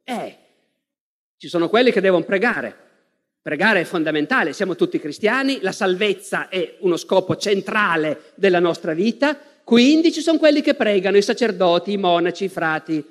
Eh, 0.04 0.38
ci 1.38 1.48
sono 1.48 1.70
quelli 1.70 1.92
che 1.92 2.02
devono 2.02 2.26
pregare. 2.26 2.85
Pregare 3.46 3.82
è 3.82 3.84
fondamentale, 3.84 4.54
siamo 4.54 4.76
tutti 4.76 4.98
cristiani, 4.98 5.60
la 5.62 5.72
salvezza 5.72 6.50
è 6.50 6.78
uno 6.80 6.98
scopo 6.98 7.36
centrale 7.36 8.32
della 8.34 8.58
nostra 8.58 8.96
vita, 8.96 9.38
quindi 9.64 10.12
ci 10.12 10.22
sono 10.22 10.40
quelli 10.40 10.62
che 10.62 10.74
pregano, 10.74 11.16
i 11.16 11.22
sacerdoti, 11.22 11.92
i 11.92 11.98
monaci, 11.98 12.46
i 12.46 12.50
frati. 12.50 13.06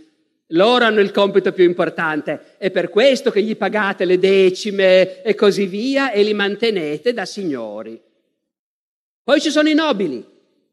Loro 0.48 0.86
hanno 0.86 0.98
il 0.98 1.12
compito 1.12 1.52
più 1.52 1.62
importante, 1.62 2.56
è 2.58 2.72
per 2.72 2.90
questo 2.90 3.30
che 3.30 3.42
gli 3.42 3.56
pagate 3.56 4.04
le 4.04 4.18
decime 4.18 5.22
e 5.22 5.36
così 5.36 5.66
via 5.66 6.10
e 6.10 6.24
li 6.24 6.34
mantenete 6.34 7.12
da 7.12 7.26
signori. 7.26 8.02
Poi 9.22 9.40
ci 9.40 9.52
sono 9.52 9.68
i 9.68 9.74
nobili, 9.74 10.26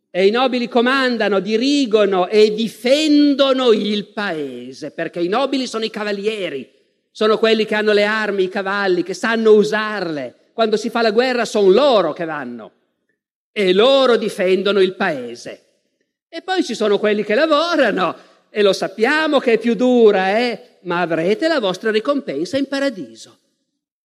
e 0.09 0.25
i 0.25 0.31
nobili 0.31 0.67
comandano, 0.69 1.39
dirigono 1.39 2.27
e 2.27 2.51
difendono 2.55 3.73
il 3.73 4.07
paese, 4.07 4.89
perché 4.89 5.19
i 5.19 5.27
nobili 5.27 5.67
sono 5.67 5.85
i 5.85 5.91
cavalieri, 5.91 6.67
sono 7.11 7.37
quelli 7.37 7.65
che 7.65 7.75
hanno 7.75 7.91
le 7.91 8.05
armi, 8.05 8.43
i 8.43 8.49
cavalli, 8.49 9.03
che 9.03 9.13
sanno 9.13 9.51
usarle. 9.51 10.35
Quando 10.53 10.77
si 10.77 10.89
fa 10.89 11.01
la 11.01 11.11
guerra 11.11 11.45
sono 11.45 11.69
loro 11.69 12.13
che 12.13 12.25
vanno 12.25 12.71
e 13.51 13.73
loro 13.73 14.15
difendono 14.15 14.79
il 14.79 14.95
paese. 14.95 15.65
E 16.29 16.41
poi 16.41 16.63
ci 16.63 16.75
sono 16.75 16.97
quelli 16.97 17.23
che 17.23 17.35
lavorano 17.35 18.15
e 18.49 18.61
lo 18.61 18.73
sappiamo 18.73 19.39
che 19.39 19.53
è 19.53 19.57
più 19.57 19.75
dura, 19.75 20.37
eh? 20.37 20.77
ma 20.83 21.01
avrete 21.01 21.47
la 21.47 21.59
vostra 21.59 21.91
ricompensa 21.91 22.57
in 22.57 22.67
paradiso. 22.67 23.37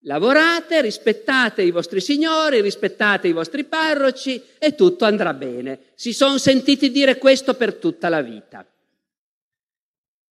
Lavorate, 0.00 0.82
rispettate 0.82 1.62
i 1.62 1.70
vostri 1.70 2.00
signori, 2.00 2.61
rispettate 2.61 3.28
i 3.28 3.32
vostri 3.32 3.64
parroci 3.64 4.40
e 4.59 4.74
tutto 4.74 5.04
andrà 5.04 5.34
bene. 5.34 5.78
Si 5.94 6.12
sono 6.12 6.38
sentiti 6.38 6.90
dire 6.90 7.18
questo 7.18 7.54
per 7.54 7.74
tutta 7.74 8.09
la 8.09 8.22
vita. 8.22 8.64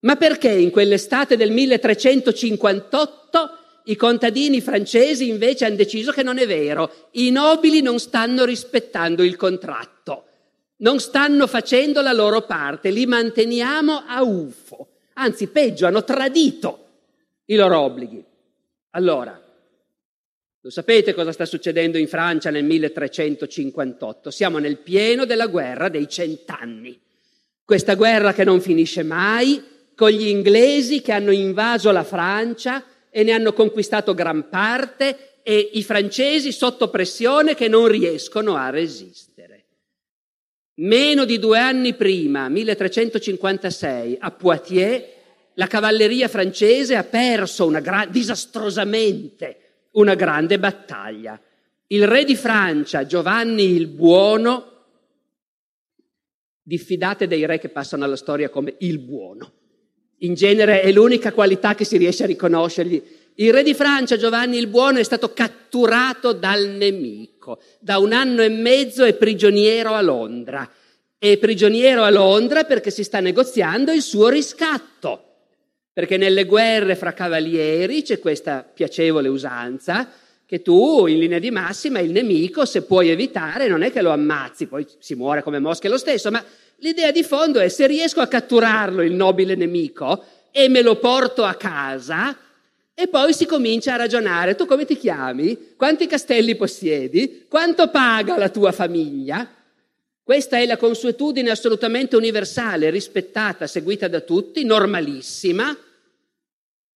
Ma 0.06 0.14
perché 0.14 0.50
in 0.50 0.70
quell'estate 0.70 1.36
del 1.36 1.50
1358 1.50 3.58
i 3.86 3.96
contadini 3.96 4.60
francesi 4.60 5.28
invece 5.28 5.64
hanno 5.64 5.74
deciso 5.74 6.12
che 6.12 6.22
non 6.22 6.38
è 6.38 6.46
vero, 6.46 7.08
i 7.12 7.32
nobili 7.32 7.82
non 7.82 7.98
stanno 7.98 8.44
rispettando 8.44 9.24
il 9.24 9.34
contratto, 9.34 10.26
non 10.76 11.00
stanno 11.00 11.48
facendo 11.48 12.02
la 12.02 12.12
loro 12.12 12.42
parte, 12.42 12.90
li 12.90 13.04
manteniamo 13.04 14.04
a 14.06 14.22
UFO, 14.22 14.90
anzi 15.14 15.48
peggio, 15.48 15.86
hanno 15.86 16.04
tradito 16.04 16.86
i 17.46 17.56
loro 17.56 17.80
obblighi. 17.80 18.24
Allora, 18.90 19.42
lo 20.60 20.70
sapete 20.70 21.14
cosa 21.14 21.32
sta 21.32 21.46
succedendo 21.46 21.98
in 21.98 22.06
Francia 22.06 22.50
nel 22.50 22.64
1358? 22.64 24.30
Siamo 24.30 24.58
nel 24.58 24.78
pieno 24.78 25.24
della 25.24 25.48
guerra 25.48 25.88
dei 25.88 26.08
cent'anni. 26.08 26.96
Questa 27.64 27.94
guerra 27.94 28.32
che 28.32 28.44
non 28.44 28.60
finisce 28.60 29.02
mai, 29.02 29.74
con 29.96 30.10
gli 30.10 30.28
inglesi 30.28 31.00
che 31.00 31.10
hanno 31.10 31.32
invaso 31.32 31.90
la 31.90 32.04
Francia 32.04 32.84
e 33.10 33.24
ne 33.24 33.32
hanno 33.32 33.54
conquistato 33.54 34.14
gran 34.14 34.48
parte 34.48 35.40
e 35.42 35.70
i 35.72 35.82
francesi 35.82 36.52
sotto 36.52 36.90
pressione 36.90 37.54
che 37.54 37.66
non 37.66 37.88
riescono 37.88 38.54
a 38.56 38.68
resistere. 38.70 39.64
Meno 40.74 41.24
di 41.24 41.38
due 41.38 41.58
anni 41.58 41.94
prima, 41.94 42.48
1356, 42.50 44.18
a 44.20 44.30
Poitiers, 44.32 45.04
la 45.54 45.66
cavalleria 45.66 46.28
francese 46.28 46.96
ha 46.96 47.04
perso 47.04 47.64
una 47.64 47.80
gra- 47.80 48.06
disastrosamente 48.06 49.86
una 49.92 50.14
grande 50.14 50.58
battaglia. 50.58 51.40
Il 51.86 52.06
re 52.06 52.24
di 52.24 52.36
Francia, 52.36 53.06
Giovanni 53.06 53.64
il 53.64 53.86
Buono, 53.86 54.72
diffidate 56.60 57.26
dei 57.26 57.46
re 57.46 57.58
che 57.58 57.70
passano 57.70 58.04
alla 58.04 58.16
storia 58.16 58.50
come 58.50 58.74
il 58.80 58.98
buono, 58.98 59.52
in 60.18 60.34
genere 60.34 60.80
è 60.80 60.90
l'unica 60.92 61.32
qualità 61.32 61.74
che 61.74 61.84
si 61.84 61.96
riesce 61.96 62.24
a 62.24 62.26
riconoscergli. 62.26 63.02
Il 63.38 63.52
re 63.52 63.62
di 63.62 63.74
Francia, 63.74 64.16
Giovanni 64.16 64.56
il 64.56 64.66
Buono, 64.66 64.98
è 64.98 65.02
stato 65.02 65.32
catturato 65.32 66.32
dal 66.32 66.68
nemico. 66.68 67.60
Da 67.78 67.98
un 67.98 68.12
anno 68.12 68.42
e 68.42 68.48
mezzo 68.48 69.04
è 69.04 69.14
prigioniero 69.14 69.92
a 69.92 70.00
Londra. 70.00 70.70
È 71.18 71.36
prigioniero 71.36 72.02
a 72.02 72.10
Londra 72.10 72.64
perché 72.64 72.90
si 72.90 73.04
sta 73.04 73.20
negoziando 73.20 73.92
il 73.92 74.00
suo 74.00 74.28
riscatto. 74.28 75.22
Perché 75.92 76.16
nelle 76.16 76.44
guerre 76.44 76.96
fra 76.96 77.12
cavalieri 77.12 78.02
c'è 78.02 78.18
questa 78.18 78.62
piacevole 78.62 79.28
usanza 79.28 80.10
che 80.46 80.62
tu, 80.62 81.06
in 81.06 81.18
linea 81.18 81.40
di 81.40 81.50
massima, 81.50 81.98
il 81.98 82.12
nemico, 82.12 82.64
se 82.64 82.82
puoi 82.82 83.08
evitare, 83.08 83.66
non 83.66 83.82
è 83.82 83.90
che 83.90 84.00
lo 84.00 84.10
ammazzi, 84.10 84.66
poi 84.66 84.86
si 85.00 85.16
muore 85.16 85.42
come 85.42 85.58
mosche 85.58 85.88
lo 85.88 85.98
stesso, 85.98 86.30
ma 86.30 86.42
L'idea 86.78 87.10
di 87.10 87.22
fondo 87.22 87.60
è 87.60 87.68
se 87.68 87.86
riesco 87.86 88.20
a 88.20 88.26
catturarlo, 88.26 89.02
il 89.02 89.14
nobile 89.14 89.54
nemico, 89.54 90.24
e 90.50 90.68
me 90.68 90.82
lo 90.82 90.96
porto 90.96 91.44
a 91.44 91.54
casa, 91.54 92.36
e 92.94 93.08
poi 93.08 93.34
si 93.34 93.44
comincia 93.44 93.94
a 93.94 93.96
ragionare, 93.96 94.54
tu 94.54 94.64
come 94.64 94.84
ti 94.84 94.96
chiami? 94.96 95.74
Quanti 95.76 96.06
castelli 96.06 96.56
possiedi? 96.56 97.44
Quanto 97.48 97.90
paga 97.90 98.38
la 98.38 98.48
tua 98.48 98.72
famiglia? 98.72 99.46
Questa 100.22 100.58
è 100.58 100.66
la 100.66 100.76
consuetudine 100.76 101.50
assolutamente 101.50 102.16
universale, 102.16 102.90
rispettata, 102.90 103.66
seguita 103.66 104.08
da 104.08 104.20
tutti, 104.20 104.64
normalissima. 104.64 105.76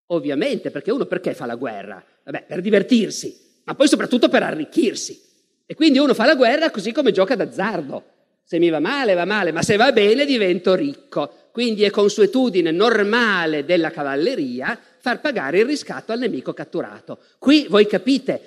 Ovviamente, 0.07 0.71
perché 0.71 0.91
uno 0.91 1.05
perché 1.05 1.33
fa 1.33 1.45
la 1.45 1.55
guerra? 1.55 2.03
Vabbè, 2.23 2.45
per 2.47 2.61
divertirsi, 2.61 3.61
ma 3.63 3.75
poi 3.75 3.87
soprattutto 3.87 4.27
per 4.27 4.43
arricchirsi. 4.43 5.21
E 5.65 5.75
quindi 5.75 5.99
uno 5.99 6.13
fa 6.13 6.25
la 6.25 6.35
guerra 6.35 6.71
così 6.71 6.91
come 6.91 7.11
gioca 7.11 7.35
d'azzardo. 7.35 8.03
Se 8.43 8.59
mi 8.59 8.69
va 8.69 8.79
male, 8.79 9.13
va 9.13 9.25
male, 9.25 9.51
ma 9.51 9.61
se 9.61 9.75
va 9.77 9.91
bene 9.91 10.25
divento 10.25 10.75
ricco. 10.75 11.49
Quindi 11.51 11.83
è 11.83 11.89
consuetudine 11.89 12.71
normale 12.71 13.65
della 13.65 13.91
cavalleria 13.91 14.77
far 14.99 15.19
pagare 15.19 15.59
il 15.59 15.65
riscatto 15.65 16.11
al 16.11 16.19
nemico 16.19 16.53
catturato. 16.53 17.19
Qui 17.39 17.67
voi 17.69 17.87
capite, 17.87 18.41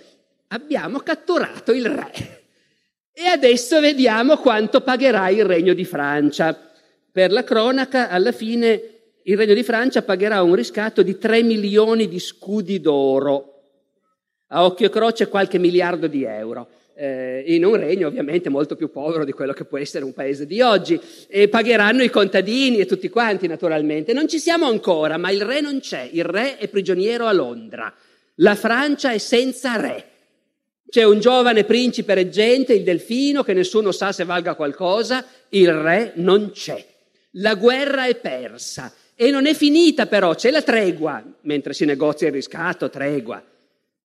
abbiamo 0.48 1.00
catturato 1.00 1.72
il 1.72 1.86
re. 1.86 2.42
E 3.12 3.26
adesso 3.26 3.80
vediamo 3.80 4.36
quanto 4.38 4.80
pagherà 4.80 5.28
il 5.28 5.44
regno 5.44 5.74
di 5.74 5.84
Francia. 5.84 6.58
Per 7.12 7.30
la 7.30 7.44
cronaca, 7.44 8.08
alla 8.08 8.32
fine, 8.32 8.82
il 9.22 9.36
regno 9.36 9.54
di 9.54 9.62
Francia 9.62 10.02
pagherà 10.02 10.42
un 10.42 10.54
riscatto 10.54 11.02
di 11.02 11.18
3 11.18 11.42
milioni 11.42 12.08
di 12.08 12.18
scudi 12.18 12.80
d'oro. 12.80 13.50
A 14.48 14.64
occhio 14.64 14.86
e 14.86 14.90
croce 14.90 15.28
qualche 15.28 15.58
miliardo 15.58 16.06
di 16.06 16.24
euro 16.24 16.68
eh, 16.96 17.42
in 17.46 17.64
un 17.64 17.76
regno 17.76 18.06
ovviamente 18.06 18.48
molto 18.48 18.76
più 18.76 18.90
povero 18.90 19.24
di 19.24 19.32
quello 19.32 19.52
che 19.52 19.64
può 19.64 19.78
essere 19.78 20.04
un 20.04 20.12
paese 20.12 20.46
di 20.46 20.60
oggi, 20.60 21.00
e 21.28 21.48
pagheranno 21.48 22.02
i 22.02 22.10
contadini 22.10 22.78
e 22.78 22.86
tutti 22.86 23.08
quanti 23.08 23.46
naturalmente. 23.46 24.12
Non 24.12 24.28
ci 24.28 24.38
siamo 24.38 24.66
ancora, 24.66 25.16
ma 25.16 25.30
il 25.30 25.42
re 25.42 25.60
non 25.60 25.80
c'è, 25.80 26.08
il 26.12 26.24
re 26.24 26.58
è 26.58 26.68
prigioniero 26.68 27.26
a 27.26 27.32
Londra, 27.32 27.92
la 28.36 28.54
Francia 28.54 29.12
è 29.12 29.18
senza 29.18 29.76
re. 29.76 30.08
C'è 30.88 31.02
un 31.02 31.18
giovane 31.18 31.64
principe 31.64 32.14
reggente, 32.14 32.72
il 32.72 32.84
delfino, 32.84 33.42
che 33.42 33.52
nessuno 33.52 33.90
sa 33.90 34.12
se 34.12 34.24
valga 34.24 34.54
qualcosa, 34.54 35.24
il 35.48 35.72
re 35.72 36.12
non 36.16 36.50
c'è. 36.52 36.84
La 37.38 37.54
guerra 37.54 38.06
è 38.06 38.14
persa 38.14 38.92
e 39.16 39.30
non 39.30 39.46
è 39.46 39.54
finita 39.54 40.06
però, 40.06 40.34
c'è 40.34 40.50
la 40.50 40.62
tregua, 40.62 41.22
mentre 41.42 41.72
si 41.72 41.84
negozia 41.84 42.28
il 42.28 42.32
riscatto, 42.32 42.90
tregua. 42.90 43.42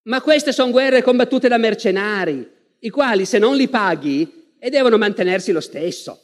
Ma 0.04 0.22
queste 0.22 0.52
sono 0.52 0.72
guerre 0.72 1.04
combattute 1.04 1.48
da 1.48 1.58
mercenari, 1.58 2.58
i 2.80 2.90
quali 2.90 3.26
se 3.26 3.40
non 3.40 3.56
li 3.56 3.68
paghi 3.68 4.54
e 4.60 4.70
devono 4.70 4.98
mantenersi 4.98 5.52
lo 5.52 5.62
stesso. 5.62 6.20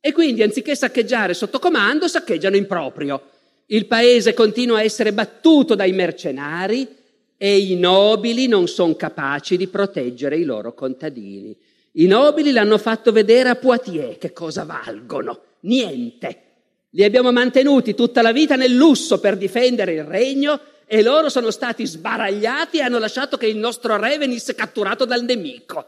E 0.00 0.12
quindi 0.12 0.42
anziché 0.42 0.74
saccheggiare 0.74 1.34
sotto 1.34 1.58
comando, 1.58 2.08
saccheggiano 2.08 2.56
in 2.56 2.66
proprio. 2.66 3.22
Il 3.66 3.86
paese 3.86 4.34
continua 4.34 4.78
a 4.78 4.82
essere 4.82 5.12
battuto 5.12 5.74
dai 5.74 5.92
mercenari 5.92 6.88
e 7.36 7.58
i 7.58 7.76
nobili 7.76 8.48
non 8.48 8.66
sono 8.66 8.94
capaci 8.94 9.56
di 9.56 9.68
proteggere 9.68 10.36
i 10.36 10.44
loro 10.44 10.74
contadini. 10.74 11.56
I 11.92 12.06
nobili 12.06 12.52
l'hanno 12.52 12.78
fatto 12.78 13.12
vedere 13.12 13.48
a 13.48 13.56
Poitiers 13.56 14.18
che 14.18 14.32
cosa 14.32 14.64
valgono. 14.64 15.40
Niente. 15.60 16.42
Li 16.90 17.04
abbiamo 17.04 17.30
mantenuti 17.30 17.94
tutta 17.94 18.22
la 18.22 18.32
vita 18.32 18.56
nel 18.56 18.74
lusso 18.74 19.20
per 19.20 19.36
difendere 19.36 19.92
il 19.92 20.04
regno 20.04 20.60
e 20.86 21.02
loro 21.02 21.28
sono 21.28 21.52
stati 21.52 21.86
sbaragliati 21.86 22.78
e 22.78 22.82
hanno 22.82 22.98
lasciato 22.98 23.36
che 23.36 23.46
il 23.46 23.56
nostro 23.56 23.96
re 23.96 24.18
venisse 24.18 24.56
catturato 24.56 25.04
dal 25.04 25.22
nemico. 25.22 25.86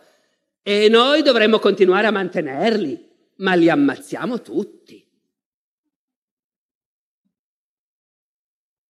E 0.62 0.88
noi 0.88 1.22
dovremmo 1.22 1.58
continuare 1.58 2.06
a 2.06 2.12
mantenerli, 2.12 3.08
ma 3.36 3.54
li 3.54 3.68
ammazziamo 3.68 4.40
tutti. 4.40 5.04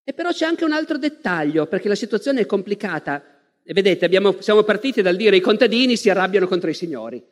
E 0.05 0.13
però 0.13 0.31
c'è 0.31 0.45
anche 0.45 0.65
un 0.65 0.73
altro 0.73 0.99
dettaglio, 0.99 1.67
perché 1.67 1.89
la 1.89 1.95
situazione 1.95 2.41
è 2.41 2.47
complicata. 2.47 3.25
E 3.63 3.73
vedete, 3.73 4.05
abbiamo, 4.05 4.41
siamo 4.41 4.65
partiti 4.65 5.01
dal 5.01 5.17
dire 5.17 5.37
i 5.37 5.41
contadini 5.41 5.97
si 5.97 6.11
arrabbiano 6.11 6.49
contro 6.49 6.69
i 6.69 6.75
signori, 6.75 7.23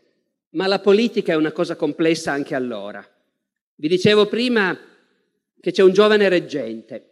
ma 0.51 0.67
la 0.67 0.79
politica 0.79 1.33
è 1.33 1.37
una 1.37 1.53
cosa 1.53 1.77
complessa 1.77 2.33
anche 2.33 2.55
allora. 2.55 3.07
Vi 3.75 3.89
dicevo 3.89 4.27
prima 4.27 4.79
che 5.61 5.73
c'è 5.73 5.83
un 5.83 5.93
giovane 5.93 6.29
reggente 6.29 7.11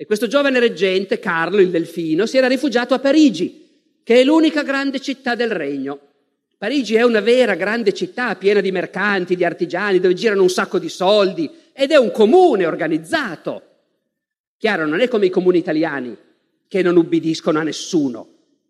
e 0.00 0.06
questo 0.06 0.28
giovane 0.28 0.58
reggente, 0.58 1.18
Carlo 1.18 1.60
il 1.60 1.68
Delfino, 1.68 2.24
si 2.24 2.38
era 2.38 2.46
rifugiato 2.46 2.94
a 2.94 3.00
Parigi, 3.00 3.98
che 4.02 4.20
è 4.20 4.24
l'unica 4.24 4.62
grande 4.62 4.98
città 4.98 5.34
del 5.34 5.50
regno. 5.50 6.09
Parigi 6.60 6.94
è 6.94 7.00
una 7.00 7.20
vera 7.20 7.54
grande 7.54 7.94
città 7.94 8.36
piena 8.36 8.60
di 8.60 8.70
mercanti, 8.70 9.34
di 9.34 9.46
artigiani, 9.46 9.98
dove 9.98 10.12
girano 10.12 10.42
un 10.42 10.50
sacco 10.50 10.78
di 10.78 10.90
soldi 10.90 11.50
ed 11.72 11.90
è 11.90 11.96
un 11.96 12.10
comune 12.10 12.66
organizzato. 12.66 13.62
Chiaro, 14.58 14.84
non 14.84 15.00
è 15.00 15.08
come 15.08 15.24
i 15.24 15.30
comuni 15.30 15.56
italiani 15.56 16.14
che 16.68 16.82
non 16.82 16.98
ubbidiscono 16.98 17.60
a 17.60 17.62
nessuno. 17.62 18.28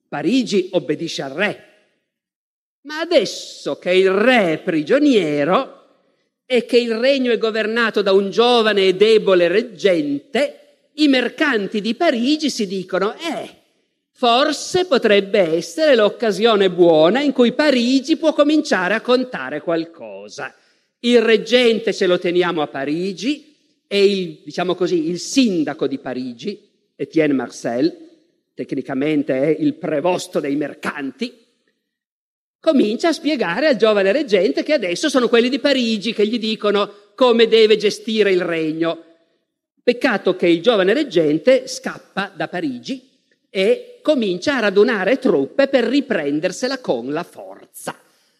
Parigi 0.09 0.69
obbedisce 0.71 1.23
al 1.23 1.33
re. 1.33 1.65
Ma 2.83 3.01
adesso 3.01 3.77
che 3.81 3.91
il 3.91 4.13
re 4.13 4.53
è 4.53 4.59
prigioniero 4.63 5.87
e 6.47 6.67
che 6.67 6.79
il 6.79 6.95
regno 6.95 7.33
è 7.33 7.39
governato 7.39 8.03
da 8.03 8.13
un 8.13 8.31
giovane 8.31 8.87
e 8.87 8.95
debole 8.95 9.49
reggente, 9.49 10.91
i 10.93 11.09
mercanti 11.09 11.81
di 11.81 11.97
Parigi 11.97 12.51
si 12.51 12.69
dicono, 12.69 13.15
eh, 13.15 13.60
Forse 14.13 14.85
potrebbe 14.85 15.39
essere 15.39 15.95
l'occasione 15.95 16.71
buona 16.71 17.21
in 17.21 17.33
cui 17.33 17.53
Parigi 17.53 18.17
può 18.17 18.33
cominciare 18.33 18.95
a 18.95 19.01
contare 19.01 19.63
qualcosa. 19.63 20.55
Il 21.01 21.23
reggente 21.23 21.95
ce 21.95 22.07
lo 22.07 22.19
teniamo 22.19 22.61
a 22.61 22.67
Parigi 22.67 23.57
e 23.87 24.05
il, 24.05 24.41
diciamo 24.45 24.75
così, 24.75 25.09
il 25.09 25.19
sindaco 25.19 25.87
di 25.87 25.99
Parigi, 25.99 26.69
Etienne 26.95 27.33
Marcel, 27.33 27.97
tecnicamente 28.55 29.43
è 29.43 29.57
il 29.59 29.75
prevosto 29.75 30.39
dei 30.39 30.55
mercanti, 30.55 31.33
comincia 32.61 33.09
a 33.09 33.13
spiegare 33.13 33.69
al 33.69 33.77
giovane 33.77 34.13
reggente 34.13 34.63
che 34.63 34.75
adesso 34.75 35.09
sono 35.09 35.29
quelli 35.29 35.49
di 35.49 35.59
Parigi 35.59 36.13
che 36.13 36.27
gli 36.27 36.39
dicono 36.39 36.93
come 37.15 37.49
deve 37.49 37.77
gestire 37.79 38.31
il 38.31 38.43
regno. 38.43 39.03
Peccato 39.83 40.37
che 40.37 40.47
il 40.47 40.61
giovane 40.61 40.93
reggente 40.93 41.67
scappa 41.67 42.31
da 42.37 42.49
Parigi 42.49 43.10
e 43.51 43.99
comincia 44.03 44.57
a 44.57 44.61
radunare 44.61 45.19
truppe 45.19 45.69
per 45.69 45.85
riprendersela 45.85 46.79
con 46.79 47.13
la 47.13 47.25
forza. 47.25 47.99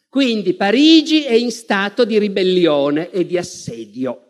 Quindi 0.09 0.55
Parigi 0.55 1.25
è 1.25 1.35
in 1.35 1.51
stato 1.51 2.05
di 2.05 2.19
ribellione 2.19 3.11
e 3.11 3.27
di 3.27 3.37
assedio. 3.37 4.23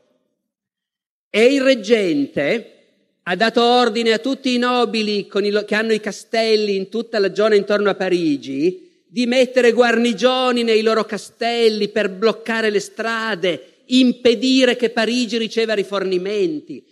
E 1.30 1.44
il 1.44 1.62
reggente 1.62 2.74
ha 3.22 3.36
dato 3.36 3.62
ordine 3.62 4.12
a 4.12 4.18
tutti 4.18 4.54
i 4.54 4.58
nobili 4.58 5.18
i, 5.18 5.64
che 5.64 5.74
hanno 5.74 5.92
i 5.92 6.00
castelli 6.00 6.76
in 6.76 6.88
tutta 6.88 7.18
la 7.18 7.34
zona 7.34 7.54
intorno 7.54 7.88
a 7.90 7.94
Parigi 7.94 8.88
di 9.06 9.26
mettere 9.26 9.72
guarnigioni 9.72 10.62
nei 10.62 10.82
loro 10.82 11.04
castelli 11.04 11.88
per 11.88 12.10
bloccare 12.10 12.70
le 12.70 12.80
strade, 12.80 13.82
impedire 13.86 14.76
che 14.76 14.90
Parigi 14.90 15.36
riceva 15.36 15.74
rifornimenti, 15.74 16.84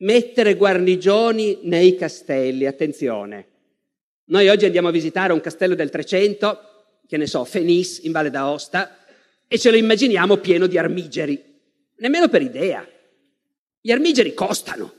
mettere 0.00 0.54
guarnigioni 0.54 1.60
nei 1.62 1.96
castelli. 1.96 2.66
Attenzione, 2.66 3.46
noi 4.26 4.48
oggi 4.48 4.64
andiamo 4.64 4.88
a 4.88 4.92
visitare 4.92 5.32
un 5.32 5.40
castello 5.40 5.74
del 5.74 5.90
300, 5.90 6.68
che 7.06 7.16
ne 7.16 7.26
so, 7.26 7.44
Fenice 7.44 8.02
in 8.04 8.12
Valle 8.12 8.30
d'Aosta, 8.30 8.98
e 9.48 9.58
ce 9.58 9.70
lo 9.70 9.76
immaginiamo 9.76 10.36
pieno 10.36 10.66
di 10.66 10.78
armigeri. 10.78 11.42
Nemmeno 11.96 12.28
per 12.28 12.42
idea. 12.42 12.86
Gli 13.80 13.90
armigeri 13.90 14.32
costano. 14.32 14.94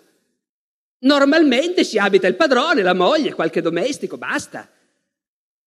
Normalmente 0.99 1.84
si 1.84 1.97
abita 1.97 2.28
il 2.28 2.36
padrone, 2.36 2.82
la 2.82 2.93
moglie, 2.93 3.34
qualche 3.34 3.62
domestico, 3.62 4.18
basta. 4.18 4.70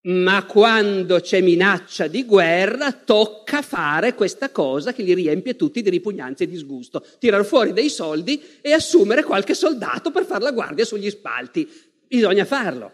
Ma 0.07 0.45
quando 0.45 1.21
c'è 1.21 1.41
minaccia 1.41 2.07
di 2.07 2.25
guerra, 2.25 2.93
tocca 2.93 3.63
fare 3.63 4.15
questa 4.15 4.51
cosa 4.51 4.93
che 4.93 5.03
li 5.03 5.15
riempie 5.15 5.57
tutti 5.57 5.83
di 5.83 5.91
ripugnanza 5.91 6.45
e 6.45 6.49
disgusto. 6.49 7.05
Tirare 7.19 7.45
fuori 7.45 7.73
dei 7.73 7.89
soldi 7.89 8.43
e 8.61 8.73
assumere 8.73 9.23
qualche 9.23 9.55
soldato 9.55 10.11
per 10.11 10.25
fare 10.25 10.43
la 10.43 10.53
guardia 10.53 10.85
sugli 10.85 11.09
spalti. 11.09 11.69
Bisogna 12.07 12.45
farlo. 12.45 12.93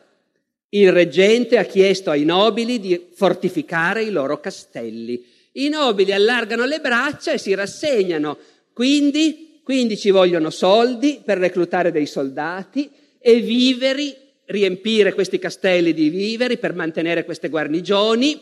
Il 0.69 0.93
reggente 0.93 1.59
ha 1.59 1.65
chiesto 1.65 2.11
ai 2.11 2.25
nobili 2.25 2.79
di 2.79 3.09
fortificare 3.13 4.05
i 4.05 4.11
loro 4.11 4.39
castelli. 4.39 5.25
I 5.53 5.69
nobili 5.69 6.13
allargano 6.13 6.65
le 6.65 6.79
braccia 6.79 7.33
e 7.33 7.39
si 7.39 7.55
rassegnano. 7.55 8.39
Quindi 8.73 9.49
quindi 9.71 9.97
ci 9.97 10.11
vogliono 10.11 10.51
soldi 10.51 11.21
per 11.25 11.39
reclutare 11.39 11.93
dei 11.93 12.07
soldati 12.07 12.91
e 13.21 13.39
viveri, 13.41 14.17
riempire 14.51 15.14
questi 15.14 15.38
castelli 15.38 15.94
di 15.94 16.09
viveri 16.09 16.59
per 16.59 16.74
mantenere 16.74 17.24
queste 17.24 17.48
guarnigioni. 17.48 18.40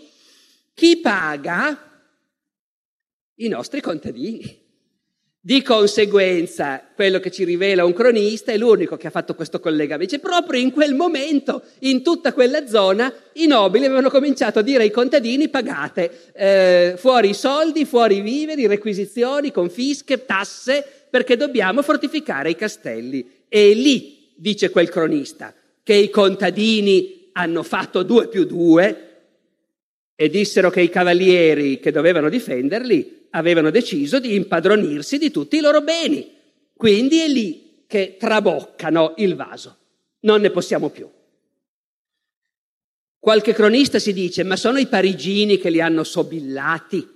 Chi 0.74 0.96
paga? 0.98 2.02
I 3.36 3.48
nostri 3.48 3.80
contadini. 3.80 4.66
Di 5.40 5.62
conseguenza, 5.62 6.82
quello 6.94 7.20
che 7.20 7.30
ci 7.30 7.44
rivela 7.44 7.84
un 7.84 7.92
cronista 7.92 8.52
è 8.52 8.58
l'unico 8.58 8.96
che 8.96 9.06
ha 9.06 9.10
fatto 9.10 9.34
questo 9.34 9.60
collegamento. 9.60 10.04
Dice, 10.04 10.18
proprio 10.18 10.60
in 10.60 10.72
quel 10.72 10.94
momento, 10.94 11.62
in 11.80 12.02
tutta 12.02 12.32
quella 12.32 12.66
zona, 12.66 13.12
i 13.34 13.46
nobili 13.46 13.84
avevano 13.84 14.10
cominciato 14.10 14.58
a 14.58 14.62
dire 14.62 14.82
ai 14.82 14.90
contadini 14.90 15.48
pagate, 15.48 16.32
eh, 16.34 16.94
fuori 16.96 17.30
i 17.30 17.34
soldi, 17.34 17.84
fuori 17.84 18.16
i 18.16 18.20
viveri, 18.20 18.66
requisizioni, 18.66 19.52
confische, 19.52 20.26
tasse, 20.26 20.84
perché 21.08 21.36
dobbiamo 21.36 21.82
fortificare 21.82 22.50
i 22.50 22.56
castelli. 22.56 23.44
E 23.48 23.72
lì, 23.72 24.32
dice 24.36 24.70
quel 24.70 24.90
cronista, 24.90 25.54
che 25.88 25.94
i 25.94 26.10
contadini 26.10 27.30
hanno 27.32 27.62
fatto 27.62 28.02
due 28.02 28.28
più 28.28 28.44
due 28.44 29.20
e 30.14 30.28
dissero 30.28 30.68
che 30.68 30.82
i 30.82 30.90
cavalieri 30.90 31.80
che 31.80 31.90
dovevano 31.90 32.28
difenderli 32.28 33.28
avevano 33.30 33.70
deciso 33.70 34.20
di 34.20 34.34
impadronirsi 34.34 35.16
di 35.16 35.30
tutti 35.30 35.56
i 35.56 35.62
loro 35.62 35.80
beni. 35.80 36.30
Quindi 36.76 37.20
è 37.20 37.28
lì 37.28 37.84
che 37.86 38.16
traboccano 38.18 39.14
il 39.16 39.34
vaso. 39.34 39.78
Non 40.20 40.42
ne 40.42 40.50
possiamo 40.50 40.90
più. 40.90 41.08
Qualche 43.18 43.54
cronista 43.54 43.98
si 43.98 44.12
dice, 44.12 44.42
ma 44.42 44.56
sono 44.56 44.76
i 44.76 44.88
parigini 44.88 45.56
che 45.56 45.70
li 45.70 45.80
hanno 45.80 46.04
sobillati? 46.04 47.08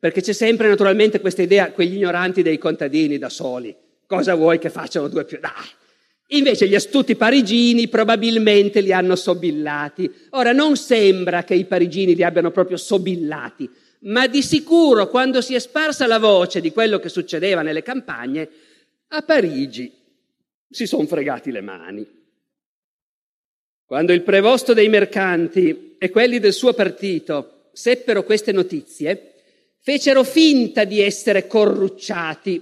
Perché 0.00 0.20
c'è 0.20 0.32
sempre 0.32 0.66
naturalmente 0.66 1.20
questa 1.20 1.42
idea, 1.42 1.70
quegli 1.70 1.94
ignoranti 1.94 2.42
dei 2.42 2.58
contadini 2.58 3.18
da 3.18 3.28
soli. 3.28 3.72
Cosa 4.04 4.34
vuoi 4.34 4.58
che 4.58 4.70
facciano 4.70 5.06
due 5.06 5.24
più? 5.24 5.38
Dai! 5.38 5.84
Invece 6.30 6.66
gli 6.66 6.74
astuti 6.74 7.14
parigini 7.14 7.88
probabilmente 7.88 8.80
li 8.80 8.92
hanno 8.92 9.14
sobillati. 9.14 10.10
Ora 10.30 10.52
non 10.52 10.76
sembra 10.76 11.44
che 11.44 11.54
i 11.54 11.66
parigini 11.66 12.16
li 12.16 12.24
abbiano 12.24 12.50
proprio 12.50 12.76
sobillati, 12.76 13.70
ma 14.00 14.26
di 14.26 14.42
sicuro 14.42 15.08
quando 15.08 15.40
si 15.40 15.54
è 15.54 15.60
sparsa 15.60 16.06
la 16.06 16.18
voce 16.18 16.60
di 16.60 16.72
quello 16.72 16.98
che 16.98 17.08
succedeva 17.08 17.62
nelle 17.62 17.82
campagne, 17.82 18.48
a 19.08 19.22
Parigi 19.22 19.92
si 20.68 20.86
sono 20.86 21.06
fregati 21.06 21.52
le 21.52 21.60
mani. 21.60 22.06
Quando 23.84 24.12
il 24.12 24.22
prevosto 24.22 24.74
dei 24.74 24.88
mercanti 24.88 25.94
e 25.96 26.10
quelli 26.10 26.40
del 26.40 26.52
suo 26.52 26.74
partito 26.74 27.68
seppero 27.72 28.24
queste 28.24 28.50
notizie, 28.50 29.34
fecero 29.78 30.24
finta 30.24 30.82
di 30.82 31.00
essere 31.00 31.46
corrucciati, 31.46 32.60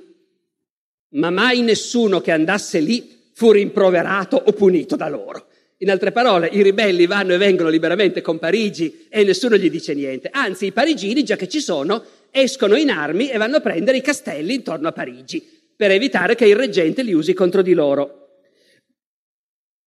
ma 1.15 1.31
mai 1.31 1.63
nessuno 1.63 2.21
che 2.21 2.31
andasse 2.31 2.81
lì 2.81 3.14
fu 3.35 3.53
rimproverato 3.53 4.37
o 4.37 4.53
punito 4.53 4.97
da 4.97 5.09
loro. 5.09 5.47
In 5.79 5.91
altre 5.91 6.13
parole, 6.13 6.49
i 6.49 6.63
ribelli 6.63 7.07
vanno 7.07 7.35
e 7.35 7.37
vengono 7.37 7.69
liberamente 7.69 8.23
con 8.23 8.39
Parigi 8.39 9.07
e 9.09 9.23
nessuno 9.25 9.57
gli 9.57 9.69
dice 9.69 9.93
niente. 9.93 10.31
Anzi, 10.33 10.67
i 10.67 10.73
parigini, 10.73 11.25
già 11.25 11.37
che 11.37 11.49
ci 11.49 11.61
sono, 11.61 12.03
escono 12.31 12.77
in 12.77 12.91
armi 12.91 13.29
e 13.29 13.37
vanno 13.37 13.57
a 13.57 13.61
prendere 13.61 13.99
i 13.99 14.03
castelli 14.03 14.55
intorno 14.55 14.89
a 14.89 14.93
Parigi 14.93 15.47
per 15.77 15.91
evitare 15.91 16.35
che 16.35 16.47
il 16.47 16.57
reggente 16.57 17.03
li 17.03 17.13
usi 17.13 17.35
contro 17.35 17.61
di 17.61 17.75
loro. 17.75 18.21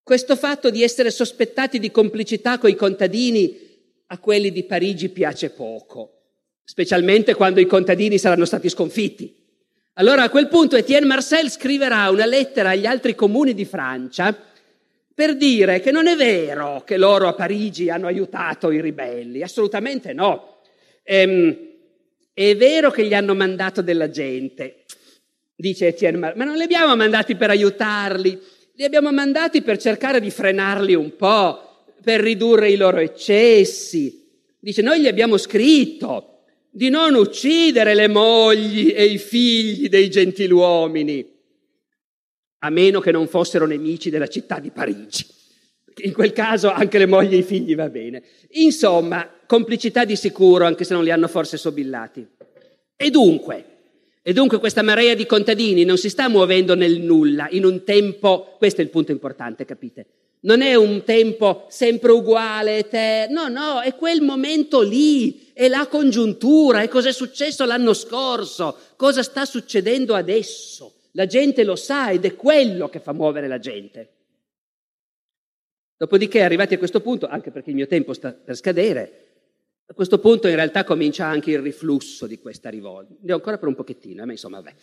Questo 0.03 0.35
fatto 0.35 0.69
di 0.69 0.83
essere 0.83 1.09
sospettati 1.09 1.79
di 1.79 1.89
complicità 1.89 2.59
coi 2.59 2.75
contadini 2.75 3.65
a 4.07 4.19
quelli 4.19 4.51
di 4.51 4.63
Parigi 4.63 5.09
piace 5.09 5.49
poco 5.49 6.11
specialmente 6.69 7.33
quando 7.33 7.61
i 7.61 7.65
contadini 7.65 8.17
saranno 8.17 8.43
stati 8.43 8.67
sconfitti. 8.67 9.33
Allora 9.99 10.23
a 10.23 10.29
quel 10.29 10.47
punto 10.47 10.75
Etienne 10.75 11.07
Marcel 11.07 11.49
scriverà 11.49 12.11
una 12.11 12.27
lettera 12.27 12.69
agli 12.69 12.85
altri 12.85 13.15
comuni 13.15 13.55
di 13.55 13.65
Francia 13.65 14.35
per 15.11 15.35
dire 15.35 15.79
che 15.79 15.89
non 15.89 16.05
è 16.05 16.15
vero 16.15 16.83
che 16.85 16.97
loro 16.97 17.27
a 17.27 17.33
Parigi 17.33 17.89
hanno 17.89 18.05
aiutato 18.05 18.69
i 18.69 18.79
ribelli, 18.79 19.41
assolutamente 19.41 20.13
no. 20.13 20.57
Ehm, 21.01 21.57
è 22.31 22.55
vero 22.55 22.91
che 22.91 23.07
gli 23.07 23.15
hanno 23.15 23.33
mandato 23.33 23.81
della 23.81 24.11
gente, 24.11 24.83
dice 25.55 25.87
Etienne 25.87 26.19
Marcel, 26.19 26.37
ma 26.37 26.45
non 26.45 26.57
li 26.57 26.63
abbiamo 26.63 26.95
mandati 26.95 27.35
per 27.35 27.49
aiutarli, 27.49 28.39
li 28.73 28.83
abbiamo 28.83 29.11
mandati 29.11 29.63
per 29.63 29.79
cercare 29.79 30.19
di 30.19 30.29
frenarli 30.29 30.93
un 30.93 31.15
po', 31.15 31.85
per 32.03 32.21
ridurre 32.21 32.69
i 32.69 32.77
loro 32.77 32.99
eccessi. 32.99 34.27
Dice, 34.59 34.83
noi 34.83 35.01
gli 35.01 35.07
abbiamo 35.07 35.37
scritto, 35.37 36.36
di 36.69 36.89
non 36.89 37.15
uccidere 37.15 37.95
le 37.95 38.07
mogli 38.07 38.93
e 38.95 39.05
i 39.05 39.17
figli 39.17 39.89
dei 39.89 40.09
gentiluomini, 40.09 41.35
a 42.59 42.69
meno 42.69 42.99
che 42.99 43.11
non 43.11 43.27
fossero 43.27 43.65
nemici 43.65 44.09
della 44.09 44.27
città 44.27 44.59
di 44.59 44.71
Parigi. 44.71 45.25
In 46.03 46.13
quel 46.13 46.31
caso 46.31 46.69
anche 46.71 46.99
le 46.99 47.07
mogli 47.07 47.33
e 47.33 47.37
i 47.37 47.43
figli 47.43 47.75
va 47.75 47.89
bene. 47.89 48.23
Insomma, 48.51 49.27
complicità 49.47 50.05
di 50.05 50.15
sicuro, 50.15 50.65
anche 50.65 50.83
se 50.83 50.93
non 50.93 51.03
li 51.03 51.11
hanno 51.11 51.27
forse 51.27 51.57
sobillati. 51.57 52.25
E 52.95 53.09
dunque, 53.09 53.65
e 54.21 54.33
dunque 54.33 54.59
questa 54.59 54.81
marea 54.81 55.15
di 55.15 55.25
contadini 55.25 55.85
non 55.85 55.97
si 55.97 56.09
sta 56.09 56.27
muovendo 56.27 56.75
nel 56.75 56.99
nulla, 56.99 57.47
in 57.49 57.65
un 57.65 57.83
tempo, 57.83 58.55
questo 58.57 58.81
è 58.81 58.83
il 58.83 58.89
punto 58.89 59.11
importante, 59.11 59.65
capite? 59.65 60.05
Non 60.41 60.61
è 60.61 60.75
un 60.75 61.03
tempo 61.03 61.65
sempre 61.69 62.11
uguale, 62.11 62.77
eterno, 62.77 63.47
no, 63.47 63.73
no, 63.73 63.81
è 63.81 63.95
quel 63.95 64.21
momento 64.21 64.81
lì, 64.81 65.51
è 65.53 65.67
la 65.67 65.87
congiuntura, 65.87 66.81
è 66.81 66.87
cosa 66.87 67.09
è 67.09 67.13
successo 67.13 67.65
l'anno 67.65 67.93
scorso, 67.93 68.77
cosa 68.95 69.23
sta 69.23 69.45
succedendo 69.45 70.13
adesso. 70.13 70.93
La 71.11 71.25
gente 71.25 71.63
lo 71.63 71.75
sa 71.75 72.11
ed 72.11 72.25
è 72.25 72.35
quello 72.35 72.89
che 72.89 72.99
fa 72.99 73.11
muovere 73.11 73.47
la 73.47 73.57
gente. 73.57 74.11
Dopodiché, 75.97 76.43
arrivati 76.43 76.75
a 76.75 76.77
questo 76.77 77.01
punto, 77.01 77.27
anche 77.27 77.49
perché 77.49 77.71
il 77.71 77.75
mio 77.75 77.87
tempo 77.87 78.13
sta 78.13 78.31
per 78.31 78.55
scadere, 78.55 79.25
a 79.87 79.93
questo 79.93 80.19
punto 80.19 80.47
in 80.47 80.55
realtà 80.55 80.83
comincia 80.83 81.25
anche 81.25 81.51
il 81.51 81.59
riflusso 81.59 82.27
di 82.27 82.37
questa 82.39 82.69
rivolta. 82.69 83.15
Ne 83.21 83.31
ho 83.31 83.35
ancora 83.35 83.57
per 83.57 83.69
un 83.69 83.75
pochettino, 83.75 84.21
eh, 84.21 84.25
ma 84.25 84.33
insomma, 84.33 84.57
vabbè. 84.57 84.75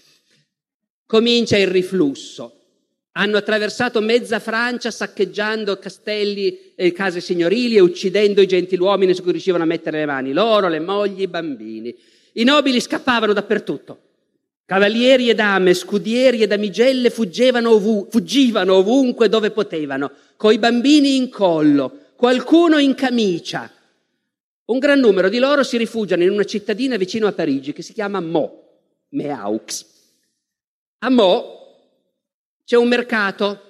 Comincia 1.07 1.57
il 1.57 1.69
riflusso. 1.69 2.64
Hanno 3.17 3.37
attraversato 3.37 4.01
mezza 4.01 4.41
Francia 4.41 4.91
saccheggiando 4.91 5.79
castelli 5.79 6.73
e 6.75 6.91
case 6.91 7.21
signorili 7.21 7.77
e 7.77 7.81
uccidendo 7.81 8.41
i 8.41 8.47
gentiluomini 8.49 9.15
su 9.15 9.23
cui 9.23 9.31
riuscivano 9.31 9.63
a 9.63 9.67
mettere 9.67 9.99
le 9.99 10.07
mani, 10.07 10.33
loro, 10.33 10.67
le 10.67 10.81
mogli, 10.81 11.21
i 11.21 11.29
bambini. 11.29 11.95
I 12.33 12.43
nobili 12.43 12.81
scappavano 12.81 13.33
dappertutto. 13.33 14.01
Cavalieri 14.67 15.29
e 15.29 15.35
dame, 15.35 15.75
scudieri 15.75 16.43
e 16.43 16.49
damigelle 16.49 17.13
ovu- 17.17 18.09
fuggivano 18.11 18.75
ovunque 18.75 19.29
dove 19.29 19.53
potevano, 19.53 20.11
coi 20.37 20.59
bambini 20.59 21.15
in 21.15 21.29
collo, 21.29 21.99
qualcuno 22.17 22.79
in 22.79 22.95
camicia. 22.95 23.71
Un 24.65 24.79
gran 24.79 24.99
numero 24.99 25.29
di 25.29 25.39
loro 25.39 25.63
si 25.63 25.77
rifugiano 25.77 26.25
in 26.25 26.31
una 26.31 26.45
cittadina 26.45 26.97
vicino 26.97 27.29
a 27.29 27.33
Parigi 27.33 27.73
che 27.73 27.83
si 27.83 27.93
chiama 27.93 28.19
Mo, 28.19 28.63
Meaux. 29.11 29.87
A 30.99 31.11
Mo 31.11 31.64
c'è 32.65 32.77
un 32.77 32.89
mercato 32.89 33.61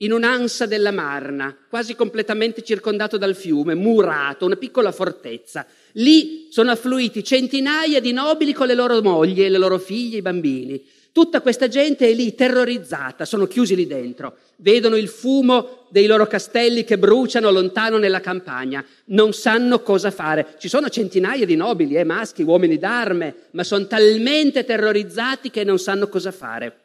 in 0.00 0.12
un'ansa 0.12 0.66
della 0.66 0.92
Marna, 0.92 1.56
quasi 1.68 1.96
completamente 1.96 2.62
circondato 2.62 3.18
dal 3.18 3.34
fiume, 3.34 3.74
murato, 3.74 4.46
una 4.46 4.54
piccola 4.54 4.92
fortezza. 4.92 5.66
Lì 5.94 6.46
sono 6.50 6.70
affluiti 6.70 7.24
centinaia 7.24 8.00
di 8.00 8.12
nobili 8.12 8.52
con 8.52 8.68
le 8.68 8.74
loro 8.74 9.02
mogli, 9.02 9.48
le 9.48 9.58
loro 9.58 9.78
figlie, 9.78 10.18
i 10.18 10.22
bambini. 10.22 10.84
Tutta 11.10 11.40
questa 11.40 11.66
gente 11.66 12.08
è 12.08 12.14
lì 12.14 12.32
terrorizzata, 12.36 13.24
sono 13.24 13.48
chiusi 13.48 13.74
lì 13.74 13.88
dentro, 13.88 14.36
vedono 14.58 14.94
il 14.94 15.08
fumo 15.08 15.88
dei 15.90 16.06
loro 16.06 16.28
castelli 16.28 16.84
che 16.84 16.96
bruciano 16.96 17.50
lontano 17.50 17.98
nella 17.98 18.20
campagna, 18.20 18.84
non 19.06 19.32
sanno 19.32 19.82
cosa 19.82 20.12
fare. 20.12 20.54
Ci 20.58 20.68
sono 20.68 20.88
centinaia 20.90 21.44
di 21.44 21.56
nobili, 21.56 21.96
eh, 21.96 22.04
maschi, 22.04 22.44
uomini 22.44 22.78
d'arme, 22.78 23.34
ma 23.52 23.64
sono 23.64 23.88
talmente 23.88 24.64
terrorizzati 24.64 25.50
che 25.50 25.64
non 25.64 25.80
sanno 25.80 26.08
cosa 26.08 26.30
fare. 26.30 26.82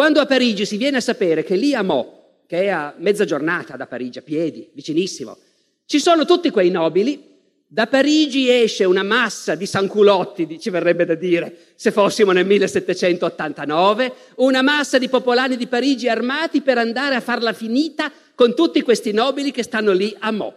Quando 0.00 0.20
a 0.20 0.24
Parigi 0.24 0.64
si 0.64 0.78
viene 0.78 0.96
a 0.96 1.00
sapere 1.02 1.44
che 1.44 1.56
lì 1.56 1.74
a 1.74 1.82
Mo, 1.82 2.44
che 2.46 2.62
è 2.62 2.68
a 2.68 2.94
mezza 2.96 3.26
giornata 3.26 3.76
da 3.76 3.86
Parigi, 3.86 4.16
a 4.16 4.22
piedi, 4.22 4.66
vicinissimo. 4.72 5.36
Ci 5.84 5.98
sono 5.98 6.24
tutti 6.24 6.48
quei 6.48 6.70
nobili. 6.70 7.22
Da 7.66 7.86
Parigi 7.86 8.48
esce 8.48 8.84
una 8.84 9.02
massa 9.02 9.54
di 9.56 9.66
sanculotti, 9.66 10.58
ci 10.58 10.70
verrebbe 10.70 11.04
da 11.04 11.14
dire, 11.16 11.54
se 11.74 11.90
fossimo 11.90 12.32
nel 12.32 12.46
1789, 12.46 14.12
una 14.36 14.62
massa 14.62 14.96
di 14.96 15.10
popolani 15.10 15.58
di 15.58 15.66
Parigi 15.66 16.08
armati 16.08 16.62
per 16.62 16.78
andare 16.78 17.14
a 17.14 17.20
farla 17.20 17.52
finita 17.52 18.10
con 18.34 18.54
tutti 18.54 18.80
questi 18.80 19.12
nobili 19.12 19.50
che 19.50 19.62
stanno 19.62 19.92
lì 19.92 20.16
a 20.20 20.30
Mo. 20.30 20.54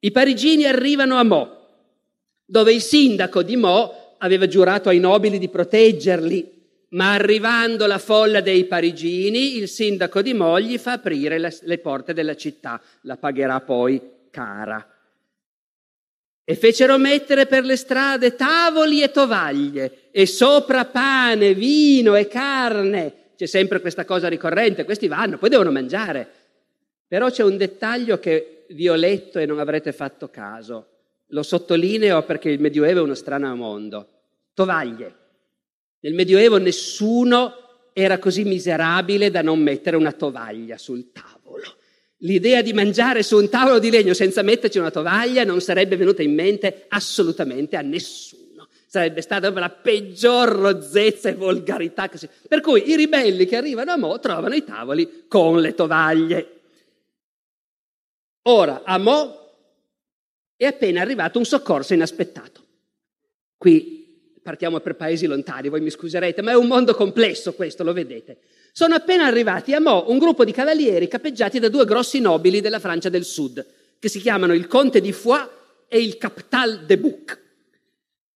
I 0.00 0.10
parigini 0.10 0.66
arrivano 0.66 1.16
a 1.16 1.24
Mo, 1.24 1.58
dove 2.44 2.74
il 2.74 2.82
sindaco 2.82 3.42
di 3.42 3.56
Mo 3.56 4.16
aveva 4.18 4.46
giurato 4.46 4.90
ai 4.90 4.98
nobili 4.98 5.38
di 5.38 5.48
proteggerli 5.48 6.53
ma 6.94 7.12
arrivando 7.12 7.86
la 7.86 7.98
folla 7.98 8.40
dei 8.40 8.64
parigini, 8.64 9.56
il 9.56 9.68
sindaco 9.68 10.22
di 10.22 10.32
Mogli 10.32 10.78
fa 10.78 10.92
aprire 10.92 11.38
le, 11.38 11.56
le 11.62 11.78
porte 11.78 12.12
della 12.12 12.36
città, 12.36 12.80
la 13.02 13.16
pagherà 13.16 13.60
poi 13.60 14.00
cara. 14.30 14.88
E 16.46 16.54
fecero 16.56 16.98
mettere 16.98 17.46
per 17.46 17.64
le 17.64 17.76
strade 17.76 18.36
tavoli 18.36 19.02
e 19.02 19.10
tovaglie, 19.10 20.10
e 20.10 20.26
sopra 20.26 20.84
pane, 20.84 21.54
vino 21.54 22.14
e 22.14 22.28
carne. 22.28 23.14
C'è 23.36 23.46
sempre 23.46 23.80
questa 23.80 24.04
cosa 24.04 24.28
ricorrente, 24.28 24.84
questi 24.84 25.08
vanno, 25.08 25.38
poi 25.38 25.48
devono 25.48 25.72
mangiare. 25.72 26.28
Però 27.08 27.28
c'è 27.28 27.42
un 27.42 27.56
dettaglio 27.56 28.18
che 28.18 28.66
vi 28.68 28.88
ho 28.88 28.94
letto 28.94 29.38
e 29.40 29.46
non 29.46 29.58
avrete 29.58 29.92
fatto 29.92 30.28
caso. 30.28 30.88
Lo 31.28 31.42
sottolineo 31.42 32.22
perché 32.22 32.50
il 32.50 32.60
Medioevo 32.60 33.00
è 33.00 33.02
uno 33.02 33.14
strano 33.14 33.56
mondo. 33.56 34.08
Tovaglie. 34.54 35.22
Nel 36.04 36.12
Medioevo 36.12 36.58
nessuno 36.58 37.88
era 37.94 38.18
così 38.18 38.44
miserabile 38.44 39.30
da 39.30 39.40
non 39.40 39.58
mettere 39.58 39.96
una 39.96 40.12
tovaglia 40.12 40.76
sul 40.76 41.12
tavolo. 41.12 41.76
L'idea 42.18 42.60
di 42.60 42.74
mangiare 42.74 43.22
su 43.22 43.38
un 43.38 43.48
tavolo 43.48 43.78
di 43.78 43.88
legno 43.88 44.12
senza 44.12 44.42
metterci 44.42 44.78
una 44.78 44.90
tovaglia 44.90 45.44
non 45.44 45.62
sarebbe 45.62 45.96
venuta 45.96 46.22
in 46.22 46.34
mente 46.34 46.84
assolutamente 46.88 47.76
a 47.76 47.80
nessuno. 47.80 48.68
Sarebbe 48.86 49.22
stata 49.22 49.48
la 49.50 49.70
peggior 49.70 50.50
rozzezza 50.50 51.30
e 51.30 51.34
volgarità 51.34 52.10
che 52.10 52.18
si... 52.18 52.28
Per 52.48 52.60
cui 52.60 52.90
i 52.90 52.96
ribelli 52.96 53.46
che 53.46 53.56
arrivano 53.56 53.92
a 53.92 53.96
Mo 53.96 54.18
trovano 54.18 54.54
i 54.54 54.62
tavoli 54.62 55.24
con 55.26 55.58
le 55.58 55.74
tovaglie. 55.74 56.60
Ora, 58.42 58.82
a 58.84 58.98
Mo 58.98 59.52
è 60.54 60.66
appena 60.66 61.00
arrivato 61.00 61.38
un 61.38 61.46
soccorso 61.46 61.94
inaspettato. 61.94 62.62
Qui 63.56 64.03
partiamo 64.44 64.78
per 64.80 64.94
paesi 64.94 65.24
lontani, 65.24 65.70
voi 65.70 65.80
mi 65.80 65.88
scuserete, 65.88 66.42
ma 66.42 66.50
è 66.50 66.54
un 66.54 66.66
mondo 66.66 66.94
complesso 66.94 67.54
questo, 67.54 67.82
lo 67.82 67.94
vedete. 67.94 68.36
Sono 68.72 68.94
appena 68.94 69.24
arrivati 69.24 69.72
a 69.72 69.80
Mo 69.80 70.04
un 70.08 70.18
gruppo 70.18 70.44
di 70.44 70.52
cavalieri 70.52 71.08
capeggiati 71.08 71.58
da 71.58 71.70
due 71.70 71.86
grossi 71.86 72.20
nobili 72.20 72.60
della 72.60 72.78
Francia 72.78 73.08
del 73.08 73.24
Sud, 73.24 73.64
che 73.98 74.08
si 74.10 74.20
chiamano 74.20 74.52
il 74.52 74.66
Conte 74.66 75.00
di 75.00 75.12
Foix 75.12 75.48
e 75.88 76.02
il 76.02 76.18
Captal 76.18 76.84
de 76.84 76.98
Bouc. 76.98 77.40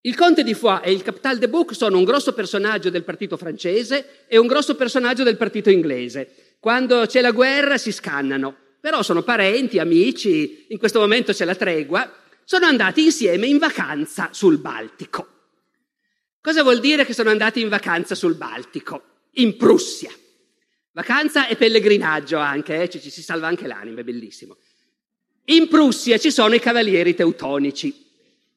Il 0.00 0.16
Conte 0.16 0.42
di 0.42 0.54
Foix 0.54 0.80
e 0.82 0.92
il 0.92 1.02
Captal 1.02 1.36
de 1.36 1.48
Bouc 1.48 1.74
sono 1.74 1.98
un 1.98 2.04
grosso 2.04 2.32
personaggio 2.32 2.88
del 2.88 3.04
partito 3.04 3.36
francese 3.36 4.24
e 4.28 4.38
un 4.38 4.46
grosso 4.46 4.76
personaggio 4.76 5.24
del 5.24 5.36
partito 5.36 5.68
inglese. 5.68 6.54
Quando 6.58 7.04
c'è 7.04 7.20
la 7.20 7.32
guerra 7.32 7.76
si 7.76 7.92
scannano, 7.92 8.56
però 8.80 9.02
sono 9.02 9.22
parenti, 9.22 9.78
amici, 9.78 10.64
in 10.68 10.78
questo 10.78 11.00
momento 11.00 11.32
c'è 11.32 11.44
la 11.44 11.54
tregua, 11.54 12.10
sono 12.44 12.64
andati 12.64 13.04
insieme 13.04 13.46
in 13.46 13.58
vacanza 13.58 14.30
sul 14.32 14.56
Baltico. 14.56 15.37
Cosa 16.40 16.62
vuol 16.62 16.80
dire 16.80 17.04
che 17.04 17.14
sono 17.14 17.30
andati 17.30 17.60
in 17.60 17.68
vacanza 17.68 18.14
sul 18.14 18.34
Baltico? 18.34 19.02
In 19.32 19.56
Prussia. 19.56 20.10
Vacanza 20.92 21.46
e 21.46 21.56
pellegrinaggio 21.56 22.38
anche, 22.38 22.82
eh? 22.82 22.88
ci, 22.88 23.00
ci 23.00 23.10
si 23.10 23.22
salva 23.22 23.46
anche 23.48 23.66
l'anima, 23.66 24.00
è 24.00 24.04
bellissimo. 24.04 24.56
In 25.46 25.68
Prussia 25.68 26.18
ci 26.18 26.30
sono 26.30 26.54
i 26.54 26.60
cavalieri 26.60 27.14
teutonici, 27.14 28.06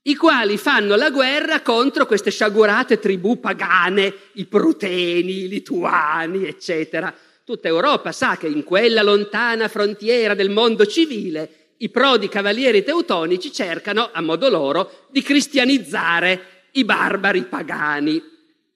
i 0.04 0.16
quali 0.16 0.58
fanno 0.58 0.96
la 0.96 1.12
guerra 1.12 1.62
contro 1.62 2.06
queste 2.06 2.32
sciagurate 2.32 3.00
tribù 3.00 3.40
pagane, 3.40 4.14
i 4.34 4.46
pruteni, 4.46 5.44
i 5.44 5.48
lituani, 5.48 6.46
eccetera. 6.46 7.14
Tutta 7.44 7.68
Europa 7.68 8.12
sa 8.12 8.38
che 8.38 8.48
in 8.48 8.64
quella 8.64 9.04
lontana 9.04 9.68
frontiera 9.68 10.34
del 10.34 10.50
mondo 10.50 10.86
civile 10.86 11.62
i 11.78 11.90
prodi 11.90 12.28
cavalieri 12.30 12.84
teutonici 12.84 13.52
cercano, 13.52 14.10
a 14.12 14.22
modo 14.22 14.50
loro, 14.50 15.08
di 15.10 15.22
cristianizzare 15.22 16.51
i 16.72 16.84
barbari 16.84 17.44
pagani. 17.44 18.22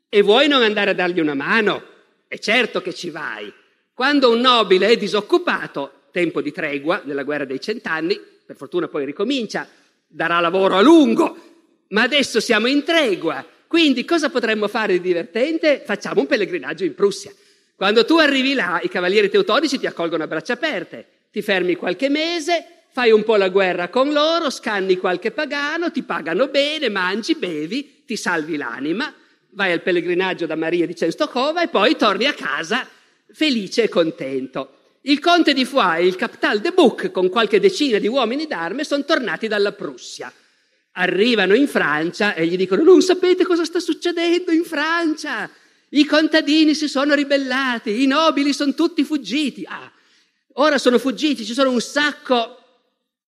E 0.09 0.21
vuoi 0.21 0.47
non 0.47 0.61
andare 0.61 0.91
a 0.91 0.93
dargli 0.93 1.19
una 1.19 1.33
mano? 1.33 1.83
È 2.27 2.37
certo 2.37 2.81
che 2.81 2.93
ci 2.93 3.09
vai. 3.09 3.51
Quando 3.93 4.31
un 4.31 4.39
nobile 4.39 4.87
è 4.87 4.97
disoccupato, 4.97 6.03
tempo 6.11 6.41
di 6.41 6.51
tregua 6.51 7.01
nella 7.05 7.23
guerra 7.23 7.45
dei 7.45 7.59
cent'anni, 7.59 8.19
per 8.45 8.55
fortuna 8.55 8.87
poi 8.87 9.05
ricomincia, 9.05 9.67
darà 10.07 10.39
lavoro 10.39 10.75
a 10.75 10.81
lungo, 10.81 11.37
ma 11.89 12.03
adesso 12.03 12.39
siamo 12.39 12.67
in 12.67 12.83
tregua, 12.83 13.45
quindi 13.67 14.05
cosa 14.05 14.29
potremmo 14.29 14.67
fare 14.67 14.93
di 14.93 15.01
divertente? 15.01 15.81
Facciamo 15.85 16.21
un 16.21 16.27
pellegrinaggio 16.27 16.83
in 16.85 16.95
Prussia. 16.95 17.33
Quando 17.75 18.05
tu 18.05 18.17
arrivi 18.17 18.53
là, 18.53 18.79
i 18.81 18.87
cavalieri 18.87 19.29
teutonici 19.29 19.79
ti 19.79 19.85
accolgono 19.85 20.23
a 20.23 20.27
braccia 20.27 20.53
aperte, 20.53 21.07
ti 21.31 21.41
fermi 21.41 21.75
qualche 21.75 22.07
mese, 22.07 22.74
fai 22.95 23.11
un 23.11 23.25
po' 23.25 23.35
la 23.35 23.49
guerra 23.49 23.89
con 23.89 24.13
loro, 24.13 24.49
scanni 24.49 24.95
qualche 24.95 25.31
pagano, 25.31 25.91
ti 25.91 26.01
pagano 26.03 26.47
bene, 26.47 26.87
mangi, 26.87 27.35
bevi, 27.35 28.03
ti 28.05 28.15
salvi 28.15 28.55
l'anima, 28.55 29.13
vai 29.49 29.73
al 29.73 29.81
pellegrinaggio 29.81 30.45
da 30.45 30.55
Maria 30.55 30.85
di 30.85 30.95
Cestocova 30.95 31.61
e 31.61 31.67
poi 31.67 31.97
torni 31.97 32.23
a 32.23 32.31
casa 32.31 32.87
felice 33.33 33.83
e 33.83 33.89
contento. 33.89 34.77
Il 35.01 35.19
conte 35.19 35.51
di 35.51 35.65
Foix 35.65 35.97
e 35.97 36.05
il 36.05 36.15
capital 36.15 36.61
de 36.61 36.71
Bouc, 36.71 37.11
con 37.11 37.27
qualche 37.27 37.59
decina 37.59 37.97
di 37.97 38.07
uomini 38.07 38.47
d'arme, 38.47 38.85
sono 38.85 39.03
tornati 39.03 39.49
dalla 39.49 39.73
Prussia. 39.73 40.31
Arrivano 40.93 41.53
in 41.53 41.67
Francia 41.67 42.33
e 42.33 42.47
gli 42.47 42.55
dicono: 42.55 42.81
Non 42.81 43.01
sapete 43.01 43.43
cosa 43.43 43.65
sta 43.65 43.81
succedendo 43.81 44.53
in 44.53 44.63
Francia? 44.63 45.49
I 45.89 46.05
contadini 46.05 46.73
si 46.73 46.87
sono 46.87 47.13
ribellati, 47.13 48.03
i 48.03 48.07
nobili 48.07 48.53
sono 48.53 48.73
tutti 48.73 49.03
fuggiti. 49.03 49.65
Ah, 49.67 49.91
ora 50.53 50.77
sono 50.77 50.97
fuggiti, 50.97 51.43
ci 51.43 51.53
sono 51.53 51.71
un 51.71 51.81
sacco 51.81 52.59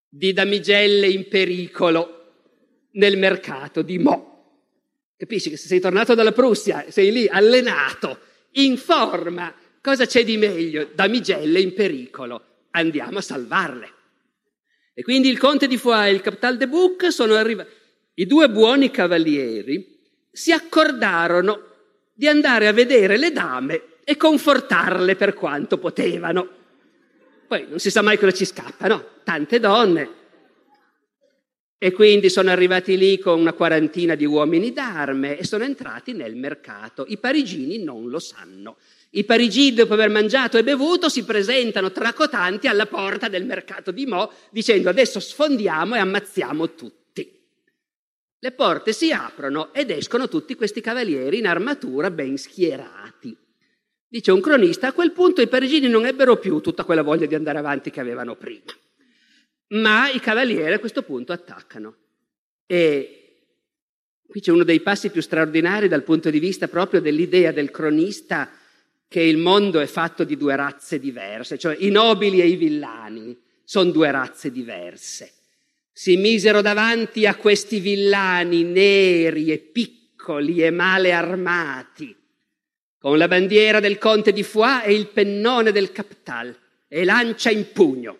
di 0.09 0.33
damigelle 0.33 1.07
in 1.07 1.27
pericolo 1.27 2.33
nel 2.91 3.17
mercato 3.17 3.81
di 3.81 3.97
Mo. 3.99 4.25
Capisci 5.17 5.49
che 5.49 5.57
se 5.57 5.67
sei 5.67 5.79
tornato 5.79 6.13
dalla 6.13 6.31
Prussia, 6.31 6.85
sei 6.89 7.11
lì 7.11 7.27
allenato, 7.27 8.19
in 8.51 8.77
forma, 8.77 9.53
cosa 9.81 10.05
c'è 10.05 10.23
di 10.23 10.37
meglio? 10.37 10.89
Damigelle 10.93 11.59
in 11.59 11.73
pericolo. 11.73 12.43
Andiamo 12.71 13.17
a 13.17 13.21
salvarle. 13.21 13.91
E 14.93 15.03
quindi 15.03 15.29
il 15.29 15.37
conte 15.37 15.67
di 15.67 15.77
Foix 15.77 16.05
e 16.05 16.11
il 16.11 16.21
capital 16.21 16.57
de 16.57 16.67
Bouc 16.67 17.11
sono 17.11 17.35
arrivati. 17.35 17.69
I 18.15 18.25
due 18.25 18.49
buoni 18.49 18.89
cavalieri 18.89 19.95
si 20.31 20.51
accordarono 20.51 21.61
di 22.13 22.27
andare 22.27 22.67
a 22.67 22.73
vedere 22.73 23.17
le 23.17 23.31
dame 23.31 23.81
e 24.03 24.17
confortarle 24.17 25.15
per 25.15 25.33
quanto 25.33 25.77
potevano. 25.77 26.49
Poi 27.47 27.65
non 27.69 27.79
si 27.79 27.89
sa 27.89 28.01
mai 28.01 28.17
cosa 28.17 28.33
ci 28.33 28.45
scappa, 28.45 28.87
no? 28.87 29.05
Tante 29.23 29.59
donne. 29.59 30.15
E 31.79 31.91
quindi 31.91 32.29
sono 32.29 32.49
arrivati 32.49 32.97
lì 32.97 33.19
con 33.19 33.39
una 33.39 33.53
quarantina 33.53 34.15
di 34.15 34.25
uomini 34.25 34.73
d'arme 34.73 35.37
e 35.37 35.45
sono 35.45 35.63
entrati 35.63 36.11
nel 36.13 36.35
mercato. 36.35 37.05
I 37.07 37.17
parigini 37.19 37.83
non 37.83 38.09
lo 38.09 38.19
sanno. 38.19 38.77
I 39.11 39.23
parigini, 39.23 39.75
dopo 39.75 39.93
aver 39.93 40.09
mangiato 40.09 40.57
e 40.57 40.63
bevuto, 40.63 41.07
si 41.07 41.23
presentano 41.23 41.91
tracotanti 41.91 42.67
alla 42.67 42.87
porta 42.87 43.29
del 43.29 43.45
mercato 43.45 43.91
di 43.91 44.05
Mo, 44.05 44.31
dicendo 44.49 44.89
adesso 44.89 45.19
sfondiamo 45.19 45.95
e 45.95 45.99
ammazziamo 45.99 46.73
tutti. 46.73 46.97
Le 48.39 48.51
porte 48.51 48.91
si 48.91 49.11
aprono 49.11 49.73
ed 49.73 49.91
escono 49.91 50.27
tutti 50.27 50.55
questi 50.55 50.81
cavalieri 50.81 51.37
in 51.37 51.47
armatura 51.47 52.11
ben 52.11 52.37
schierati. 52.37 53.35
Dice 54.09 54.31
un 54.31 54.39
cronista, 54.39 54.87
a 54.87 54.93
quel 54.93 55.11
punto 55.11 55.41
i 55.41 55.47
parigini 55.47 55.89
non 55.89 56.05
ebbero 56.05 56.37
più 56.37 56.61
tutta 56.61 56.85
quella 56.85 57.01
voglia 57.01 57.25
di 57.25 57.35
andare 57.35 57.57
avanti 57.57 57.91
che 57.91 57.99
avevano 57.99 58.35
prima. 58.35 58.73
Ma 59.69 60.09
i 60.09 60.19
cavalieri 60.19 60.73
a 60.73 60.79
questo 60.79 61.03
punto 61.03 61.33
attaccano. 61.33 61.95
E 62.65 63.17
qui 64.25 64.39
c'è 64.39 64.51
uno 64.51 64.63
dei 64.63 64.79
passi 64.79 65.09
più 65.09 65.21
straordinari 65.21 65.89
dal 65.89 66.03
punto 66.03 66.29
di 66.29 66.39
vista 66.39 66.69
proprio 66.69 67.01
dell'idea 67.01 67.51
del 67.51 67.69
cronista 67.69 68.49
che 69.09 69.21
il 69.21 69.37
mondo 69.37 69.79
è 69.79 69.85
fatto 69.85 70.23
di 70.23 70.37
due 70.37 70.55
razze 70.55 70.99
diverse, 70.99 71.57
cioè 71.57 71.75
i 71.79 71.89
nobili 71.89 72.41
e 72.41 72.47
i 72.47 72.55
villani 72.55 73.37
sono 73.63 73.91
due 73.91 74.11
razze 74.11 74.51
diverse. 74.51 75.33
Si 75.91 76.15
misero 76.15 76.61
davanti 76.61 77.25
a 77.25 77.35
questi 77.35 77.79
villani 77.79 78.63
neri 78.63 79.51
e 79.51 79.57
piccoli 79.57 80.61
e 80.61 80.71
male 80.71 81.11
armati, 81.11 82.15
con 82.97 83.17
la 83.17 83.27
bandiera 83.27 83.79
del 83.79 83.97
conte 83.97 84.31
di 84.31 84.43
Foix 84.43 84.83
e 84.85 84.93
il 84.93 85.07
pennone 85.07 85.71
del 85.71 85.91
Captal, 85.91 86.55
e 86.87 87.03
lancia 87.03 87.49
in 87.49 87.71
pugno. 87.71 88.17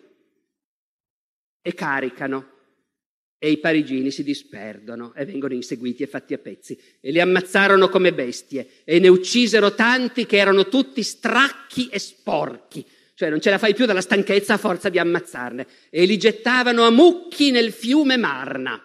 E 1.60 1.74
caricano 1.74 2.56
e 3.38 3.50
i 3.50 3.58
parigini 3.58 4.10
si 4.10 4.24
disperdono 4.24 5.14
e 5.14 5.24
vengono 5.24 5.54
inseguiti 5.54 6.02
e 6.02 6.08
fatti 6.08 6.34
a 6.34 6.38
pezzi 6.38 6.78
e 7.00 7.12
li 7.12 7.20
ammazzarono 7.20 7.88
come 7.88 8.12
bestie 8.12 8.82
e 8.84 8.98
ne 8.98 9.06
uccisero 9.06 9.74
tanti 9.74 10.26
che 10.26 10.38
erano 10.38 10.66
tutti 10.68 11.02
stracchi 11.04 11.88
e 11.88 12.00
sporchi, 12.00 12.84
cioè 13.14 13.30
non 13.30 13.40
ce 13.40 13.50
la 13.50 13.58
fai 13.58 13.74
più 13.74 13.86
dalla 13.86 14.00
stanchezza 14.00 14.54
a 14.54 14.58
forza 14.58 14.88
di 14.88 14.98
ammazzarne 14.98 15.66
e 15.88 16.04
li 16.04 16.18
gettavano 16.18 16.82
a 16.84 16.90
mucchi 16.90 17.52
nel 17.52 17.72
fiume 17.72 18.16
Marna 18.16 18.82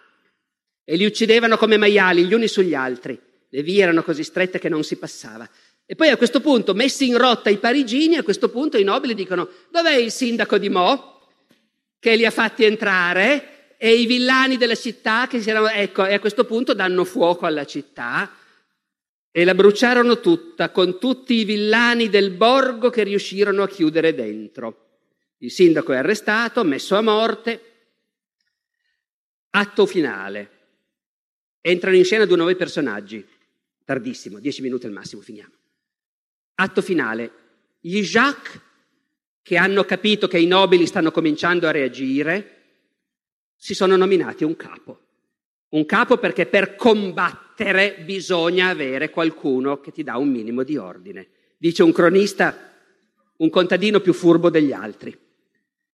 e 0.84 0.96
li 0.96 1.04
uccidevano 1.04 1.56
come 1.56 1.76
maiali 1.76 2.24
gli 2.24 2.34
uni 2.34 2.46
sugli 2.46 2.74
altri. 2.74 3.18
Le 3.48 3.62
vie 3.62 3.82
erano 3.82 4.02
così 4.02 4.22
strette 4.24 4.58
che 4.58 4.68
non 4.68 4.82
si 4.82 4.96
passava. 4.96 5.48
E 5.86 5.94
poi 5.94 6.08
a 6.08 6.16
questo 6.16 6.40
punto, 6.40 6.74
messi 6.74 7.06
in 7.06 7.18
rotta 7.18 7.50
i 7.50 7.58
parigini, 7.58 8.16
a 8.16 8.22
questo 8.22 8.48
punto 8.48 8.78
i 8.78 8.84
nobili 8.84 9.14
dicono 9.14 9.48
dov'è 9.70 9.94
il 9.94 10.10
sindaco 10.10 10.58
di 10.58 10.68
Mo 10.68 11.20
che 11.98 12.16
li 12.16 12.24
ha 12.24 12.30
fatti 12.30 12.64
entrare? 12.64 13.54
e 13.84 13.94
i 13.94 14.06
villani 14.06 14.56
della 14.56 14.74
città 14.74 15.26
che 15.26 15.42
si 15.42 15.50
erano, 15.50 15.68
ecco, 15.68 16.06
e 16.06 16.14
a 16.14 16.18
questo 16.18 16.46
punto 16.46 16.72
danno 16.72 17.04
fuoco 17.04 17.44
alla 17.44 17.66
città 17.66 18.34
e 19.30 19.44
la 19.44 19.54
bruciarono 19.54 20.20
tutta 20.20 20.70
con 20.70 20.98
tutti 20.98 21.34
i 21.34 21.44
villani 21.44 22.08
del 22.08 22.30
borgo 22.30 22.88
che 22.88 23.02
riuscirono 23.02 23.62
a 23.62 23.68
chiudere 23.68 24.14
dentro. 24.14 25.00
Il 25.38 25.50
sindaco 25.50 25.92
è 25.92 25.96
arrestato, 25.96 26.64
messo 26.64 26.96
a 26.96 27.02
morte. 27.02 27.60
Atto 29.50 29.84
finale. 29.84 30.50
Entrano 31.60 31.96
in 31.96 32.04
scena 32.04 32.24
due 32.24 32.36
nuovi 32.36 32.56
personaggi. 32.56 33.22
Tardissimo, 33.84 34.38
dieci 34.38 34.62
minuti 34.62 34.86
al 34.86 34.92
massimo, 34.92 35.20
finiamo. 35.20 35.52
Atto 36.56 36.82
finale. 36.82 37.32
Gli 37.80 38.00
Jacques, 38.02 38.60
che 39.42 39.56
hanno 39.56 39.84
capito 39.84 40.28
che 40.28 40.38
i 40.38 40.46
nobili 40.46 40.86
stanno 40.86 41.10
cominciando 41.10 41.66
a 41.66 41.72
reagire, 41.72 42.50
si 43.56 43.74
sono 43.74 43.96
nominati 43.96 44.44
un 44.44 44.56
capo. 44.56 45.00
Un 45.70 45.86
capo 45.86 46.18
perché 46.18 46.46
per 46.46 46.76
combattere 46.76 48.02
bisogna 48.04 48.68
avere 48.68 49.10
qualcuno 49.10 49.80
che 49.80 49.90
ti 49.90 50.02
dà 50.02 50.16
un 50.16 50.30
minimo 50.30 50.62
di 50.62 50.76
ordine. 50.76 51.28
Dice 51.58 51.82
un 51.82 51.92
cronista, 51.92 52.72
un 53.38 53.50
contadino 53.50 54.00
più 54.00 54.12
furbo 54.12 54.50
degli 54.50 54.72
altri, 54.72 55.18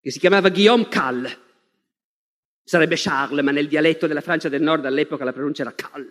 che 0.00 0.11
si 0.11 0.18
chiamava 0.18 0.50
Guillaume 0.50 0.88
Cal. 0.88 1.38
Sarebbe 2.62 2.94
Charles, 2.96 3.42
ma 3.42 3.50
nel 3.50 3.68
dialetto 3.68 4.06
della 4.06 4.20
Francia 4.20 4.48
del 4.48 4.62
Nord 4.62 4.84
all'epoca 4.84 5.24
la 5.24 5.32
pronuncia 5.32 5.62
era 5.62 5.72
Cal. 5.72 6.08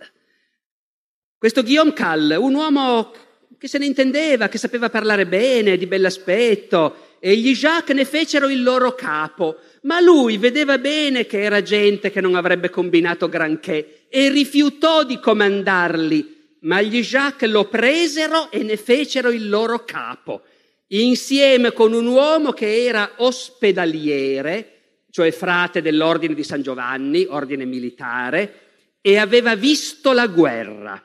Questo 1.37 1.61
Guillaume 1.61 1.93
Cal, 1.93 2.35
un 2.39 2.53
uomo 2.53 3.11
che 3.59 3.67
se 3.67 3.77
ne 3.77 3.85
intendeva, 3.85 4.47
che 4.47 4.57
sapeva 4.57 4.89
parlare 4.89 5.27
bene, 5.27 5.77
di 5.77 5.85
bell'aspetto, 5.85 7.07
e 7.19 7.35
gli 7.35 7.53
Jacques 7.53 7.95
ne 7.95 8.05
fecero 8.05 8.47
il 8.47 8.63
loro 8.63 8.95
capo 8.95 9.57
ma 9.81 9.99
lui 10.01 10.37
vedeva 10.37 10.77
bene 10.77 11.25
che 11.25 11.41
era 11.41 11.61
gente 11.61 12.11
che 12.11 12.21
non 12.21 12.35
avrebbe 12.35 12.69
combinato 12.69 13.29
granché 13.29 14.05
e 14.09 14.29
rifiutò 14.29 15.03
di 15.03 15.19
comandarli, 15.19 16.57
ma 16.61 16.81
gli 16.81 17.01
Jacques 17.01 17.49
lo 17.49 17.65
presero 17.65 18.51
e 18.51 18.63
ne 18.63 18.75
fecero 18.75 19.29
il 19.29 19.47
loro 19.47 19.85
capo, 19.85 20.41
insieme 20.87 21.71
con 21.71 21.93
un 21.93 22.07
uomo 22.07 22.51
che 22.51 22.83
era 22.85 23.11
ospedaliere, 23.17 24.73
cioè 25.11 25.31
frate 25.31 25.81
dell'ordine 25.81 26.33
di 26.33 26.43
San 26.43 26.61
Giovanni, 26.61 27.25
ordine 27.29 27.65
militare, 27.65 28.53
e 29.01 29.17
aveva 29.17 29.55
visto 29.55 30.11
la 30.11 30.27
guerra. 30.27 31.01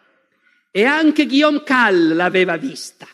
E 0.77 0.83
anche 0.83 1.27
Guillaume 1.27 1.63
Cal 1.63 2.17
l'aveva 2.17 2.57
vista. 2.57 3.07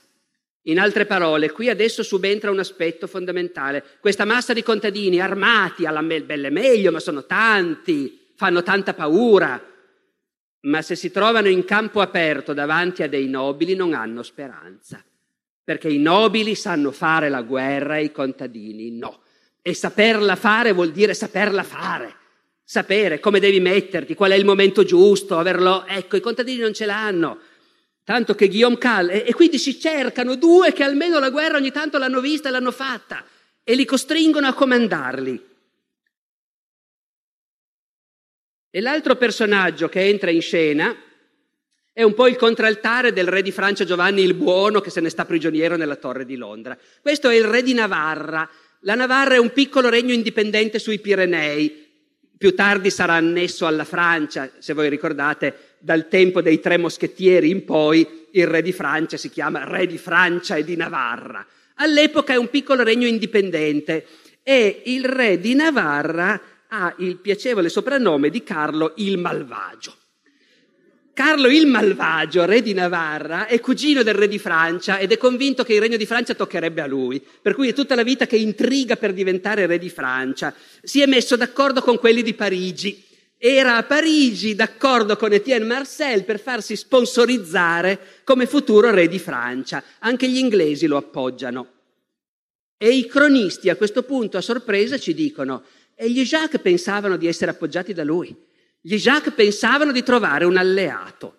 In 0.63 0.79
altre 0.81 1.05
parole, 1.05 1.51
qui 1.51 1.69
adesso 1.69 2.03
subentra 2.03 2.51
un 2.51 2.59
aspetto 2.59 3.07
fondamentale. 3.07 3.85
Questa 4.01 4.25
massa 4.25 4.55
di 4.55 4.63
contadini 4.63 5.21
armati, 5.21 5.85
alla 5.85 6.01
me- 6.01 6.23
belle 6.23 6.49
meglio, 6.49 6.91
ma 6.91 7.01
sono 7.01 7.27
tanti, 7.27 8.33
fanno 8.35 8.63
tanta 8.63 8.95
paura, 8.95 9.63
ma 10.61 10.81
se 10.81 10.97
si 10.97 11.11
trovano 11.11 11.49
in 11.49 11.67
campo 11.67 12.01
aperto 12.01 12.55
davanti 12.55 13.03
a 13.03 13.11
dei 13.11 13.29
nobili 13.29 13.75
non 13.75 13.93
hanno 13.93 14.23
speranza, 14.23 15.05
perché 15.63 15.89
i 15.89 15.99
nobili 15.99 16.55
sanno 16.55 16.93
fare 16.93 17.29
la 17.29 17.43
guerra 17.43 17.99
e 17.99 18.05
i 18.05 18.11
contadini 18.11 18.91
no. 18.93 19.21
E 19.61 19.75
saperla 19.75 20.35
fare 20.35 20.73
vuol 20.73 20.93
dire 20.93 21.13
saperla 21.13 21.63
fare, 21.63 22.15
sapere 22.65 23.21
come 23.21 23.39
devi 23.39 23.61
metterti, 23.61 24.15
qual 24.15 24.31
è 24.31 24.35
il 24.35 24.47
momento 24.47 24.83
giusto, 24.83 25.37
averlo. 25.37 25.85
Ecco, 25.87 26.17
i 26.17 26.21
contadini 26.21 26.61
non 26.61 26.73
ce 26.73 26.87
l'hanno. 26.87 27.49
Tanto 28.11 28.35
che 28.35 28.49
Guillaume 28.49 28.77
Cal, 28.77 29.09
e, 29.09 29.23
e 29.25 29.33
quindi 29.35 29.57
si 29.57 29.79
cercano 29.79 30.35
due 30.35 30.73
che 30.73 30.83
almeno 30.83 31.21
la 31.21 31.31
guerra 31.31 31.59
ogni 31.59 31.71
tanto 31.71 31.97
l'hanno 31.97 32.21
vista 32.21 32.49
e 32.49 32.51
l'hanno 32.51 32.73
fatta, 32.73 33.25
e 33.63 33.77
li 33.77 33.85
costringono 33.85 34.49
a 34.49 34.53
comandarli. 34.53 35.47
E 38.69 38.81
l'altro 38.81 39.15
personaggio 39.15 39.89
che 39.89 40.01
entra 40.09 40.33
in 40.33 40.41
scena 40.41 40.93
è 41.93 42.03
un 42.03 42.15
po' 42.15 42.27
il 42.27 42.35
contraltare 42.35 43.13
del 43.13 43.29
re 43.29 43.43
di 43.43 43.53
Francia 43.53 43.85
Giovanni 43.85 44.23
il 44.23 44.35
Buono 44.35 44.81
che 44.81 44.91
se 44.91 45.01
ne 45.01 45.09
sta 45.09 45.25
prigioniero 45.25 45.77
nella 45.77 45.95
torre 45.95 46.25
di 46.25 46.35
Londra. 46.35 46.77
Questo 47.01 47.29
è 47.29 47.37
il 47.37 47.45
re 47.45 47.63
di 47.63 47.75
Navarra. 47.75 48.51
La 48.81 48.97
Navarra 48.97 49.35
è 49.35 49.39
un 49.39 49.53
piccolo 49.53 49.89
regno 49.89 50.13
indipendente 50.13 50.81
sui 50.81 50.99
Pirenei, 50.99 51.91
più 52.41 52.55
tardi 52.55 52.89
sarà 52.89 53.13
annesso 53.13 53.67
alla 53.67 53.85
Francia, 53.85 54.51
se 54.61 54.73
voi 54.73 54.89
ricordate, 54.89 55.70
dal 55.81 56.09
tempo 56.09 56.43
dei 56.43 56.61
tre 56.61 56.77
moschettieri 56.77 57.51
in 57.51 57.65
poi 57.65 58.07
il 58.33 58.47
re 58.47 58.63
di 58.63 58.73
Francia 58.73 59.17
si 59.17 59.31
chiama 59.31 59.65
re 59.65 59.87
di 59.87 59.99
Francia 59.99 60.57
e 60.57 60.65
di 60.65 60.77
Navarra. 60.77 61.45
All'epoca 61.77 62.35
è 62.35 62.37
un 62.37 62.51
piccolo 62.51 62.83
regno 62.83 63.07
indipendente 63.07 64.07
e 64.43 64.83
il 64.85 65.05
re 65.05 65.41
di 65.41 65.55
Navarra 65.55 66.41
ha 66.69 66.95
il 66.99 67.17
piacevole 67.17 67.69
soprannome 67.69 68.29
di 68.29 68.43
Carlo 68.43 68.93
il 68.97 69.19
Malvagio. 69.19 69.97
Carlo 71.13 71.49
il 71.49 71.67
Malvagio, 71.67 72.45
re 72.45 72.63
di 72.63 72.73
Navarra, 72.73 73.47
è 73.47 73.59
cugino 73.61 74.03
del 74.03 74.15
re 74.15 74.29
di 74.29 74.39
Francia 74.39 74.99
ed 74.99 75.13
è 75.13 75.19
convinto 75.19 75.65
che 75.65 75.75
il 75.75 75.81
regno 75.81 75.97
di 75.97 76.07
Francia 76.07 76.35
toccherebbe 76.35 76.81
a 76.81 76.87
lui, 76.87 77.23
per 77.43 77.55
cui 77.55 77.69
è 77.69 77.73
tutta 77.75 77.95
la 77.95 78.05
vita 78.05 78.27
che 78.27 78.37
intriga 78.37 78.97
per 78.97 79.13
diventare 79.13 79.67
re 79.67 79.79
di 79.79 79.91
Francia. 79.91 80.55
Si 80.83 81.01
è 81.01 81.07
messo 81.07 81.37
d'accordo 81.37 81.83
con 81.83 81.99
quelli 81.99 82.23
di 82.23 82.33
Parigi 82.33 83.05
era 83.43 83.79
a 83.79 83.85
Parigi 83.85 84.55
d'accordo 84.55 85.17
con 85.17 85.33
Etienne 85.33 85.65
Marcel 85.65 86.25
per 86.25 86.39
farsi 86.39 86.77
sponsorizzare 86.77 88.21
come 88.23 88.45
futuro 88.45 88.91
re 88.91 89.09
di 89.09 89.19
Francia. 89.19 89.83
Anche 90.01 90.29
gli 90.29 90.37
inglesi 90.37 90.87
lo 90.87 90.99
appoggiano. 90.99 91.69
E 92.77 92.91
i 92.91 93.07
cronisti 93.07 93.71
a 93.71 93.77
questo 93.77 94.03
punto 94.03 94.37
a 94.37 94.43
sorpresa 94.43 94.99
ci 94.99 95.15
dicono 95.15 95.63
e 95.95 96.11
gli 96.11 96.23
Jacques 96.23 96.61
pensavano 96.61 97.17
di 97.17 97.27
essere 97.27 97.53
appoggiati 97.53 97.95
da 97.95 98.05
lui. 98.05 98.37
Gli 98.79 98.97
Jacques 98.97 99.33
pensavano 99.33 99.91
di 99.91 100.03
trovare 100.03 100.45
un 100.45 100.59
alleato. 100.59 101.37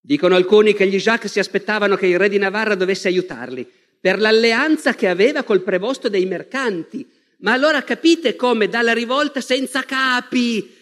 Dicono 0.00 0.34
alcuni 0.34 0.72
che 0.72 0.86
gli 0.86 0.96
Jacques 0.96 1.30
si 1.30 1.40
aspettavano 1.40 1.94
che 1.96 2.06
il 2.06 2.18
re 2.18 2.30
di 2.30 2.38
Navarra 2.38 2.74
dovesse 2.74 3.08
aiutarli 3.08 3.70
per 4.00 4.18
l'alleanza 4.18 4.94
che 4.94 5.08
aveva 5.08 5.42
col 5.42 5.60
prevosto 5.60 6.08
dei 6.08 6.24
mercanti. 6.24 7.06
Ma 7.40 7.52
allora 7.52 7.82
capite 7.82 8.34
come 8.34 8.68
dalla 8.68 8.94
rivolta 8.94 9.42
senza 9.42 9.82
capi, 9.82 10.80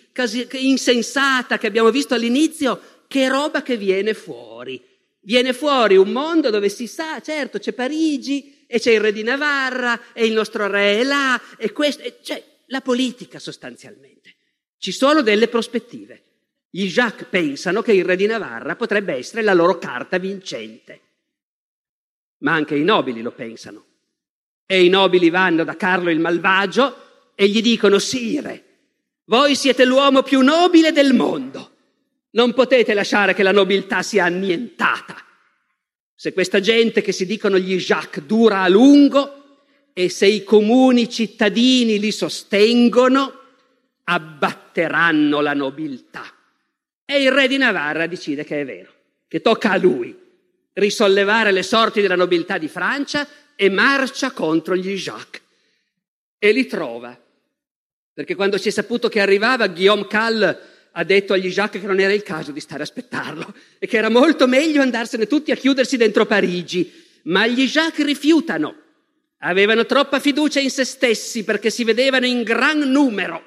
insensata 0.58 1.58
che 1.58 1.66
abbiamo 1.66 1.90
visto 1.90 2.14
all'inizio, 2.14 2.80
che 3.06 3.28
roba 3.28 3.62
che 3.62 3.76
viene 3.76 4.14
fuori. 4.14 4.82
Viene 5.22 5.52
fuori 5.52 5.96
un 5.96 6.10
mondo 6.10 6.50
dove 6.50 6.68
si 6.68 6.86
sa, 6.86 7.20
certo, 7.20 7.58
c'è 7.58 7.72
Parigi 7.72 8.64
e 8.66 8.78
c'è 8.78 8.92
il 8.92 9.00
re 9.00 9.12
di 9.12 9.22
Navarra 9.22 10.12
e 10.12 10.24
il 10.24 10.32
nostro 10.32 10.66
re 10.66 11.00
è 11.00 11.04
là 11.04 11.40
e 11.58 11.72
questo, 11.72 12.02
e 12.02 12.18
c'è 12.22 12.42
la 12.66 12.80
politica 12.80 13.38
sostanzialmente. 13.38 14.36
Ci 14.78 14.92
sono 14.92 15.20
delle 15.20 15.48
prospettive. 15.48 16.22
Gli 16.70 16.86
Jacques 16.86 17.26
pensano 17.28 17.82
che 17.82 17.92
il 17.92 18.04
re 18.04 18.16
di 18.16 18.26
Navarra 18.26 18.76
potrebbe 18.76 19.14
essere 19.14 19.42
la 19.42 19.52
loro 19.52 19.78
carta 19.78 20.18
vincente. 20.18 21.00
Ma 22.38 22.52
anche 22.52 22.76
i 22.76 22.84
nobili 22.84 23.20
lo 23.20 23.32
pensano. 23.32 23.84
E 24.64 24.84
i 24.84 24.88
nobili 24.88 25.30
vanno 25.30 25.64
da 25.64 25.76
Carlo 25.76 26.10
il 26.10 26.20
Malvagio 26.20 27.32
e 27.34 27.48
gli 27.48 27.60
dicono, 27.60 27.98
Sire, 27.98 28.69
voi 29.30 29.54
siete 29.54 29.84
l'uomo 29.84 30.22
più 30.24 30.40
nobile 30.40 30.90
del 30.90 31.14
mondo. 31.14 31.76
Non 32.30 32.52
potete 32.52 32.94
lasciare 32.94 33.32
che 33.32 33.44
la 33.44 33.52
nobiltà 33.52 34.02
sia 34.02 34.24
annientata. 34.24 35.24
Se 36.16 36.32
questa 36.32 36.58
gente 36.58 37.00
che 37.00 37.12
si 37.12 37.26
dicono 37.26 37.56
gli 37.56 37.76
Jacques 37.76 38.24
dura 38.24 38.62
a 38.62 38.68
lungo, 38.68 39.36
e 39.92 40.08
se 40.08 40.26
i 40.26 40.42
comuni 40.42 41.08
cittadini 41.08 42.00
li 42.00 42.10
sostengono, 42.10 43.40
abbatteranno 44.02 45.40
la 45.40 45.54
nobiltà. 45.54 46.24
E 47.04 47.22
il 47.22 47.30
re 47.30 47.46
di 47.46 47.56
Navarra 47.56 48.08
decide 48.08 48.42
che 48.42 48.62
è 48.62 48.64
vero, 48.64 48.92
che 49.28 49.40
tocca 49.40 49.70
a 49.70 49.76
lui 49.76 50.16
risollevare 50.72 51.52
le 51.52 51.62
sorti 51.62 52.00
della 52.00 52.16
nobiltà 52.16 52.58
di 52.58 52.68
Francia 52.68 53.28
e 53.54 53.70
marcia 53.70 54.32
contro 54.32 54.74
gli 54.74 54.94
Jacques. 54.94 55.40
E 56.36 56.50
li 56.50 56.66
trova. 56.66 57.16
Perché 58.20 58.34
quando 58.34 58.58
si 58.58 58.68
è 58.68 58.70
saputo 58.70 59.08
che 59.08 59.18
arrivava, 59.18 59.66
Guillaume 59.68 60.06
Cal 60.06 60.60
ha 60.92 61.04
detto 61.04 61.32
agli 61.32 61.48
Jacques 61.48 61.80
che 61.80 61.88
non 61.88 62.00
era 62.00 62.12
il 62.12 62.22
caso 62.22 62.52
di 62.52 62.60
stare 62.60 62.80
a 62.80 62.82
aspettarlo 62.82 63.54
e 63.78 63.86
che 63.86 63.96
era 63.96 64.10
molto 64.10 64.46
meglio 64.46 64.82
andarsene 64.82 65.26
tutti 65.26 65.52
a 65.52 65.56
chiudersi 65.56 65.96
dentro 65.96 66.26
Parigi. 66.26 66.92
Ma 67.22 67.46
gli 67.46 67.64
Jacques 67.66 68.04
rifiutano. 68.04 68.74
Avevano 69.38 69.86
troppa 69.86 70.20
fiducia 70.20 70.60
in 70.60 70.68
se 70.68 70.84
stessi 70.84 71.44
perché 71.44 71.70
si 71.70 71.82
vedevano 71.82 72.26
in 72.26 72.42
gran 72.42 72.80
numero. 72.80 73.42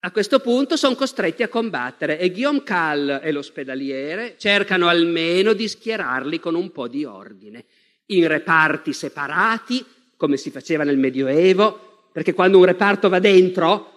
A 0.00 0.10
questo 0.10 0.40
punto 0.40 0.76
sono 0.76 0.96
costretti 0.96 1.44
a 1.44 1.48
combattere 1.48 2.18
e 2.18 2.30
Guillaume 2.32 2.64
Cal 2.64 3.20
e 3.22 3.30
l'ospedaliere 3.30 4.34
cercano 4.38 4.88
almeno 4.88 5.52
di 5.52 5.68
schierarli 5.68 6.40
con 6.40 6.56
un 6.56 6.72
po' 6.72 6.88
di 6.88 7.04
ordine, 7.04 7.64
in 8.06 8.26
reparti 8.26 8.92
separati, 8.92 9.84
come 10.16 10.36
si 10.36 10.50
faceva 10.50 10.82
nel 10.82 10.98
Medioevo, 10.98 11.87
perché 12.12 12.32
quando 12.34 12.58
un 12.58 12.64
reparto 12.64 13.08
va 13.08 13.18
dentro 13.18 13.92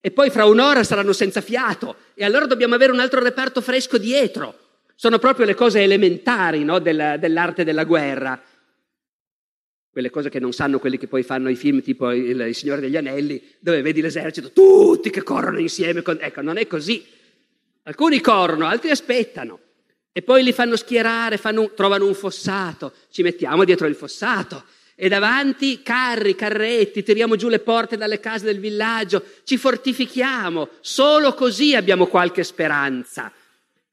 e 0.00 0.10
poi 0.10 0.30
fra 0.30 0.44
un'ora 0.44 0.84
saranno 0.84 1.12
senza 1.12 1.40
fiato 1.40 1.96
e 2.14 2.24
allora 2.24 2.46
dobbiamo 2.46 2.74
avere 2.74 2.92
un 2.92 3.00
altro 3.00 3.22
reparto 3.22 3.60
fresco 3.60 3.98
dietro. 3.98 4.58
Sono 4.94 5.18
proprio 5.18 5.46
le 5.46 5.54
cose 5.54 5.82
elementari 5.82 6.62
no, 6.62 6.78
della, 6.78 7.16
dell'arte 7.16 7.64
della 7.64 7.84
guerra 7.84 8.40
quelle 9.94 10.10
cose 10.10 10.28
che 10.28 10.40
non 10.40 10.52
sanno 10.52 10.80
quelli 10.80 10.98
che 10.98 11.06
poi 11.06 11.22
fanno 11.22 11.48
i 11.48 11.54
film 11.54 11.80
tipo 11.80 12.10
Il, 12.10 12.40
il 12.40 12.54
Signore 12.56 12.80
degli 12.80 12.96
Anelli, 12.96 13.40
dove 13.60 13.80
vedi 13.80 14.00
l'esercito, 14.00 14.50
tutti 14.50 15.08
che 15.08 15.22
corrono 15.22 15.60
insieme. 15.60 16.02
Con... 16.02 16.18
Ecco, 16.20 16.42
non 16.42 16.56
è 16.56 16.66
così. 16.66 17.06
Alcuni 17.84 18.20
corrono, 18.20 18.66
altri 18.66 18.90
aspettano. 18.90 19.60
E 20.10 20.22
poi 20.22 20.42
li 20.42 20.52
fanno 20.52 20.74
schierare, 20.74 21.36
fanno, 21.36 21.70
trovano 21.74 22.06
un 22.06 22.14
fossato, 22.14 22.92
ci 23.08 23.22
mettiamo 23.22 23.62
dietro 23.62 23.86
il 23.86 23.94
fossato. 23.94 24.64
E 24.96 25.08
davanti 25.08 25.82
carri, 25.82 26.36
carretti, 26.36 27.02
tiriamo 27.02 27.34
giù 27.34 27.48
le 27.48 27.58
porte 27.58 27.96
dalle 27.96 28.20
case 28.20 28.44
del 28.44 28.60
villaggio, 28.60 29.24
ci 29.42 29.56
fortifichiamo. 29.56 30.68
Solo 30.80 31.34
così 31.34 31.74
abbiamo 31.74 32.06
qualche 32.06 32.44
speranza 32.44 33.32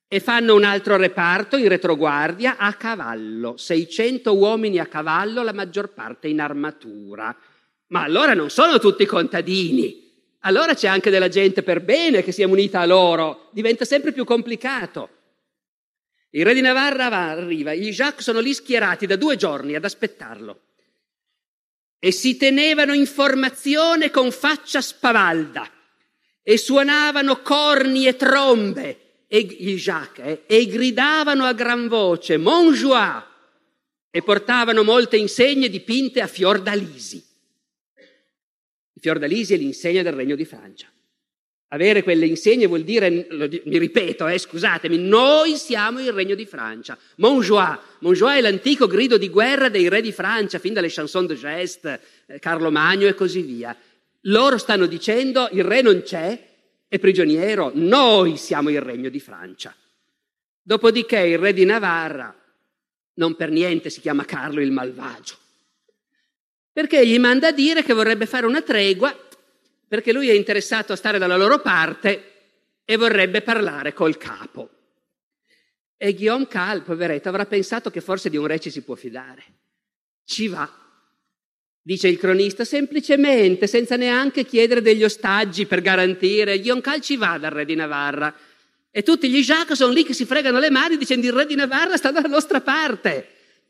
e 0.08 0.20
fanno 0.20 0.54
un 0.54 0.64
altro 0.64 0.98
reparto 0.98 1.58
in 1.58 1.70
retroguardia 1.70 2.58
a 2.58 2.74
cavallo, 2.74 3.58
600 3.58 4.36
uomini 4.36 4.78
a 4.78 4.86
cavallo, 4.86 5.42
la 5.42 5.54
maggior 5.54 5.94
parte 5.94 6.28
in 6.28 6.40
armatura. 6.40 7.36
Ma 7.88 8.04
allora 8.04 8.36
non 8.36 8.52
sono 8.52 8.78
tutti 8.78 9.06
contadini, 9.06 10.10
allora 10.42 10.76
c'è 10.76 10.88
anche 10.88 11.10
della 11.10 11.30
gente 11.30 11.64
per 11.64 11.82
bene 11.82 12.24
che 12.24 12.32
si 12.32 12.44
è 12.44 12.46
munita 12.46 12.82
a 12.82 12.86
loro, 12.86 13.50
diventa 13.54 13.86
sempre 13.86 14.12
più 14.12 14.24
complicato. 14.24 15.10
Il 16.32 16.46
re 16.46 16.54
di 16.54 16.62
Navarra 16.62 17.08
arriva, 17.08 17.72
i 17.72 17.90
Jacques 17.90 18.24
sono 18.24 18.40
lì 18.40 18.54
schierati 18.54 19.08
da 19.08 19.16
due 19.16 19.36
giorni 19.36 19.76
ad 19.76 19.84
aspettarlo 19.84 20.60
e 22.04 22.12
si 22.12 22.36
tenevano 22.36 22.94
in 22.94 23.06
formazione 23.06 24.10
con 24.10 24.32
faccia 24.32 24.82
spavalda 24.82 25.70
e 26.42 26.58
suonavano 26.58 27.44
corni 27.44 28.08
e 28.08 28.16
trombe 28.16 29.26
e 29.28 29.44
gli 29.44 29.80
eh, 30.16 30.42
e 30.48 30.66
gridavano 30.66 31.46
a 31.46 31.54
gran 31.54 31.88
voce 31.88 32.38
Monjoie 32.38 33.24
e 34.10 34.24
portavano 34.24 34.84
molte 34.84 35.18
insegne 35.18 35.70
dipinte 35.70 36.22
a 36.22 36.28
fiordalisi. 36.28 37.24
Fiordalisi 39.00 39.54
è 39.54 39.58
l'insegna 39.58 40.02
del 40.02 40.14
Regno 40.14 40.36
di 40.36 40.46
Francia. 40.46 40.92
Avere 41.74 42.04
quelle 42.04 42.26
insegne 42.26 42.68
vuol 42.68 42.84
dire, 42.84 43.10
mi 43.10 43.78
ripeto, 43.78 44.28
eh, 44.28 44.38
scusatemi, 44.38 44.98
noi 44.98 45.56
siamo 45.56 46.02
il 46.02 46.12
Regno 46.12 46.36
di 46.36 46.46
Francia. 46.46 46.98
Monjoie, 47.16 47.80
Monjoie 48.00 48.40
è 48.40 48.42
l'antico 48.42 48.88
grido 48.88 49.18
di 49.18 49.30
guerra 49.30 49.70
dei 49.70 49.88
re 49.88 50.02
di 50.02 50.12
Francia, 50.12 50.60
fin 50.60 50.74
dalle 50.74 50.90
chanson 50.90 51.26
de 51.28 51.36
geste, 51.36 52.02
eh, 52.26 52.40
Carlo 52.40 52.72
Magno 52.72 53.08
e 53.08 53.14
così 53.14 53.42
via. 53.42 53.74
Loro 54.26 54.58
stanno 54.58 54.86
dicendo 54.86 55.48
il 55.54 55.64
re 55.64 55.82
non 55.82 56.02
c'è, 56.02 56.38
è 56.90 57.00
prigioniero, 57.00 57.72
noi 57.74 58.36
siamo 58.36 58.70
il 58.70 58.82
regno 58.82 59.08
di 59.08 59.22
Francia. 59.22 59.74
Dopodiché 60.62 61.20
il 61.20 61.38
re 61.38 61.54
di 61.54 61.64
Navarra, 61.64 62.36
non 63.14 63.36
per 63.36 63.50
niente 63.50 63.90
si 63.90 64.02
chiama 64.02 64.26
Carlo 64.26 64.60
il 64.60 64.72
Malvagio, 64.72 65.38
perché 66.74 67.08
gli 67.08 67.18
manda 67.18 67.48
a 67.48 67.52
dire 67.54 67.82
che 67.82 67.94
vorrebbe 67.94 68.26
fare 68.26 68.46
una 68.46 68.62
tregua, 68.62 69.18
perché 69.92 70.14
lui 70.14 70.30
è 70.30 70.32
interessato 70.32 70.94
a 70.94 70.96
stare 70.96 71.18
dalla 71.18 71.36
loro 71.36 71.60
parte 71.60 72.24
e 72.86 72.96
vorrebbe 72.96 73.42
parlare 73.42 73.92
col 73.92 74.16
capo. 74.16 74.70
E 75.98 76.14
Guillaume 76.14 76.48
Cal, 76.48 76.82
poveretto, 76.82 77.28
avrà 77.28 77.46
pensato 77.46 77.92
che 77.92 78.00
forse 78.00 78.30
di 78.30 78.38
un 78.38 78.48
re 78.48 78.58
ci 78.58 78.70
si 78.70 78.84
può 78.84 78.96
fidare. 78.96 79.44
Ci 80.24 80.48
va 80.48 80.78
Dice 81.82 82.08
il 82.08 82.18
cronista, 82.18 82.64
semplicemente, 82.64 83.68
senza 83.68 83.98
neanche 83.98 84.46
chiedere 84.46 84.82
degli 84.82 85.04
ostaggi 85.04 85.66
per 85.66 85.82
garantire, 85.82 86.56
Ioncal 86.56 87.02
ci 87.02 87.18
va 87.18 87.38
dal 87.38 87.52
re 87.52 87.66
di 87.66 87.76
Navarra. 87.76 88.34
E 88.90 89.04
tutti 89.04 89.30
gli 89.30 89.44
Jacques 89.44 89.78
sono 89.78 89.92
lì 89.92 90.06
che 90.06 90.14
si 90.14 90.24
fregano 90.24 90.60
le 90.60 90.70
mani 90.70 90.96
dicendo 90.96 91.28
il 91.28 91.34
re 91.34 91.46
di 91.46 91.56
Navarra 91.56 91.98
sta 91.98 92.12
dalla 92.12 92.30
nostra 92.30 92.62
parte. 92.62 93.28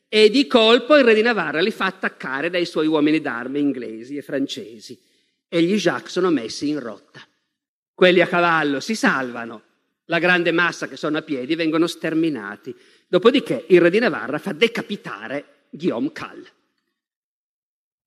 E 0.08 0.30
di 0.30 0.46
colpo 0.46 0.96
il 0.98 1.04
re 1.04 1.16
di 1.16 1.24
Navarra 1.24 1.62
li 1.62 1.72
fa 1.72 1.86
attaccare 1.86 2.52
dai 2.52 2.68
suoi 2.68 2.86
uomini 2.86 3.22
d'arme 3.22 3.58
inglesi 3.58 4.18
e 4.18 4.22
francesi. 4.22 5.10
E 5.54 5.62
gli 5.64 5.76
Jacques 5.76 6.14
sono 6.14 6.30
messi 6.30 6.70
in 6.70 6.80
rotta. 6.80 7.20
Quelli 7.94 8.22
a 8.22 8.28
cavallo 8.28 8.80
si 8.80 8.96
salvano, 8.96 9.64
la 10.06 10.18
grande 10.18 10.54
massa 10.54 10.88
che 10.88 10.96
sono 10.96 11.18
a 11.18 11.24
piedi 11.24 11.56
vengono 11.56 11.88
sterminati. 11.88 12.74
Dopodiché 13.06 13.66
il 13.68 13.82
re 13.82 13.90
di 13.90 14.00
Navarra 14.00 14.38
fa 14.38 14.54
decapitare 14.54 15.66
Guillaume 15.70 16.14
Cal. 16.14 16.48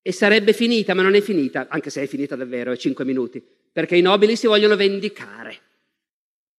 E 0.01 0.13
sarebbe 0.13 0.55
finita, 0.55 0.95
ma 0.95 1.03
non 1.03 1.15
è 1.15 1.21
finita, 1.21 1.67
anche 1.69 1.91
se 1.91 2.03
è 2.03 2.07
finita 2.07 2.35
davvero, 2.35 2.73
è 2.73 2.79
cinque 2.79 3.05
minuti, 3.05 3.47
perché 3.71 3.97
i 3.97 4.01
nobili 4.01 4.37
si 4.37 4.47
vogliono 4.47 4.77
vendicare. 4.77 5.61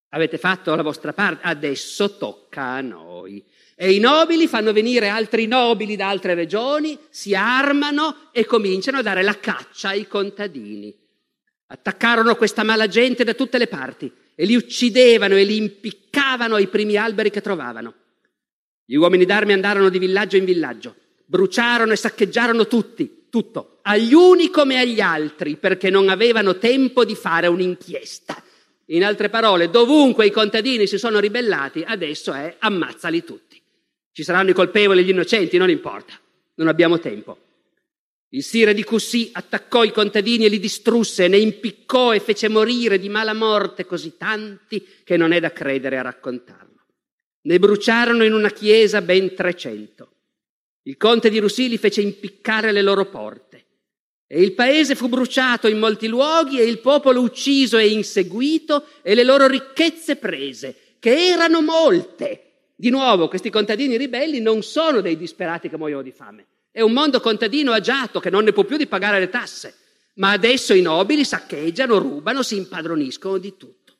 Avete 0.10 0.38
fatto 0.38 0.76
la 0.76 0.84
vostra 0.84 1.14
parte, 1.14 1.48
adesso 1.48 2.16
tocca 2.18 2.62
a 2.62 2.82
noi. 2.82 3.44
E 3.78 3.94
i 3.94 4.00
nobili 4.00 4.48
fanno 4.48 4.72
venire 4.72 5.10
altri 5.10 5.48
nobili 5.48 5.98
da 5.98 6.08
altre 6.08 6.34
regioni, 6.34 6.98
si 7.10 7.36
armano 7.36 8.30
e 8.32 8.46
cominciano 8.46 9.00
a 9.00 9.02
dare 9.02 9.22
la 9.22 9.38
caccia 9.38 9.90
ai 9.90 10.08
contadini. 10.08 10.96
Attaccarono 11.68 12.36
questa 12.36 12.64
mala 12.64 12.88
gente 12.88 13.26
da 13.26 13.34
tutte 13.34 13.58
le 13.58 13.68
parti 13.68 14.10
e 14.34 14.46
li 14.46 14.56
uccidevano 14.56 15.36
e 15.36 15.44
li 15.44 15.58
impiccavano 15.58 16.56
ai 16.56 16.68
primi 16.68 16.96
alberi 16.96 17.30
che 17.30 17.42
trovavano. 17.42 17.94
Gli 18.86 18.96
uomini 18.96 19.26
d'armi 19.26 19.52
andarono 19.52 19.90
di 19.90 20.00
villaggio 20.00 20.38
in 20.38 20.46
villaggio, 20.46 20.96
bruciarono 21.26 21.92
e 21.92 21.98
saccheggiarono 21.98 22.68
tutti, 22.68 23.28
tutto, 23.30 23.80
agli 23.82 24.14
uni 24.14 24.50
come 24.50 24.80
agli 24.80 25.02
altri, 25.02 25.58
perché 25.58 25.90
non 25.90 26.08
avevano 26.08 26.58
tempo 26.58 27.04
di 27.04 27.16
fare 27.16 27.48
un'inchiesta. 27.48 28.42
In 28.90 29.04
altre 29.04 29.30
parole, 29.30 29.70
dovunque 29.70 30.28
i 30.28 30.32
contadini 30.32 30.88
si 30.88 30.98
sono 30.98 31.20
ribellati, 31.20 31.84
adesso 31.86 32.32
è 32.32 32.56
ammazzali 32.60 33.24
tutti. 33.24 33.45
Ci 34.16 34.24
saranno 34.24 34.52
i 34.52 34.54
colpevoli 34.54 35.02
e 35.02 35.04
gli 35.04 35.10
innocenti, 35.10 35.58
non 35.58 35.70
importa, 35.70 36.14
non 36.54 36.70
abbiamo 36.70 37.00
tempo. 37.00 37.38
Il 38.30 38.46
sire 38.46 38.74
di 38.74 38.82
Cussì 38.82 39.30
attaccò 39.34 39.84
i 39.84 39.92
contadini 39.92 40.46
e 40.46 40.48
li 40.48 40.58
distrusse, 40.58 41.28
ne 41.28 41.36
impiccò 41.36 42.14
e 42.14 42.22
fece 42.22 42.48
morire 42.48 42.98
di 42.98 43.10
mala 43.10 43.34
morte 43.34 43.86
così 43.86 44.16
tanti 44.16 44.88
che 45.04 45.18
non 45.18 45.34
è 45.34 45.42
da 45.42 45.52
credere 45.52 45.98
a 45.98 46.04
raccontarlo. 46.04 46.86
Ne 47.42 47.60
bruciarono 47.60 48.24
in 48.24 48.32
una 48.32 48.52
chiesa 48.52 49.02
ben 49.02 49.36
trecento. 49.36 50.12
Il 50.84 50.96
conte 50.96 51.30
di 51.30 51.40
Rusili 51.40 51.78
fece 51.78 52.00
impiccare 52.00 52.72
le 52.72 52.84
loro 52.84 53.08
porte. 53.08 53.66
E 54.28 54.42
il 54.42 54.54
paese 54.54 54.96
fu 54.96 55.10
bruciato 55.10 55.68
in 55.68 55.78
molti 55.78 56.08
luoghi 56.08 56.62
e 56.62 56.64
il 56.64 56.80
popolo 56.80 57.20
ucciso 57.20 57.78
e 57.78 57.90
inseguito 57.90 58.86
e 59.02 59.14
le 59.14 59.26
loro 59.26 59.46
ricchezze 59.46 60.16
prese, 60.16 60.96
che 61.00 61.32
erano 61.32 61.62
molte. 61.62 62.40
Di 62.78 62.90
nuovo, 62.90 63.30
questi 63.30 63.50
contadini 63.50 63.96
ribelli 63.96 64.42
non 64.42 64.62
sono 64.62 65.00
dei 65.00 65.16
disperati 65.16 65.70
che 65.70 65.78
muoiono 65.78 66.02
di 66.02 66.12
fame. 66.12 66.46
È 66.70 66.82
un 66.82 66.92
mondo 66.92 67.22
contadino 67.22 67.72
agiato 67.72 68.20
che 68.20 68.30
non 68.30 68.44
ne 68.44 68.52
può 68.52 68.66
più 68.66 68.76
di 68.76 68.86
pagare 68.86 69.18
le 69.20 69.30
tasse. 69.30 69.76
Ma 70.16 70.32
adesso 70.32 70.74
i 70.74 70.82
nobili 70.82 71.24
saccheggiano, 71.24 71.98
rubano, 71.98 72.44
si 72.44 72.58
impadroniscono 72.58 73.38
di 73.38 73.56
tutto. 73.56 73.94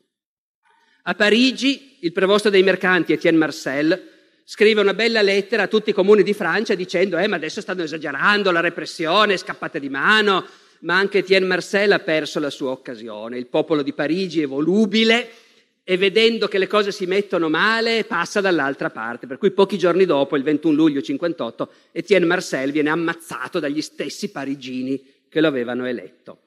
A 1.04 1.16
Parigi, 1.16 2.00
il 2.02 2.12
prevosto 2.12 2.50
dei 2.50 2.64
mercanti 2.64 3.14
Etienne 3.14 3.38
Marcel 3.38 4.12
scrive 4.44 4.82
una 4.82 4.94
bella 4.94 5.22
lettera 5.22 5.64
a 5.64 5.68
tutti 5.68 5.92
i 5.92 5.94
comuni 5.94 6.22
di 6.22 6.34
Francia 6.34 6.76
dicendo 6.76 7.18
eh 7.18 7.28
ma 7.28 7.38
adesso 7.38 7.62
stanno 7.62 7.84
esagerando, 7.84 8.52
la 8.52 8.60
repressione 8.60 9.34
è 9.34 9.38
scappata 9.38 9.80
di 9.80 9.90
mano, 9.90 10.46
ma 10.82 10.98
anche 10.98 11.20
Etienne 11.20 11.48
Marcel 11.48 11.94
ha 11.94 12.00
perso 12.00 12.40
la 12.40 12.50
sua 12.50 12.72
occasione. 12.72 13.38
Il 13.38 13.48
popolo 13.48 13.82
di 13.82 13.94
Parigi 13.94 14.42
è 14.42 14.48
volubile 14.48 15.30
e 15.88 15.98
vedendo 15.98 16.48
che 16.48 16.58
le 16.58 16.66
cose 16.66 16.92
si 16.92 17.06
mettono 17.06 17.48
male 17.48 18.06
passa 18.06 18.42
dall'altra 18.42 18.90
parte. 18.90 19.28
Per 19.28 19.38
cui 19.38 19.52
pochi 19.52 19.78
giorni 19.78 20.06
dopo, 20.06 20.36
il 20.36 20.42
21 20.42 20.76
luglio 20.76 21.00
58, 21.00 21.72
Etienne 21.92 22.26
Marcel 22.26 22.72
viene 22.72 22.90
ammazzato 22.90 23.60
dagli 23.60 23.84
stessi 23.84 24.32
parigini 24.32 25.00
che 25.30 25.40
lo 25.42 25.48
avevano 25.48 25.86
eletto. 25.86 26.40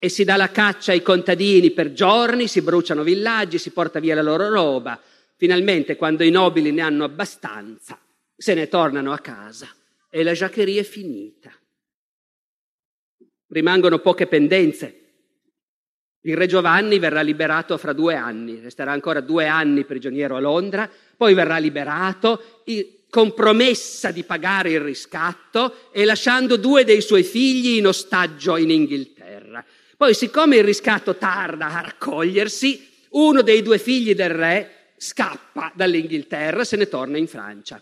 E 0.00 0.08
si 0.08 0.24
dà 0.24 0.36
la 0.36 0.50
caccia 0.50 0.90
ai 0.90 1.00
contadini 1.00 1.70
per 1.70 1.92
giorni, 1.92 2.48
si 2.48 2.60
bruciano 2.60 3.04
villaggi, 3.04 3.56
si 3.56 3.70
porta 3.70 4.00
via 4.00 4.16
la 4.16 4.22
loro 4.22 4.48
roba. 4.48 5.00
Finalmente, 5.36 5.94
quando 5.94 6.24
i 6.24 6.30
nobili 6.30 6.72
ne 6.72 6.82
hanno 6.82 7.04
abbastanza, 7.04 7.96
se 8.36 8.54
ne 8.54 8.66
tornano 8.66 9.12
a 9.12 9.18
casa 9.20 9.68
e 10.10 10.24
la 10.24 10.32
giaccheria 10.32 10.80
è 10.80 10.84
finita. 10.84 11.52
Rimangono 13.46 14.00
poche 14.00 14.26
pendenze. 14.26 15.05
Il 16.26 16.36
re 16.36 16.48
Giovanni 16.48 16.98
verrà 16.98 17.20
liberato 17.20 17.78
fra 17.78 17.92
due 17.92 18.16
anni, 18.16 18.58
resterà 18.60 18.90
ancora 18.90 19.20
due 19.20 19.46
anni 19.46 19.84
prigioniero 19.84 20.34
a 20.34 20.40
Londra, 20.40 20.90
poi 21.16 21.34
verrà 21.34 21.58
liberato 21.58 22.62
con 23.08 23.32
promessa 23.32 24.10
di 24.10 24.24
pagare 24.24 24.72
il 24.72 24.80
riscatto 24.80 25.88
e 25.92 26.04
lasciando 26.04 26.56
due 26.56 26.82
dei 26.82 27.00
suoi 27.00 27.22
figli 27.22 27.76
in 27.76 27.86
ostaggio 27.86 28.56
in 28.56 28.70
Inghilterra. 28.70 29.64
Poi, 29.96 30.14
siccome 30.14 30.56
il 30.56 30.64
riscatto 30.64 31.14
tarda 31.14 31.68
a 31.68 31.82
raccogliersi, 31.82 32.88
uno 33.10 33.42
dei 33.42 33.62
due 33.62 33.78
figli 33.78 34.16
del 34.16 34.30
re 34.30 34.70
scappa 34.96 35.70
dall'Inghilterra 35.76 36.62
e 36.62 36.64
se 36.64 36.76
ne 36.76 36.88
torna 36.88 37.18
in 37.18 37.28
Francia. 37.28 37.80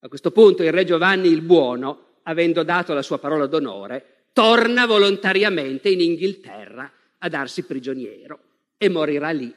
A 0.00 0.08
questo 0.08 0.32
punto 0.32 0.64
il 0.64 0.72
re 0.72 0.84
Giovanni 0.84 1.28
il 1.28 1.40
Buono, 1.40 2.16
avendo 2.24 2.64
dato 2.64 2.94
la 2.94 3.02
sua 3.02 3.20
parola 3.20 3.46
d'onore, 3.46 4.24
torna 4.32 4.86
volontariamente 4.86 5.88
in 5.88 6.00
Inghilterra 6.00 6.90
a 7.18 7.28
darsi 7.28 7.62
prigioniero 7.62 8.38
e 8.78 8.88
morirà 8.88 9.30
lì. 9.30 9.52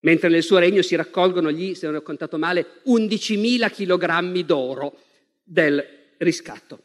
Mentre 0.00 0.28
nel 0.28 0.42
suo 0.42 0.58
regno 0.58 0.82
si 0.82 0.96
raccolgono 0.96 1.52
gli, 1.52 1.74
se 1.74 1.86
non 1.86 1.96
ho 1.96 2.02
contato 2.02 2.36
male, 2.36 2.80
11.000 2.86 3.70
chilogrammi 3.70 4.44
d'oro 4.44 4.98
del 5.44 5.84
riscatto. 6.18 6.82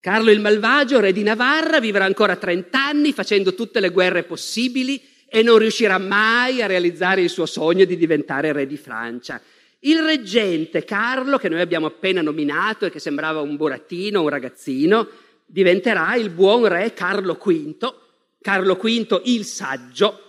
Carlo 0.00 0.30
il 0.30 0.40
Malvagio, 0.40 1.00
re 1.00 1.12
di 1.12 1.22
Navarra, 1.22 1.80
vivrà 1.80 2.04
ancora 2.04 2.36
30 2.36 2.82
anni 2.82 3.12
facendo 3.12 3.54
tutte 3.54 3.80
le 3.80 3.90
guerre 3.90 4.22
possibili 4.22 5.02
e 5.28 5.42
non 5.42 5.58
riuscirà 5.58 5.98
mai 5.98 6.62
a 6.62 6.66
realizzare 6.66 7.20
il 7.20 7.28
suo 7.28 7.44
sogno 7.44 7.84
di 7.84 7.96
diventare 7.96 8.52
re 8.52 8.66
di 8.66 8.76
Francia. 8.76 9.40
Il 9.80 10.02
reggente 10.02 10.84
Carlo, 10.84 11.38
che 11.38 11.48
noi 11.48 11.60
abbiamo 11.60 11.86
appena 11.86 12.22
nominato 12.22 12.86
e 12.86 12.90
che 12.90 13.00
sembrava 13.00 13.40
un 13.40 13.56
burattino, 13.56 14.22
un 14.22 14.28
ragazzino, 14.28 15.08
diventerà 15.44 16.14
il 16.14 16.30
buon 16.30 16.66
re 16.66 16.94
Carlo 16.94 17.34
V, 17.34 17.94
Carlo 18.46 18.74
V 18.74 19.22
il 19.24 19.44
saggio, 19.44 20.20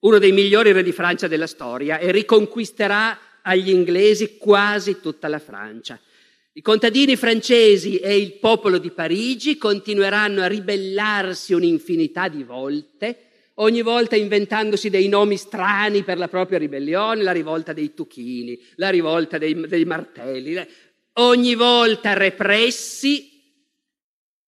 uno 0.00 0.18
dei 0.18 0.32
migliori 0.32 0.72
re 0.72 0.82
di 0.82 0.90
Francia 0.90 1.28
della 1.28 1.46
storia, 1.46 1.98
e 1.98 2.10
riconquisterà 2.10 3.16
agli 3.40 3.70
inglesi 3.70 4.36
quasi 4.36 5.00
tutta 5.00 5.28
la 5.28 5.38
Francia. 5.38 5.96
I 6.54 6.60
contadini 6.60 7.14
francesi 7.14 7.98
e 7.98 8.16
il 8.16 8.32
popolo 8.40 8.78
di 8.78 8.90
Parigi 8.90 9.58
continueranno 9.58 10.42
a 10.42 10.48
ribellarsi 10.48 11.52
un'infinità 11.52 12.26
di 12.26 12.42
volte, 12.42 13.26
ogni 13.54 13.82
volta 13.82 14.16
inventandosi 14.16 14.90
dei 14.90 15.06
nomi 15.06 15.36
strani 15.36 16.02
per 16.02 16.18
la 16.18 16.26
propria 16.26 16.58
ribellione, 16.58 17.22
la 17.22 17.30
rivolta 17.30 17.72
dei 17.72 17.94
Tuchini, 17.94 18.60
la 18.74 18.90
rivolta 18.90 19.38
dei, 19.38 19.54
dei 19.68 19.84
martelli, 19.84 20.66
ogni 21.12 21.54
volta 21.54 22.12
repressi 22.14 23.31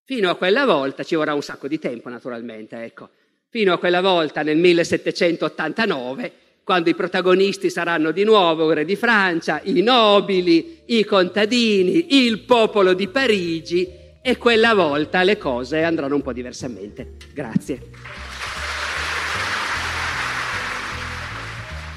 Fino 0.06 0.28
a 0.28 0.36
quella 0.36 0.66
volta, 0.66 1.02
ci 1.02 1.14
vorrà 1.14 1.32
un 1.32 1.40
sacco 1.40 1.66
di 1.66 1.78
tempo 1.78 2.10
naturalmente, 2.10 2.82
ecco, 2.84 3.08
fino 3.48 3.72
a 3.72 3.78
quella 3.78 4.02
volta 4.02 4.42
nel 4.42 4.58
1789, 4.58 6.32
quando 6.62 6.90
i 6.90 6.94
protagonisti 6.94 7.70
saranno 7.70 8.10
di 8.10 8.22
nuovo 8.22 8.70
re 8.72 8.84
di 8.84 8.96
Francia, 8.96 9.62
i 9.64 9.80
nobili, 9.80 10.82
i 10.86 11.04
contadini, 11.04 12.22
il 12.22 12.40
popolo 12.40 12.92
di 12.92 13.08
Parigi 13.08 13.88
e 14.20 14.36
quella 14.36 14.74
volta 14.74 15.22
le 15.22 15.38
cose 15.38 15.82
andranno 15.82 16.16
un 16.16 16.22
po' 16.22 16.34
diversamente. 16.34 17.16
Grazie. 17.32 17.80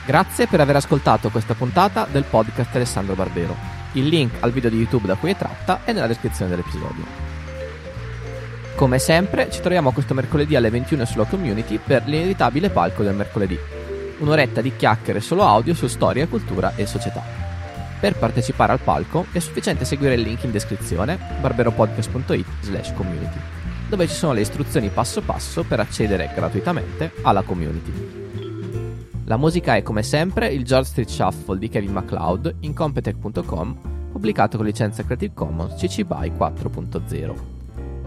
Grazie 0.06 0.48
per 0.48 0.62
aver 0.62 0.78
ascoltato 0.78 1.28
questa 1.30 1.56
puntata 1.56 2.08
del 2.10 2.24
podcast 2.24 2.74
Alessandro 2.74 3.16
Barbero. 3.16 3.54
Il 3.94 4.08
link 4.08 4.36
al 4.40 4.54
video 4.54 4.70
di 4.70 4.78
YouTube 4.78 5.08
da 5.08 5.16
cui 5.16 5.32
è 5.32 5.36
tratta 5.36 5.84
è 5.84 5.92
nella 5.92 6.08
descrizione 6.08 6.50
dell'episodio. 6.52 7.27
Come 8.78 9.00
sempre, 9.00 9.50
ci 9.50 9.60
troviamo 9.60 9.92
questo 9.92 10.14
mercoledì 10.14 10.56
alle 10.56 10.70
21 10.70 11.04
sulla 11.06 11.24
community 11.24 11.80
per 11.84 12.04
l'inevitabile 12.06 12.70
palco 12.70 13.02
del 13.02 13.16
mercoledì. 13.16 13.58
Un'oretta 14.20 14.62
di 14.62 14.76
chiacchiere 14.76 15.20
solo 15.20 15.42
audio 15.42 15.74
su 15.74 15.88
storia, 15.88 16.28
cultura 16.28 16.74
e 16.76 16.86
società. 16.86 17.24
Per 18.00 18.16
partecipare 18.18 18.74
al 18.74 18.80
palco 18.80 19.26
è 19.32 19.40
sufficiente 19.40 19.84
seguire 19.84 20.14
il 20.14 20.22
link 20.22 20.44
in 20.44 20.52
descrizione 20.52 21.18
barberopodcast.it 21.42 22.46
slash 22.62 22.94
community, 22.94 23.40
dove 23.90 24.08
ci 24.08 24.14
sono 24.14 24.34
le 24.34 24.42
istruzioni 24.42 24.90
passo 24.90 25.22
passo 25.22 25.64
per 25.64 25.80
accedere 25.80 26.30
gratuitamente 26.36 27.14
alla 27.24 27.42
community. 27.42 27.92
La 29.26 29.38
musica 29.38 29.76
è 29.76 29.82
come 29.82 30.04
sempre 30.04 30.50
il 30.50 30.64
George 30.64 30.90
Street 30.90 31.10
Shuffle 31.10 31.58
di 31.58 31.68
Kevin 31.68 31.94
MacLeod 31.94 32.58
in 32.60 32.76
Competech.com, 32.76 34.10
pubblicato 34.12 34.58
con 34.58 34.68
licenza 34.68 35.04
Creative 35.04 35.34
Commons 35.34 35.74
CC 35.82 36.04
BY 36.04 36.34
4.0. 36.38 37.57